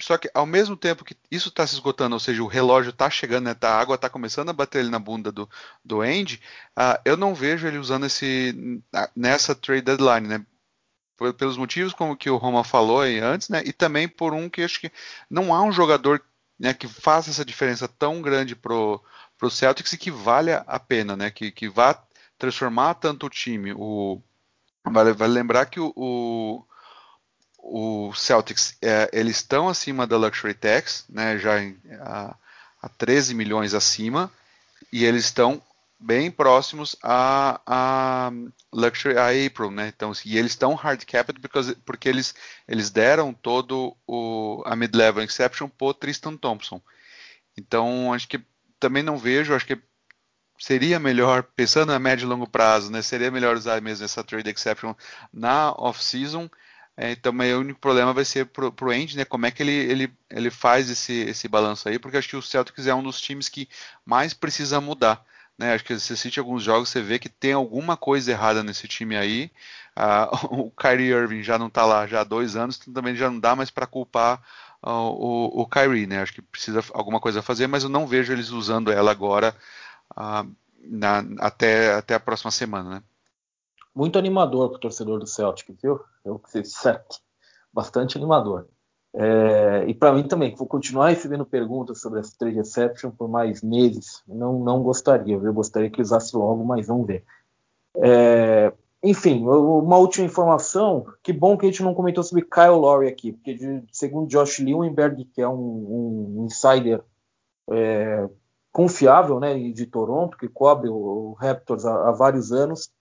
só 0.02 0.18
que 0.18 0.30
ao 0.34 0.46
mesmo 0.46 0.78
tempo 0.78 1.04
que 1.04 1.18
isso 1.32 1.50
está 1.50 1.66
se 1.66 1.74
esgotando, 1.74 2.16
ou 2.16 2.20
seja, 2.20 2.44
o 2.44 2.48
relógio 2.48 2.92
está 2.92 3.10
chegando, 3.10 3.46
né, 3.46 3.54
tá, 3.56 3.72
a 3.72 3.80
água 3.80 3.96
está 3.96 4.10
começando 4.10 4.50
a 4.50 4.54
bater 4.54 4.80
ele 4.80 4.90
na 4.90 5.00
bunda 5.00 5.32
do, 5.32 5.50
do 5.84 6.02
Andy, 6.02 6.40
ah, 6.76 7.02
eu 7.04 7.18
não 7.18 7.34
vejo 7.34 7.68
ele 7.68 7.78
usando 7.80 8.06
esse 8.06 8.82
nessa 9.16 9.56
trade 9.56 9.82
deadline, 9.82 10.28
né? 10.28 10.46
Pelos 11.38 11.58
motivos 11.58 11.94
como 11.94 12.18
que 12.18 12.30
o 12.30 12.38
Roma 12.38 12.64
falou 12.64 13.02
aí 13.02 13.20
antes, 13.20 13.50
né? 13.50 13.64
E 13.66 13.74
também 13.74 14.08
por 14.08 14.34
um 14.34 14.50
que 14.50 14.62
acho 14.64 14.80
que 14.80 14.92
não 15.30 15.54
há 15.54 15.62
um 15.64 15.72
jogador 15.72 16.24
né, 16.60 16.74
que 16.74 16.88
faça 16.88 17.30
essa 17.30 17.46
diferença 17.46 17.88
tão 17.88 18.22
grande 18.22 18.56
pro 18.56 19.02
pro 19.38 19.50
Celtics 19.50 19.94
e 19.94 19.98
que 19.98 20.12
valha 20.12 20.64
a 20.68 20.80
pena, 20.80 21.18
né? 21.18 21.32
Que, 21.32 21.52
que 21.52 21.68
vá 21.68 21.94
transformar 22.44 22.96
tanto 22.96 23.26
o 23.26 23.30
time. 23.30 23.72
O, 23.74 24.22
vale, 24.84 25.14
vale 25.14 25.32
lembrar 25.32 25.66
que 25.66 25.80
o, 25.80 25.94
o, 25.96 26.66
o 28.10 28.14
Celtics 28.14 28.76
é, 28.82 29.10
eles 29.14 29.38
estão 29.38 29.70
acima 29.70 30.06
da 30.06 30.18
Luxury 30.18 30.54
Tax, 30.54 31.06
né, 31.08 31.38
já 31.38 31.62
em, 31.62 31.80
a, 32.02 32.36
a 32.82 32.90
13 32.90 33.34
milhões 33.34 33.74
acima, 33.74 34.30
e 34.92 35.06
eles 35.06 35.24
estão 35.24 35.64
bem 35.98 36.30
próximos 36.30 36.98
a, 37.02 37.62
a 37.66 38.32
Luxury 38.74 39.18
a 39.18 39.28
April, 39.30 39.72
né? 39.72 39.88
Então, 39.96 40.12
e 40.26 40.38
eles 40.38 40.52
estão 40.52 40.74
hard 40.74 41.06
capped 41.06 41.40
porque, 41.40 41.76
porque 41.86 42.10
eles, 42.10 42.36
eles 42.68 42.90
deram 42.90 43.34
todo 43.34 43.96
o, 44.06 44.62
a 44.66 44.76
mid-level 44.76 45.24
exception 45.24 45.70
por 45.70 45.94
Tristan 45.94 46.36
Thompson. 46.36 46.82
Então, 47.58 48.12
acho 48.12 48.28
que 48.28 48.42
também 48.82 49.02
não 49.02 49.18
vejo, 49.18 49.56
acho 49.56 49.66
que 49.66 49.82
seria 50.58 51.00
melhor, 51.00 51.44
pensando 51.44 51.92
a 51.92 52.00
médio 52.00 52.26
e 52.26 52.28
longo 52.28 52.48
prazo, 52.48 52.92
né, 52.92 53.02
seria 53.02 53.32
melhor 53.32 53.56
usar 53.56 53.82
mesmo 53.82 54.06
essa 54.06 54.24
trade 54.24 54.50
exception 54.50 54.94
na 55.34 55.72
off-season. 55.74 56.50
É, 56.96 57.12
então, 57.12 57.34
o 57.34 57.60
único 57.60 57.80
problema 57.80 58.14
vai 58.14 58.24
ser 58.24 58.46
pro, 58.46 58.72
pro 58.72 58.92
Andy, 58.92 59.18
né? 59.18 59.26
Como 59.26 59.48
é 59.48 59.52
que 59.52 59.64
ele, 59.64 59.72
ele, 59.72 60.14
ele 60.30 60.52
faz 60.52 60.92
esse, 60.92 61.14
esse 61.22 61.48
balanço 61.48 61.90
aí? 61.90 61.98
Porque 61.98 62.18
acho 62.18 62.30
que 62.30 62.36
o 62.36 62.42
Celtics 62.42 62.86
é 62.86 62.94
um 62.94 63.02
dos 63.02 63.20
times 63.20 63.50
que 63.50 63.68
mais 64.06 64.34
precisa 64.34 64.80
mudar. 64.80 65.26
Né? 65.58 65.74
Acho 65.74 65.84
que 65.84 65.98
você 66.00 66.14
assiste 66.14 66.40
alguns 66.40 66.64
jogos, 66.64 66.90
você 66.90 67.02
vê 67.02 67.20
que 67.20 67.30
tem 67.30 67.54
alguma 67.54 67.98
coisa 67.98 68.32
errada 68.32 68.64
nesse 68.64 68.88
time 68.88 69.16
aí. 69.16 69.52
Ah, 69.96 70.30
o 70.52 70.72
Kyrie 70.72 71.12
Irving 71.12 71.44
já 71.44 71.58
não 71.58 71.68
está 71.68 71.86
lá 71.86 72.06
já 72.08 72.22
há 72.22 72.24
dois 72.24 72.56
anos, 72.56 72.80
então 72.82 72.94
também 72.94 73.16
já 73.16 73.30
não 73.30 73.40
dá 73.40 73.56
mais 73.56 73.70
para 73.70 73.88
culpar 73.88 74.42
uh, 74.84 74.90
o, 74.90 75.62
o 75.62 75.68
Kyrie, 75.68 76.08
né? 76.08 76.22
Acho 76.22 76.34
que 76.34 76.42
precisa 76.42 76.84
alguma 76.94 77.20
coisa 77.20 77.42
fazer, 77.42 77.68
mas 77.68 77.84
eu 77.84 77.90
não 77.90 78.08
vejo 78.08 78.32
eles 78.34 78.50
usando 78.50 78.92
ela 78.92 79.12
agora 79.12 79.56
uh, 80.12 80.50
na, 80.84 81.24
até, 81.40 81.94
até 81.96 82.16
a 82.16 82.20
próxima 82.20 82.52
semana, 82.52 82.90
né? 82.90 83.04
Muito 83.96 84.18
animador 84.18 84.70
para 84.70 84.78
o 84.78 84.82
torcedor 84.82 85.20
do 85.20 85.28
Celtic, 85.28 85.70
viu? 85.82 86.00
Eu 86.26 86.40
que 86.40 86.62
disser 86.62 87.04
bastante 87.72 88.18
animador. 88.18 88.68
É, 89.16 89.86
e 89.88 89.94
para 89.94 90.12
mim 90.12 90.28
também, 90.28 90.56
vou 90.56 90.66
continuar 90.66 91.10
recebendo 91.10 91.46
perguntas 91.46 92.02
sobre 92.02 92.20
essa 92.20 92.36
trade 92.38 92.58
exception 92.58 93.12
por 93.12 93.30
mais 93.30 93.62
meses. 93.62 94.24
Não, 94.28 94.60
não 94.60 94.82
gostaria, 94.82 95.36
eu 95.36 95.54
gostaria 95.54 95.90
que 95.90 96.02
usasse 96.02 96.36
logo, 96.36 96.64
mas 96.64 96.88
vamos 96.88 97.06
ver. 97.06 97.24
É, 97.98 98.74
enfim, 99.04 99.46
uma 99.46 99.98
última 99.98 100.26
informação. 100.26 101.06
Que 101.22 101.32
bom 101.32 101.58
que 101.58 101.66
a 101.66 101.70
gente 101.70 101.84
não 101.84 101.94
comentou 101.94 102.24
sobre 102.24 102.46
Kyle 102.46 102.80
Lowry 102.80 103.08
aqui, 103.08 103.34
porque 103.34 103.54
de, 103.54 103.84
segundo 103.92 104.28
Josh 104.28 104.60
Lewinberg, 104.60 105.26
que 105.26 105.42
é 105.42 105.48
um, 105.48 106.40
um 106.40 106.46
insider 106.46 107.04
é, 107.70 108.28
confiável 108.74 109.40
né, 109.40 109.58
de 109.72 109.86
Toronto, 109.86 110.38
que 110.38 110.50
cobre 110.50 110.90
o, 110.90 111.38
Raptors 111.40 111.86
há, 111.86 112.10
há 112.10 112.12
vários 112.12 112.52
anos. 112.52 112.92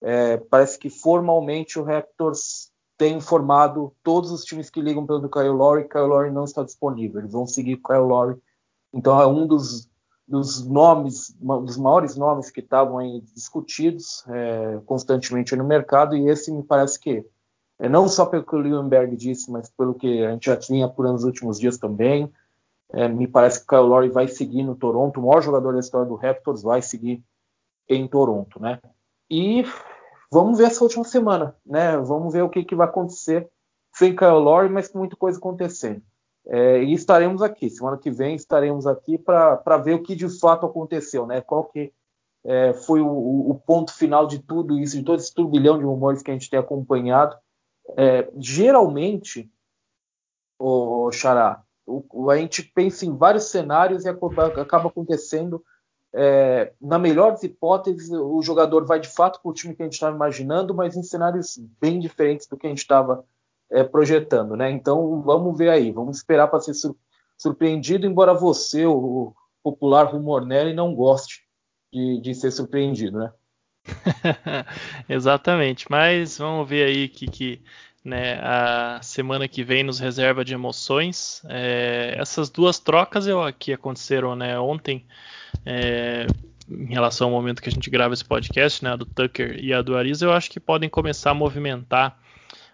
É, 0.00 0.38
parece 0.38 0.78
que 0.78 0.88
formalmente 0.88 1.78
o 1.78 1.82
Raptors 1.82 2.70
tem 2.96 3.16
informado 3.16 3.94
todos 4.02 4.30
os 4.30 4.44
times 4.44 4.70
que 4.70 4.80
ligam 4.80 5.04
pelo 5.04 5.28
Kyle 5.28 5.48
Lowry, 5.48 5.88
Kyle 5.88 6.06
Lowry 6.06 6.30
não 6.30 6.44
está 6.44 6.62
disponível. 6.62 7.20
Eles 7.20 7.32
vão 7.32 7.46
seguir 7.46 7.76
Kyle 7.78 7.98
Lowry. 7.98 8.40
Então 8.94 9.20
é 9.20 9.26
um 9.26 9.46
dos 9.46 9.90
dos 10.26 10.66
nomes, 10.66 11.36
dos 11.38 11.76
maiores 11.76 12.16
nomes 12.16 12.50
que 12.50 12.60
estavam 12.60 12.98
aí 12.98 13.20
discutidos 13.32 14.24
é, 14.28 14.80
constantemente 14.84 15.54
no 15.54 15.64
mercado, 15.64 16.16
e 16.16 16.28
esse 16.28 16.50
me 16.50 16.64
parece 16.64 16.98
que, 16.98 17.24
é, 17.78 17.88
não 17.88 18.08
só 18.08 18.26
pelo 18.26 18.44
que 18.44 18.56
o 18.56 18.58
Lewinberg 18.58 19.16
disse, 19.16 19.50
mas 19.50 19.70
pelo 19.70 19.94
que 19.94 20.24
a 20.24 20.32
gente 20.32 20.46
já 20.46 20.56
tinha 20.56 20.88
por 20.88 21.06
nos 21.06 21.22
últimos 21.22 21.60
dias 21.60 21.78
também, 21.78 22.32
é, 22.92 23.08
me 23.08 23.26
parece 23.26 23.58
que 23.58 23.64
o 23.64 23.68
Kyle 23.68 23.88
Lowry 23.88 24.08
vai 24.08 24.28
seguir 24.28 24.62
no 24.62 24.76
Toronto, 24.76 25.20
o 25.20 25.26
maior 25.26 25.40
jogador 25.40 25.72
da 25.72 25.80
história 25.80 26.06
do 26.06 26.14
Raptors 26.14 26.62
vai 26.62 26.82
seguir 26.82 27.22
em 27.88 28.06
Toronto, 28.06 28.60
né? 28.60 28.80
E 29.30 29.64
vamos 30.30 30.58
ver 30.58 30.64
essa 30.64 30.82
última 30.82 31.04
semana, 31.04 31.56
né? 31.64 31.96
Vamos 31.98 32.32
ver 32.32 32.42
o 32.42 32.48
que, 32.48 32.64
que 32.64 32.74
vai 32.74 32.86
acontecer 32.86 33.48
sem 33.94 34.14
Kyle 34.14 34.32
Lowry, 34.32 34.68
mas 34.68 34.88
com 34.88 34.98
muita 34.98 35.16
coisa 35.16 35.38
acontecendo. 35.38 36.02
É, 36.48 36.82
e 36.82 36.92
estaremos 36.92 37.42
aqui, 37.42 37.68
semana 37.68 37.98
que 37.98 38.10
vem 38.10 38.36
estaremos 38.36 38.86
aqui 38.86 39.18
para 39.18 39.78
ver 39.78 39.94
o 39.94 40.02
que 40.02 40.14
de 40.14 40.28
fato 40.38 40.64
aconteceu, 40.64 41.26
né? 41.26 41.40
Qual 41.40 41.64
que 41.64 41.92
é, 42.46 42.72
foi 42.72 43.00
o, 43.00 43.50
o, 43.50 43.54
ponto 43.66 43.92
final 43.92 44.24
de 44.24 44.38
tudo 44.38 44.78
isso, 44.78 44.96
de 44.96 45.02
todo 45.02 45.18
esse 45.18 45.34
turbilhão 45.34 45.76
de 45.76 45.84
rumores 45.84 46.22
que 46.22 46.30
a 46.30 46.34
gente 46.34 46.48
tem 46.48 46.58
acompanhado. 46.58 47.36
É, 47.96 48.30
geralmente, 48.38 49.50
o 50.56 51.10
Xará, 51.10 51.64
o, 51.86 52.30
a 52.30 52.36
gente 52.36 52.62
pensa 52.62 53.06
em 53.06 53.16
vários 53.16 53.44
cenários 53.44 54.04
e 54.04 54.08
acaba 54.08 54.88
acontecendo. 54.88 55.64
É, 56.12 56.72
na 56.80 56.98
melhor 56.98 57.32
das 57.32 57.42
hipóteses, 57.42 58.10
o 58.10 58.40
jogador 58.42 58.86
vai 58.86 58.98
de 58.98 59.08
fato 59.08 59.40
para 59.40 59.50
o 59.50 59.54
time 59.54 59.74
que 59.74 59.82
a 59.82 59.84
gente 59.84 59.94
estava 59.94 60.16
imaginando, 60.16 60.74
mas 60.74 60.96
em 60.96 61.02
cenários 61.02 61.58
bem 61.80 62.00
diferentes 62.00 62.46
do 62.46 62.56
que 62.56 62.66
a 62.66 62.70
gente 62.70 62.78
estava 62.78 63.24
é, 63.70 63.84
projetando, 63.84 64.56
né? 64.56 64.70
Então 64.70 65.20
vamos 65.22 65.56
ver 65.56 65.68
aí, 65.68 65.92
vamos 65.92 66.16
esperar 66.18 66.48
para 66.48 66.60
ser 66.60 66.74
sur 66.74 66.96
surpreendido, 67.38 68.06
embora 68.06 68.32
você, 68.32 68.86
o 68.86 69.34
popular 69.62 70.04
Rumornelli, 70.04 70.72
não 70.72 70.94
goste 70.94 71.42
de, 71.92 72.18
de 72.18 72.34
ser 72.34 72.50
surpreendido, 72.50 73.18
né? 73.18 73.32
Exatamente, 75.06 75.86
mas 75.90 76.38
vamos 76.38 76.66
ver 76.66 76.86
aí 76.86 77.08
que, 77.10 77.26
que 77.26 77.62
né, 78.06 78.38
a 78.40 79.00
semana 79.02 79.48
que 79.48 79.64
vem 79.64 79.82
nos 79.82 79.98
reserva 79.98 80.44
de 80.44 80.54
emoções. 80.54 81.42
É, 81.48 82.14
essas 82.16 82.48
duas 82.48 82.78
trocas 82.78 83.26
eu, 83.26 83.40
que 83.52 83.72
aconteceram 83.72 84.36
né, 84.36 84.56
ontem, 84.60 85.04
é, 85.64 86.28
em 86.70 86.94
relação 86.94 87.26
ao 87.26 87.32
momento 87.32 87.60
que 87.60 87.68
a 87.68 87.72
gente 87.72 87.90
grava 87.90 88.14
esse 88.14 88.24
podcast, 88.24 88.84
né, 88.84 88.92
a 88.92 88.96
do 88.96 89.04
Tucker 89.04 89.58
e 89.58 89.74
a 89.74 89.82
do 89.82 89.96
Ariza, 89.96 90.24
eu 90.24 90.32
acho 90.32 90.48
que 90.48 90.60
podem 90.60 90.88
começar 90.88 91.32
a 91.32 91.34
movimentar 91.34 92.16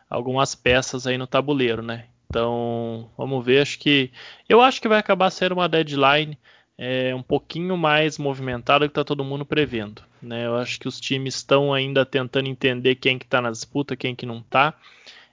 algumas 0.09 0.55
peças 0.55 1.07
aí 1.07 1.17
no 1.17 1.27
tabuleiro, 1.27 1.83
né? 1.83 2.05
Então, 2.29 3.11
vamos 3.17 3.43
ver. 3.43 3.63
Acho 3.63 3.79
que 3.79 4.11
eu 4.47 4.61
acho 4.61 4.83
que 4.83 4.89
vai 4.89 4.99
acabar 4.99 5.31
sendo 5.31 5.53
uma 5.53 5.69
deadline 5.69 6.39
é, 6.77 7.15
um 7.15 7.23
pouquinho 7.23 7.77
mais 7.77 8.19
movimentada 8.19 8.87
que 8.87 8.91
está 8.91 9.05
todo 9.05 9.25
mundo 9.25 9.47
prevendo. 9.47 10.03
Né? 10.21 10.47
Eu 10.47 10.57
acho 10.57 10.79
que 10.79 10.89
os 10.89 11.01
times 11.01 11.37
estão 11.37 11.73
ainda 11.73 12.05
tentando 12.05 12.49
entender 12.49 12.97
quem 12.97 13.19
que 13.19 13.25
está 13.25 13.41
na 13.41 13.51
disputa, 13.51 13.97
quem 13.97 14.15
que 14.15 14.27
não 14.27 14.39
está. 14.39 14.75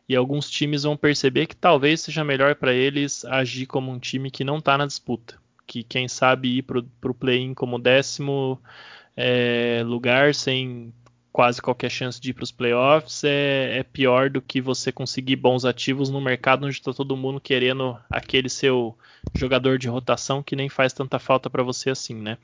E 0.10 0.16
alguns 0.16 0.50
times 0.50 0.82
vão 0.84 0.98
perceber 0.98 1.46
que 1.46 1.56
talvez 1.56 2.02
seja 2.02 2.24
melhor 2.24 2.56
para 2.56 2.74
eles 2.74 3.24
agir 3.26 3.68
como 3.68 3.92
um 3.92 4.00
time 4.00 4.32
que 4.32 4.44
não 4.44 4.58
está 4.58 4.76
na 4.76 4.88
disputa. 4.88 5.38
Que 5.68 5.84
quem 5.84 6.08
sabe 6.08 6.58
ir 6.58 6.64
para 6.64 6.80
o 6.80 7.14
play-in 7.14 7.54
como 7.54 7.78
décimo 7.78 8.60
é, 9.16 9.84
lugar 9.86 10.34
sem 10.34 10.92
quase 11.32 11.62
qualquer 11.62 11.90
chance 11.90 12.20
de 12.20 12.32
ir 12.32 12.34
para 12.34 12.44
os 12.44 12.52
playoffs 12.52 13.24
é, 13.24 13.80
é, 13.80 13.84
pior 13.84 14.30
do 14.30 14.42
que 14.42 14.60
você 14.60 14.92
conseguir 14.92 15.36
bons 15.36 15.64
ativos 15.64 16.10
no 16.10 16.20
mercado 16.20 16.66
onde 16.66 16.76
está 16.76 16.92
todo 16.94 17.16
mundo 17.16 17.40
querendo 17.40 17.98
aquele 18.10 18.50
seu 18.50 18.98
jogador 19.36 19.78
de 19.78 19.88
rotação 19.88 20.42
que 20.42 20.56
nem 20.56 20.70
faz 20.70 20.92
tanta 20.92 21.20
falta 21.20 21.50
para 21.50 21.64
você 21.64 21.90
assim, 21.90 22.16
né? 22.16 22.38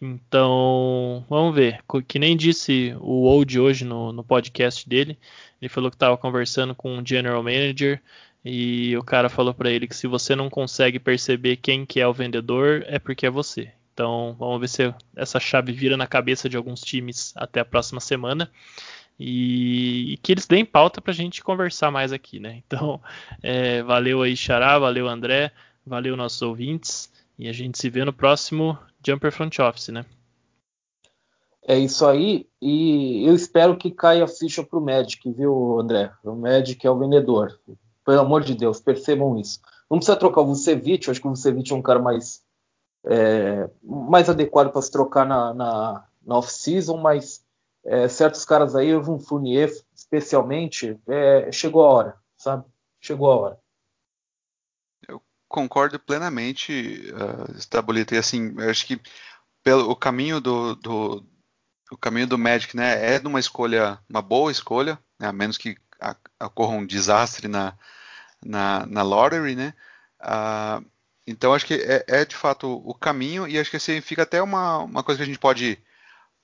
Então, 0.00 1.24
vamos 1.28 1.54
ver. 1.54 1.80
Que 2.06 2.18
nem 2.18 2.36
disse 2.36 2.94
o 3.00 3.24
Old 3.24 3.58
hoje 3.58 3.84
no, 3.84 4.12
no 4.12 4.24
podcast 4.24 4.88
dele, 4.88 5.18
ele 5.60 5.68
falou 5.68 5.90
que 5.90 5.96
estava 5.96 6.16
conversando 6.18 6.74
com 6.74 6.96
um 6.98 7.06
general 7.06 7.42
manager 7.42 8.02
e 8.44 8.96
o 8.96 9.02
cara 9.02 9.28
falou 9.28 9.54
para 9.54 9.70
ele 9.70 9.88
que 9.88 9.96
se 9.96 10.06
você 10.06 10.36
não 10.36 10.50
consegue 10.50 10.98
perceber 10.98 11.56
quem 11.56 11.86
que 11.86 12.00
é 12.00 12.06
o 12.06 12.12
vendedor, 12.12 12.84
é 12.86 12.98
porque 12.98 13.26
é 13.26 13.30
você. 13.30 13.72
Então 13.96 14.36
vamos 14.38 14.60
ver 14.60 14.68
se 14.68 14.94
essa 15.16 15.40
chave 15.40 15.72
vira 15.72 15.96
na 15.96 16.06
cabeça 16.06 16.50
de 16.50 16.56
alguns 16.58 16.82
times 16.82 17.32
até 17.34 17.60
a 17.60 17.64
próxima 17.64 17.98
semana. 17.98 18.50
E, 19.18 20.12
e 20.12 20.16
que 20.18 20.32
eles 20.32 20.46
deem 20.46 20.66
pauta 20.66 21.00
para 21.00 21.12
a 21.12 21.14
gente 21.14 21.42
conversar 21.42 21.90
mais 21.90 22.12
aqui, 22.12 22.38
né? 22.38 22.62
Então, 22.66 23.00
é, 23.42 23.82
valeu 23.82 24.20
aí, 24.20 24.36
Xará, 24.36 24.78
valeu, 24.78 25.08
André, 25.08 25.50
valeu, 25.86 26.14
nossos 26.14 26.42
ouvintes. 26.42 27.10
E 27.38 27.48
a 27.48 27.54
gente 27.54 27.78
se 27.78 27.88
vê 27.88 28.04
no 28.04 28.12
próximo 28.12 28.78
Jumper 29.02 29.32
Front 29.32 29.58
Office, 29.60 29.88
né? 29.88 30.04
É 31.66 31.78
isso 31.78 32.04
aí, 32.06 32.46
e 32.60 33.26
eu 33.26 33.34
espero 33.34 33.78
que 33.78 33.90
caia 33.90 34.24
a 34.24 34.28
ficha 34.28 34.62
pro 34.62 34.78
Magic, 34.78 35.32
viu, 35.32 35.80
André? 35.80 36.12
O 36.22 36.34
Magic 36.34 36.86
é 36.86 36.90
o 36.90 36.98
vendedor. 36.98 37.58
Pelo 38.04 38.20
amor 38.20 38.44
de 38.44 38.54
Deus, 38.54 38.78
percebam 38.78 39.38
isso. 39.40 39.58
Não 39.90 39.96
precisa 39.98 40.18
trocar 40.18 40.42
o 40.42 40.46
Vucevic, 40.46 41.06
eu 41.06 41.12
acho 41.12 41.20
que 41.20 41.26
o 41.26 41.30
Vucevic 41.30 41.72
é 41.72 41.74
um 41.74 41.82
cara 41.82 41.98
mais 41.98 42.44
é, 43.06 43.70
mais 43.82 44.28
adequado 44.28 44.70
para 44.70 44.82
se 44.82 44.90
trocar 44.90 45.24
na, 45.24 45.54
na, 45.54 46.04
na 46.24 46.36
off-season, 46.36 46.96
mas 46.96 47.44
é, 47.84 48.08
certos 48.08 48.44
caras 48.44 48.74
aí, 48.74 48.94
o 48.94 49.18
Fournier 49.20 49.70
especialmente, 49.94 50.98
é, 51.06 51.50
chegou 51.52 51.84
a 51.84 51.90
hora, 51.90 52.16
sabe? 52.36 52.64
Chegou 53.00 53.30
a 53.30 53.36
hora. 53.36 53.60
Eu 55.08 55.22
concordo 55.48 55.98
plenamente, 55.98 57.12
uh, 57.12 57.56
Stabulita, 57.56 58.14
e 58.14 58.18
assim, 58.18 58.54
acho 58.68 58.86
que 58.86 59.00
pelo 59.62 59.90
o 59.90 59.96
caminho 59.96 60.40
do, 60.40 60.74
do 60.76 61.26
o 61.90 61.96
caminho 61.96 62.26
do 62.26 62.38
Magic, 62.38 62.76
né, 62.76 63.14
é 63.14 63.20
uma 63.24 63.38
escolha, 63.38 63.98
uma 64.08 64.20
boa 64.20 64.50
escolha, 64.50 64.98
né, 65.18 65.28
a 65.28 65.32
menos 65.32 65.56
que 65.56 65.76
ocorra 66.42 66.74
um 66.74 66.86
desastre 66.86 67.46
na, 67.46 67.78
na, 68.44 68.84
na 68.86 69.02
lottery, 69.02 69.54
né, 69.54 69.72
uh, 70.20 70.84
então 71.26 71.52
acho 71.52 71.66
que 71.66 71.74
é, 71.74 72.04
é, 72.06 72.24
de 72.24 72.36
fato 72.36 72.82
o 72.84 72.94
caminho 72.94 73.48
e 73.48 73.58
acho 73.58 73.70
que 73.70 73.76
assim, 73.76 74.00
fica 74.00 74.22
até 74.22 74.40
uma, 74.40 74.78
uma 74.78 75.02
coisa 75.02 75.18
que 75.18 75.22
a 75.24 75.26
gente 75.26 75.38
pode, 75.38 75.78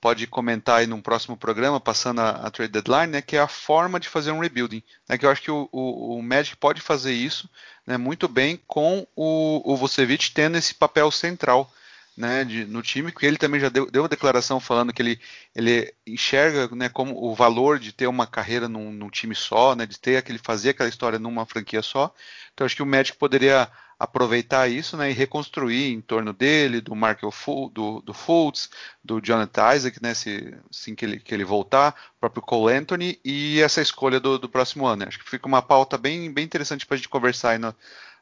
pode 0.01 0.27
comentar 0.27 0.79
aí 0.79 0.87
num 0.87 1.01
próximo 1.01 1.37
programa, 1.37 1.79
passando 1.79 2.19
a, 2.19 2.31
a 2.31 2.51
trade 2.51 2.73
deadline, 2.73 3.13
né, 3.13 3.21
que 3.21 3.37
é 3.37 3.39
a 3.39 3.47
forma 3.47 3.99
de 3.99 4.09
fazer 4.09 4.31
um 4.31 4.39
rebuilding. 4.39 4.83
Né, 5.07 5.17
que 5.17 5.25
eu 5.25 5.29
acho 5.29 5.41
que 5.41 5.51
o, 5.51 5.69
o, 5.71 6.17
o 6.17 6.21
Magic 6.21 6.57
pode 6.57 6.81
fazer 6.81 7.13
isso 7.13 7.49
né, 7.87 7.97
muito 7.97 8.27
bem 8.27 8.59
com 8.67 9.07
o, 9.15 9.73
o 9.73 9.77
Vucevic 9.77 10.31
tendo 10.31 10.57
esse 10.57 10.73
papel 10.73 11.09
central 11.11 11.71
né, 12.15 12.43
de, 12.43 12.65
no 12.65 12.81
time, 12.81 13.11
porque 13.11 13.25
ele 13.25 13.37
também 13.37 13.59
já 13.59 13.69
deu, 13.69 13.89
deu 13.89 14.03
uma 14.03 14.09
declaração 14.09 14.59
falando 14.59 14.93
que 14.93 15.01
ele, 15.01 15.19
ele 15.55 15.93
enxerga 16.05 16.73
né, 16.75 16.87
como 16.87 17.15
o 17.23 17.33
valor 17.33 17.79
de 17.79 17.91
ter 17.91 18.07
uma 18.07 18.27
carreira 18.27 18.69
num, 18.69 18.91
num, 18.91 19.09
time 19.09 19.33
só, 19.33 19.75
né, 19.75 19.85
de 19.85 19.99
ter 19.99 20.17
aquele 20.17 20.37
fazer 20.37 20.69
aquela 20.69 20.89
história 20.89 21.17
numa 21.17 21.45
franquia 21.45 21.81
só. 21.81 22.13
Então 22.53 22.65
acho 22.65 22.75
que 22.75 22.83
o 22.83 22.85
Magic 22.85 23.17
poderia 23.17 23.69
aproveitar 23.97 24.67
isso 24.67 24.97
né, 24.97 25.11
e 25.11 25.13
reconstruir 25.13 25.93
em 25.93 26.01
torno 26.01 26.33
dele, 26.33 26.81
do 26.81 26.95
Markel 26.95 27.31
do, 27.71 28.01
do 28.01 28.13
Fultz, 28.13 28.69
do 29.03 29.21
Jonathan 29.21 29.73
Isaac, 29.75 30.01
né, 30.01 30.13
se, 30.13 30.55
assim 30.69 30.95
que 30.95 31.05
ele, 31.05 31.19
que 31.19 31.33
ele 31.33 31.43
voltar, 31.43 31.95
o 32.17 32.19
próprio 32.19 32.43
Cole 32.43 32.73
Anthony 32.73 33.19
e 33.23 33.61
essa 33.61 33.81
escolha 33.81 34.19
do, 34.19 34.37
do 34.37 34.49
próximo 34.49 34.85
ano. 34.85 35.05
Acho 35.07 35.19
que 35.19 35.29
fica 35.29 35.47
uma 35.47 35.61
pauta 35.61 35.97
bem, 35.97 36.31
bem 36.31 36.45
interessante 36.45 36.85
para 36.85 36.95
a 36.95 36.97
gente 36.97 37.09
conversar 37.09 37.51
aí 37.51 37.57
no, 37.57 37.75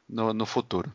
no, 0.08 0.32
no 0.32 0.46
futuro. 0.46 0.92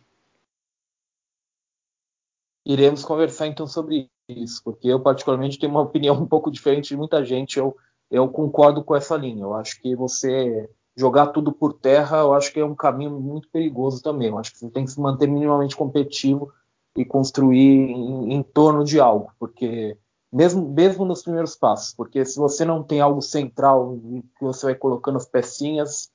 Iremos 2.65 3.03
conversar 3.05 3.47
então 3.47 3.65
sobre 3.65 4.09
isso, 4.28 4.61
porque 4.63 4.89
eu 4.89 4.99
particularmente 4.99 5.57
tenho 5.57 5.71
uma 5.71 5.82
opinião 5.82 6.15
um 6.21 6.28
pouco 6.28 6.51
diferente 6.51 6.89
de 6.89 6.97
muita 6.97 7.23
gente. 7.23 7.57
Eu, 7.57 7.75
eu 8.11 8.28
concordo 8.28 8.84
com 8.84 8.95
essa 8.95 9.15
linha. 9.15 9.43
Eu 9.43 9.53
acho 9.53 9.82
que 9.82 9.95
você 9.95 10.69
jogar 10.98 11.28
tudo 11.28 11.52
por 11.52 11.74
terra, 11.74 12.18
eu 12.18 12.34
acho 12.34 12.52
que 12.52 12.60
é 12.60 12.66
um 12.66 12.76
caminho 12.76 13.12
muito 13.12 13.48
perigoso 13.50 14.02
também. 14.02 14.30
Eu 14.30 14.39
acho 14.39 14.52
que 14.52 14.58
você 14.58 14.70
tem 14.70 14.84
que 14.84 14.91
se 14.91 15.00
manter 15.00 15.28
minimamente 15.28 15.76
competitivo 15.76 16.52
e 16.95 17.06
construir 17.06 17.91
em, 17.91 18.34
em 18.34 18.41
torno 18.41 18.84
de 18.84 19.00
algo, 19.00 19.32
porque 19.39 19.95
mesmo, 20.34 20.68
mesmo 20.68 21.06
nos 21.06 21.22
primeiros 21.22 21.56
passos, 21.56 21.93
porque 21.93 22.26
se 22.26 22.38
você 22.39 22.66
não 22.66 22.84
tem 22.84 23.00
algo 23.00 23.22
central 23.22 23.98
que 24.38 24.43
você 24.43 24.66
vai 24.66 24.76
colocando 24.76 25.18
as 25.18 25.28
pecinhas, 25.28 26.10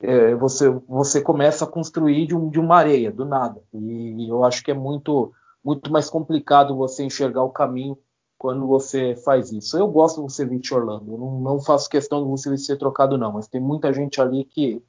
é, 0.00 0.34
você, 0.34 0.68
você 0.88 1.20
começa 1.20 1.64
a 1.64 1.68
construir 1.68 2.26
de, 2.26 2.34
um, 2.34 2.50
de 2.50 2.58
uma 2.58 2.76
areia, 2.76 3.12
do 3.12 3.24
nada. 3.24 3.62
E 3.72 4.28
eu 4.28 4.44
acho 4.44 4.64
que 4.64 4.72
é 4.72 4.74
muito 4.74 5.32
muito 5.64 5.90
mais 5.90 6.10
complicado 6.10 6.76
você 6.76 7.02
enxergar 7.02 7.42
o 7.42 7.50
caminho 7.50 7.96
quando 8.38 8.66
você 8.66 9.14
faz 9.16 9.52
isso. 9.52 9.76
Eu 9.76 9.88
gosto 9.88 10.16
do 10.16 10.22
Vucevic 10.22 10.72
Orlando, 10.72 11.12
eu 11.12 11.18
não, 11.18 11.40
não 11.40 11.60
faço 11.60 11.88
questão 11.88 12.20
do 12.22 12.28
Vucevic 12.28 12.62
ser 12.62 12.76
trocado 12.76 13.16
não, 13.16 13.32
mas 13.32 13.48
tem 13.48 13.60
muita 13.60 13.92
gente 13.92 14.20
ali 14.20 14.44
que, 14.44 14.82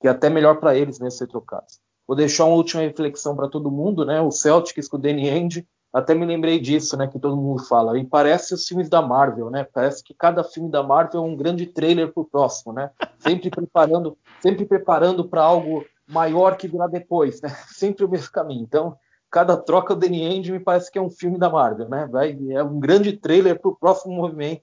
que 0.00 0.08
é 0.08 0.10
até 0.10 0.30
melhor 0.30 0.58
para 0.60 0.76
eles 0.76 0.98
mesmo 0.98 1.18
ser 1.18 1.26
trocados. 1.26 1.80
Vou 2.06 2.16
deixar 2.16 2.44
uma 2.44 2.56
última 2.56 2.82
reflexão 2.82 3.34
para 3.34 3.48
todo 3.48 3.70
mundo, 3.70 4.04
né? 4.04 4.20
O 4.20 4.30
Celtics 4.30 4.88
com 4.88 4.96
o 4.96 5.00
Danny 5.00 5.28
Ainge, 5.28 5.66
até 5.92 6.14
me 6.14 6.24
lembrei 6.24 6.60
disso, 6.60 6.96
né? 6.96 7.08
Que 7.08 7.18
todo 7.18 7.36
mundo 7.36 7.64
fala. 7.64 7.98
E 7.98 8.04
parece 8.04 8.54
os 8.54 8.66
filmes 8.66 8.88
da 8.88 9.02
Marvel, 9.02 9.50
né? 9.50 9.66
Parece 9.72 10.04
que 10.04 10.14
cada 10.14 10.44
filme 10.44 10.70
da 10.70 10.82
Marvel 10.82 11.22
é 11.22 11.24
um 11.24 11.36
grande 11.36 11.66
trailer 11.66 12.12
para 12.12 12.20
o 12.20 12.26
próximo, 12.26 12.72
né? 12.72 12.90
Sempre 13.18 13.50
preparando, 13.50 14.16
sempre 14.40 14.64
preparando 14.64 15.28
para 15.28 15.42
algo 15.42 15.84
maior 16.06 16.56
que 16.56 16.68
virá 16.68 16.86
depois, 16.86 17.40
né? 17.40 17.48
Sempre 17.74 18.04
o 18.04 18.08
mesmo 18.08 18.30
caminho. 18.30 18.62
Então, 18.62 18.96
cada 19.30 19.56
troca 19.56 19.94
do 19.94 20.00
Danny 20.00 20.24
Ainge 20.24 20.52
me 20.52 20.60
parece 20.60 20.90
que 20.90 20.98
é 20.98 21.02
um 21.02 21.10
filme 21.10 21.38
da 21.38 21.50
Marvel, 21.50 21.88
né? 21.88 22.06
Vai, 22.06 22.36
é 22.50 22.62
um 22.62 22.78
grande 22.78 23.16
trailer 23.16 23.60
para 23.60 23.70
o 23.70 23.76
próximo 23.76 24.14
movimento. 24.14 24.62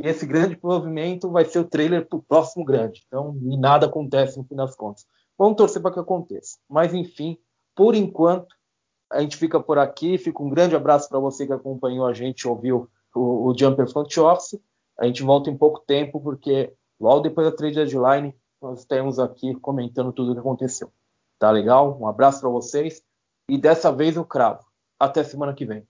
E 0.00 0.06
esse 0.06 0.26
grande 0.26 0.58
movimento 0.62 1.30
vai 1.30 1.44
ser 1.44 1.60
o 1.60 1.64
trailer 1.64 2.08
para 2.08 2.18
o 2.18 2.22
próximo 2.22 2.64
grande. 2.64 3.04
Então, 3.06 3.36
e 3.42 3.56
nada 3.56 3.86
acontece 3.86 4.38
no 4.38 4.44
fim 4.44 4.56
das 4.56 4.74
contas. 4.74 5.06
Vamos 5.38 5.56
torcer 5.56 5.82
para 5.82 5.92
que 5.92 6.00
aconteça. 6.00 6.58
Mas, 6.68 6.94
enfim, 6.94 7.36
por 7.74 7.94
enquanto, 7.94 8.54
a 9.10 9.20
gente 9.20 9.36
fica 9.36 9.60
por 9.60 9.78
aqui. 9.78 10.18
Fica 10.18 10.42
um 10.42 10.48
grande 10.48 10.74
abraço 10.74 11.08
para 11.08 11.18
você 11.18 11.46
que 11.46 11.52
acompanhou 11.52 12.06
a 12.06 12.12
gente, 12.12 12.48
ouviu 12.48 12.88
o, 13.14 13.50
o 13.50 13.58
Jumper 13.58 13.88
Front 13.90 14.16
Office. 14.18 14.60
A 14.98 15.06
gente 15.06 15.22
volta 15.22 15.50
em 15.50 15.56
pouco 15.56 15.80
tempo, 15.80 16.20
porque 16.20 16.72
logo 17.00 17.20
depois 17.20 17.50
da 17.50 17.56
trade 17.56 17.74
deadline, 17.74 18.34
nós 18.60 18.80
estamos 18.80 19.18
aqui 19.18 19.54
comentando 19.56 20.12
tudo 20.12 20.30
o 20.30 20.34
que 20.34 20.40
aconteceu. 20.40 20.92
Tá 21.38 21.50
legal? 21.50 21.98
Um 22.00 22.06
abraço 22.06 22.40
para 22.40 22.48
vocês. 22.48 23.02
E 23.52 23.58
dessa 23.58 23.92
vez 23.92 24.16
eu 24.16 24.24
cravo. 24.24 24.64
Até 24.98 25.22
semana 25.22 25.52
que 25.52 25.66
vem. 25.66 25.86